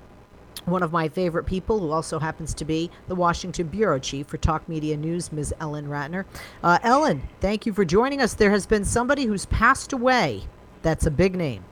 one 0.64 0.82
of 0.82 0.92
my 0.92 1.09
favorite 1.09 1.44
people, 1.44 1.80
who 1.80 1.90
also 1.90 2.20
happens 2.20 2.55
to 2.55 2.64
be 2.64 2.88
the 3.09 3.14
Washington 3.14 3.66
bureau 3.66 3.98
chief 3.98 4.28
for 4.28 4.36
Talk 4.36 4.68
Media 4.68 4.96
News, 4.96 5.32
Ms. 5.32 5.53
Ellen 5.61 5.86
Ratner. 5.86 6.24
Uh, 6.62 6.78
Ellen, 6.82 7.28
thank 7.40 7.66
you 7.66 7.72
for 7.72 7.84
joining 7.84 8.20
us. 8.20 8.34
There 8.34 8.50
has 8.50 8.64
been 8.64 8.84
somebody 8.84 9.24
who's 9.24 9.46
passed 9.46 9.92
away. 9.92 10.44
That's 10.83 11.07
a 11.07 11.11
big 11.11 11.37
name. 11.37 11.64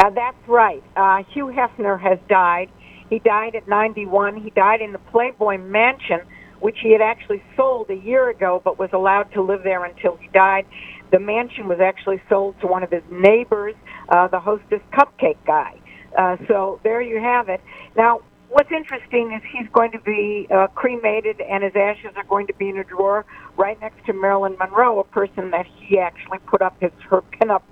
Uh, 0.00 0.10
that's 0.10 0.48
right. 0.48 0.82
Uh, 0.96 1.22
Hugh 1.32 1.46
Hefner 1.46 2.00
has 2.00 2.18
died. 2.28 2.68
He 3.08 3.18
died 3.20 3.54
at 3.54 3.68
91. 3.68 4.36
He 4.42 4.50
died 4.50 4.80
in 4.80 4.92
the 4.92 4.98
Playboy 4.98 5.58
Mansion, 5.58 6.20
which 6.60 6.76
he 6.82 6.92
had 6.92 7.00
actually 7.00 7.42
sold 7.56 7.88
a 7.90 7.94
year 7.94 8.28
ago, 8.28 8.60
but 8.64 8.78
was 8.78 8.90
allowed 8.92 9.32
to 9.32 9.42
live 9.42 9.62
there 9.62 9.84
until 9.84 10.16
he 10.16 10.28
died. 10.28 10.66
The 11.12 11.20
mansion 11.20 11.68
was 11.68 11.78
actually 11.80 12.20
sold 12.28 12.60
to 12.60 12.66
one 12.66 12.82
of 12.82 12.90
his 12.90 13.02
neighbors, 13.10 13.74
uh, 14.08 14.28
the 14.28 14.40
Hostess 14.40 14.80
Cupcake 14.92 15.38
guy. 15.46 15.78
Uh, 16.18 16.36
so 16.48 16.80
there 16.82 17.00
you 17.00 17.20
have 17.20 17.48
it. 17.48 17.60
Now, 17.96 18.22
what's 18.48 18.72
interesting 18.72 19.32
is 19.32 19.42
he's 19.52 19.68
going 19.72 19.92
to 19.92 20.00
be 20.00 20.48
uh, 20.50 20.66
cremated, 20.68 21.40
and 21.40 21.62
his 21.62 21.74
ashes 21.76 22.10
are 22.16 22.24
going 22.24 22.46
to 22.48 22.54
be 22.54 22.68
in 22.70 22.78
a 22.78 22.84
drawer 22.84 23.24
right 23.56 23.80
next 23.80 24.04
to 24.06 24.12
Marilyn 24.12 24.56
Monroe, 24.58 24.98
a 24.98 25.04
person 25.04 25.50
that 25.50 25.66
he 25.66 25.98
actually 25.98 26.38
put 26.38 26.62
up 26.62 26.76
his 26.80 26.90
her 27.08 27.22
pinup 27.22 27.62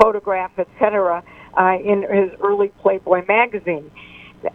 photograph, 0.00 0.52
etc., 0.58 1.22
uh, 1.56 1.78
in 1.84 2.02
his 2.02 2.30
early 2.40 2.68
Playboy 2.80 3.24
magazine. 3.26 3.90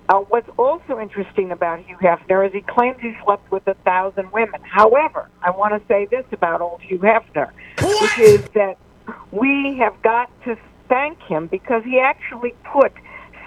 Uh, 0.07 0.19
what's 0.19 0.49
also 0.57 0.99
interesting 0.99 1.51
about 1.51 1.79
Hugh 1.79 1.97
Hefner 1.97 2.45
is 2.45 2.53
he 2.53 2.61
claims 2.61 2.97
he 3.01 3.15
slept 3.23 3.51
with 3.51 3.67
a 3.67 3.73
thousand 3.85 4.31
women. 4.31 4.61
However, 4.61 5.29
I 5.41 5.49
want 5.51 5.73
to 5.79 5.87
say 5.87 6.05
this 6.05 6.25
about 6.31 6.61
old 6.61 6.81
Hugh 6.81 6.99
Hefner, 6.99 7.51
what? 7.79 8.01
which 8.01 8.19
is 8.19 8.41
that 8.53 8.77
we 9.31 9.77
have 9.79 9.99
got 10.03 10.29
to 10.45 10.55
thank 10.89 11.19
him 11.23 11.47
because 11.47 11.83
he 11.83 11.99
actually 11.99 12.53
put 12.71 12.91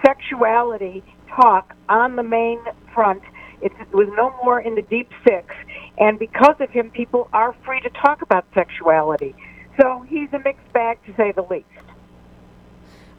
sexuality 0.05 1.05
talk 1.29 1.75
on 1.89 2.17
the 2.17 2.23
main 2.23 2.61
front. 2.93 3.23
It 3.61 3.73
was 3.93 4.09
no 4.17 4.35
more 4.43 4.61
in 4.61 4.75
the 4.75 4.83
deep 4.83 5.11
six, 5.27 5.55
and 5.99 6.19
because 6.19 6.57
of 6.59 6.71
him, 6.71 6.91
people 6.91 7.29
are 7.33 7.55
free 7.65 7.81
to 7.83 7.91
talk 7.91 8.23
about 8.23 8.45
sexuality. 8.55 9.35
So 9.81 10.05
he's 10.09 10.33
a 10.33 10.39
mixed 10.39 10.73
bag, 10.73 10.99
to 11.07 11.15
say 11.17 11.33
the 11.33 11.43
least. 11.43 11.67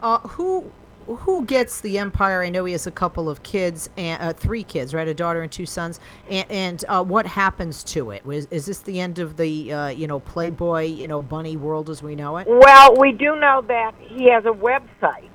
Uh, 0.02 0.20
who 0.20 0.72
who 1.06 1.44
gets 1.46 1.82
the 1.82 1.98
empire? 1.98 2.44
I 2.44 2.50
know 2.50 2.64
he 2.64 2.72
has 2.72 2.88
a 2.88 2.92
couple 2.92 3.30
of 3.30 3.44
kids, 3.44 3.90
and 3.98 4.22
uh, 4.22 4.34
three 4.34 4.64
kids, 4.64 4.94
right? 4.94 5.08
A 5.08 5.14
daughter 5.14 5.42
and 5.42 5.52
two 5.52 5.66
sons. 5.66 6.00
And, 6.30 6.50
and 6.50 6.86
uh, 6.88 7.04
what 7.04 7.26
happens 7.26 7.84
to 7.86 8.12
it? 8.12 8.24
Is, 8.26 8.48
is 8.52 8.66
this 8.66 8.80
the 8.80 9.02
end 9.02 9.20
of 9.20 9.36
the 9.36 9.74
uh, 9.74 9.88
you 9.88 10.08
know 10.08 10.20
Playboy 10.20 10.86
you 10.86 11.08
know 11.08 11.22
bunny 11.22 11.58
world 11.58 11.90
as 11.90 12.02
we 12.02 12.16
know 12.16 12.38
it? 12.38 12.48
Well, 12.48 12.96
we 12.98 13.12
do 13.12 13.36
know 13.36 13.64
that 13.68 13.96
he 14.00 14.30
has 14.30 14.46
a 14.46 14.54
website 14.54 15.34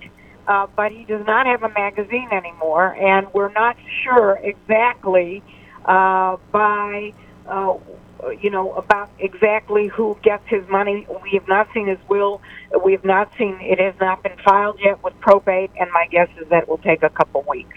uh, 0.49 0.67
but 0.75 0.91
he 0.91 1.05
does 1.05 1.25
not 1.27 1.47
have 1.47 1.63
a 1.63 1.69
magazine 1.69 2.29
anymore, 2.33 2.95
and 2.95 3.27
we're 3.35 3.53
not 3.53 3.77
sure 4.03 4.41
exactly 4.43 5.43
uh, 5.85 6.39
by 6.51 7.13
uh, 7.47 7.75
you 8.41 8.51
know 8.51 8.73
about 8.73 9.11
exactly 9.19 9.87
who 9.89 10.17
gets 10.23 10.47
his 10.49 10.67
money. 10.69 11.07
We 11.23 11.31
have 11.35 11.49
not 11.49 11.69
seen 11.73 11.87
his 11.87 11.99
will. 12.09 12.41
We 12.85 12.93
have 12.93 13.05
not 13.05 13.31
seen 13.39 13.59
it 13.61 13.79
has 13.79 13.95
not 14.01 14.23
been 14.23 14.37
filed 14.45 14.79
yet 14.81 15.03
with 15.03 15.19
probate, 15.21 15.71
and 15.79 15.91
my 15.93 16.07
guess 16.11 16.29
is 16.41 16.49
that 16.49 16.65
it 16.65 16.69
will 16.69 16.79
take 16.79 17.03
a 17.03 17.11
couple 17.11 17.45
weeks. 17.49 17.77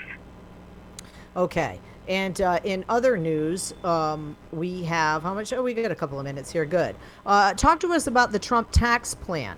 Okay. 1.36 1.80
And 2.08 2.42
uh, 2.42 2.60
in 2.64 2.84
other 2.90 3.16
news, 3.16 3.74
um, 3.84 4.36
we 4.52 4.84
have 4.84 5.24
how 5.24 5.34
much? 5.34 5.54
Oh, 5.54 5.64
we 5.64 5.74
got 5.74 5.92
a 5.92 5.96
couple 5.96 6.20
of 6.20 6.26
minutes 6.26 6.52
here. 6.52 6.66
Good. 6.66 6.96
Uh, 7.26 7.54
talk 7.54 7.80
to 7.82 7.94
us 7.94 8.08
about 8.08 8.32
the 8.32 8.40
Trump 8.40 8.70
tax 8.72 9.14
plan. 9.14 9.58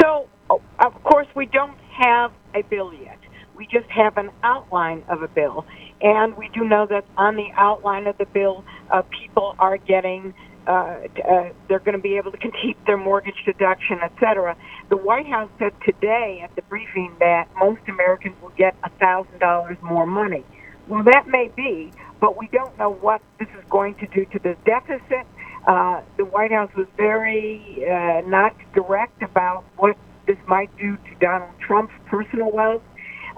So, 0.00 0.28
of 0.50 1.02
course, 1.02 1.26
we 1.34 1.46
don't 1.46 1.76
have 1.90 2.30
a 2.54 2.62
bill 2.62 2.92
yet. 2.94 3.18
We 3.56 3.66
just 3.66 3.88
have 3.88 4.16
an 4.18 4.30
outline 4.42 5.02
of 5.08 5.22
a 5.22 5.28
bill. 5.28 5.66
And 6.04 6.36
we 6.36 6.50
do 6.50 6.64
know 6.64 6.86
that 6.86 7.06
on 7.16 7.36
the 7.36 7.48
outline 7.56 8.06
of 8.06 8.18
the 8.18 8.26
bill, 8.26 8.62
uh, 8.90 9.02
people 9.04 9.56
are 9.58 9.78
getting, 9.78 10.34
uh, 10.68 10.70
uh, 10.70 11.50
they're 11.66 11.80
going 11.80 11.96
to 11.96 12.02
be 12.02 12.18
able 12.18 12.32
to 12.32 12.38
keep 12.38 12.76
their 12.86 12.98
mortgage 12.98 13.42
deduction, 13.46 14.00
et 14.02 14.12
cetera. 14.20 14.54
The 14.90 14.98
White 14.98 15.26
House 15.26 15.50
said 15.58 15.72
today 15.82 16.42
at 16.44 16.54
the 16.56 16.62
briefing 16.62 17.16
that 17.20 17.48
most 17.58 17.80
Americans 17.88 18.36
will 18.42 18.52
get 18.58 18.76
$1,000 18.82 19.82
more 19.82 20.06
money. 20.06 20.44
Well, 20.88 21.04
that 21.04 21.26
may 21.26 21.50
be, 21.56 21.94
but 22.20 22.38
we 22.38 22.48
don't 22.52 22.76
know 22.78 22.92
what 22.92 23.22
this 23.38 23.48
is 23.58 23.64
going 23.70 23.94
to 23.96 24.06
do 24.08 24.26
to 24.26 24.38
the 24.38 24.56
deficit. 24.66 25.26
Uh, 25.66 26.02
the 26.18 26.26
White 26.26 26.52
House 26.52 26.70
was 26.76 26.86
very 26.98 27.82
uh, 27.90 28.20
not 28.28 28.54
direct 28.74 29.22
about 29.22 29.64
what 29.78 29.96
this 30.26 30.36
might 30.46 30.76
do 30.76 30.98
to 30.98 31.14
Donald 31.20 31.58
Trump's 31.66 31.94
personal 32.06 32.52
wealth. 32.52 32.82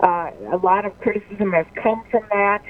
Uh, 0.01 0.31
a 0.53 0.59
lot 0.63 0.85
of 0.85 0.99
criticism 1.01 1.53
has 1.53 1.67
come 1.83 2.05
from 2.11 2.23
that. 2.31 2.63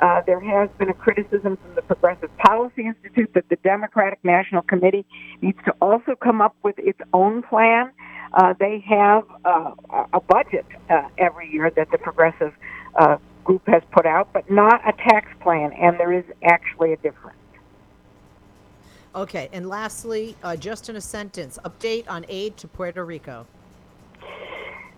Uh, 0.00 0.20
there 0.26 0.40
has 0.40 0.68
been 0.78 0.90
a 0.90 0.94
criticism 0.94 1.56
from 1.56 1.74
the 1.74 1.82
Progressive 1.82 2.30
Policy 2.38 2.86
Institute 2.86 3.30
that 3.34 3.48
the 3.48 3.56
Democratic 3.56 4.18
National 4.22 4.62
Committee 4.62 5.06
needs 5.40 5.58
to 5.64 5.72
also 5.80 6.14
come 6.14 6.40
up 6.40 6.54
with 6.62 6.78
its 6.78 6.98
own 7.12 7.42
plan. 7.42 7.90
Uh, 8.34 8.52
they 8.58 8.84
have 8.86 9.24
uh, 9.44 9.72
a 10.12 10.20
budget 10.20 10.66
uh, 10.90 11.08
every 11.18 11.50
year 11.50 11.70
that 11.70 11.90
the 11.90 11.98
Progressive 11.98 12.52
uh, 12.96 13.16
group 13.44 13.62
has 13.66 13.82
put 13.92 14.04
out, 14.04 14.28
but 14.32 14.50
not 14.50 14.80
a 14.86 14.92
tax 14.92 15.28
plan, 15.40 15.72
and 15.72 15.98
there 15.98 16.12
is 16.12 16.24
actually 16.42 16.92
a 16.92 16.96
difference. 16.96 17.38
Okay, 19.14 19.48
and 19.52 19.68
lastly, 19.68 20.34
uh, 20.42 20.56
just 20.56 20.88
in 20.88 20.96
a 20.96 21.00
sentence, 21.00 21.58
update 21.64 22.04
on 22.08 22.26
aid 22.28 22.56
to 22.56 22.66
Puerto 22.66 23.04
Rico. 23.04 23.46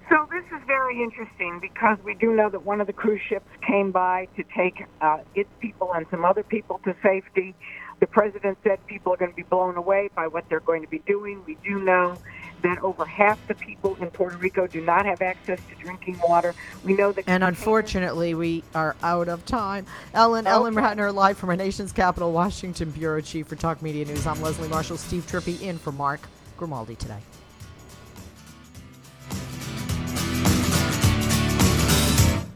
So 0.09 0.29
this 0.31 0.45
is 0.57 0.65
very 0.67 1.03
interesting 1.03 1.59
because 1.61 1.99
we 2.05 2.15
do 2.15 2.33
know 2.33 2.49
that 2.49 2.65
one 2.65 2.81
of 2.81 2.87
the 2.87 2.93
cruise 2.93 3.21
ships 3.29 3.49
came 3.67 3.91
by 3.91 4.29
to 4.37 4.45
take 4.57 4.85
uh, 5.01 5.19
its 5.35 5.51
people 5.61 5.93
and 5.93 6.07
some 6.11 6.25
other 6.25 6.45
people 6.45 6.81
to 6.85 6.95
safety. 7.03 7.55
The 7.99 8.07
president 8.07 8.59
said 8.63 8.85
people 8.87 9.15
are 9.15 9.17
going 9.17 9.33
to 9.33 9.37
be 9.37 9.43
blown 9.43 9.77
away 9.77 10.11
by 10.15 10.29
what 10.29 10.49
they're 10.49 10.61
going 10.61 10.83
to 10.83 10.89
be 10.89 11.01
doing. 11.01 11.43
We 11.45 11.57
do 11.65 11.81
know 11.83 12.17
that 12.63 12.79
over 12.83 13.05
half 13.05 13.45
the 13.49 13.55
people 13.55 13.97
in 13.97 14.11
Puerto 14.11 14.37
Rico 14.37 14.67
do 14.67 14.81
not 14.81 15.07
have 15.07 15.23
access 15.23 15.59
to 15.71 15.83
drinking 15.83 16.21
water. 16.21 16.55
We 16.85 16.95
know 16.95 17.11
that. 17.13 17.25
And 17.27 17.43
unfortunately, 17.43 18.35
we 18.35 18.63
are 18.75 18.95
out 19.03 19.29
of 19.29 19.45
time. 19.45 19.87
Ellen, 20.15 20.47
okay. 20.47 20.53
Ellen 20.53 20.75
Ratner, 20.75 21.13
live 21.13 21.37
from 21.37 21.49
our 21.49 21.57
nation's 21.57 21.93
capital, 21.93 22.33
Washington 22.33 22.91
Bureau 22.91 23.21
Chief 23.21 23.47
for 23.47 23.57
Talk 23.57 23.83
Media 23.83 24.05
News. 24.05 24.27
I'm 24.27 24.41
Leslie 24.41 24.69
Marshall, 24.69 24.99
Steve 24.99 25.27
Trippi 25.27 25.61
in 25.63 25.79
for 25.79 25.91
Mark 25.91 26.21
Grimaldi 26.57 26.95
today. 26.95 27.19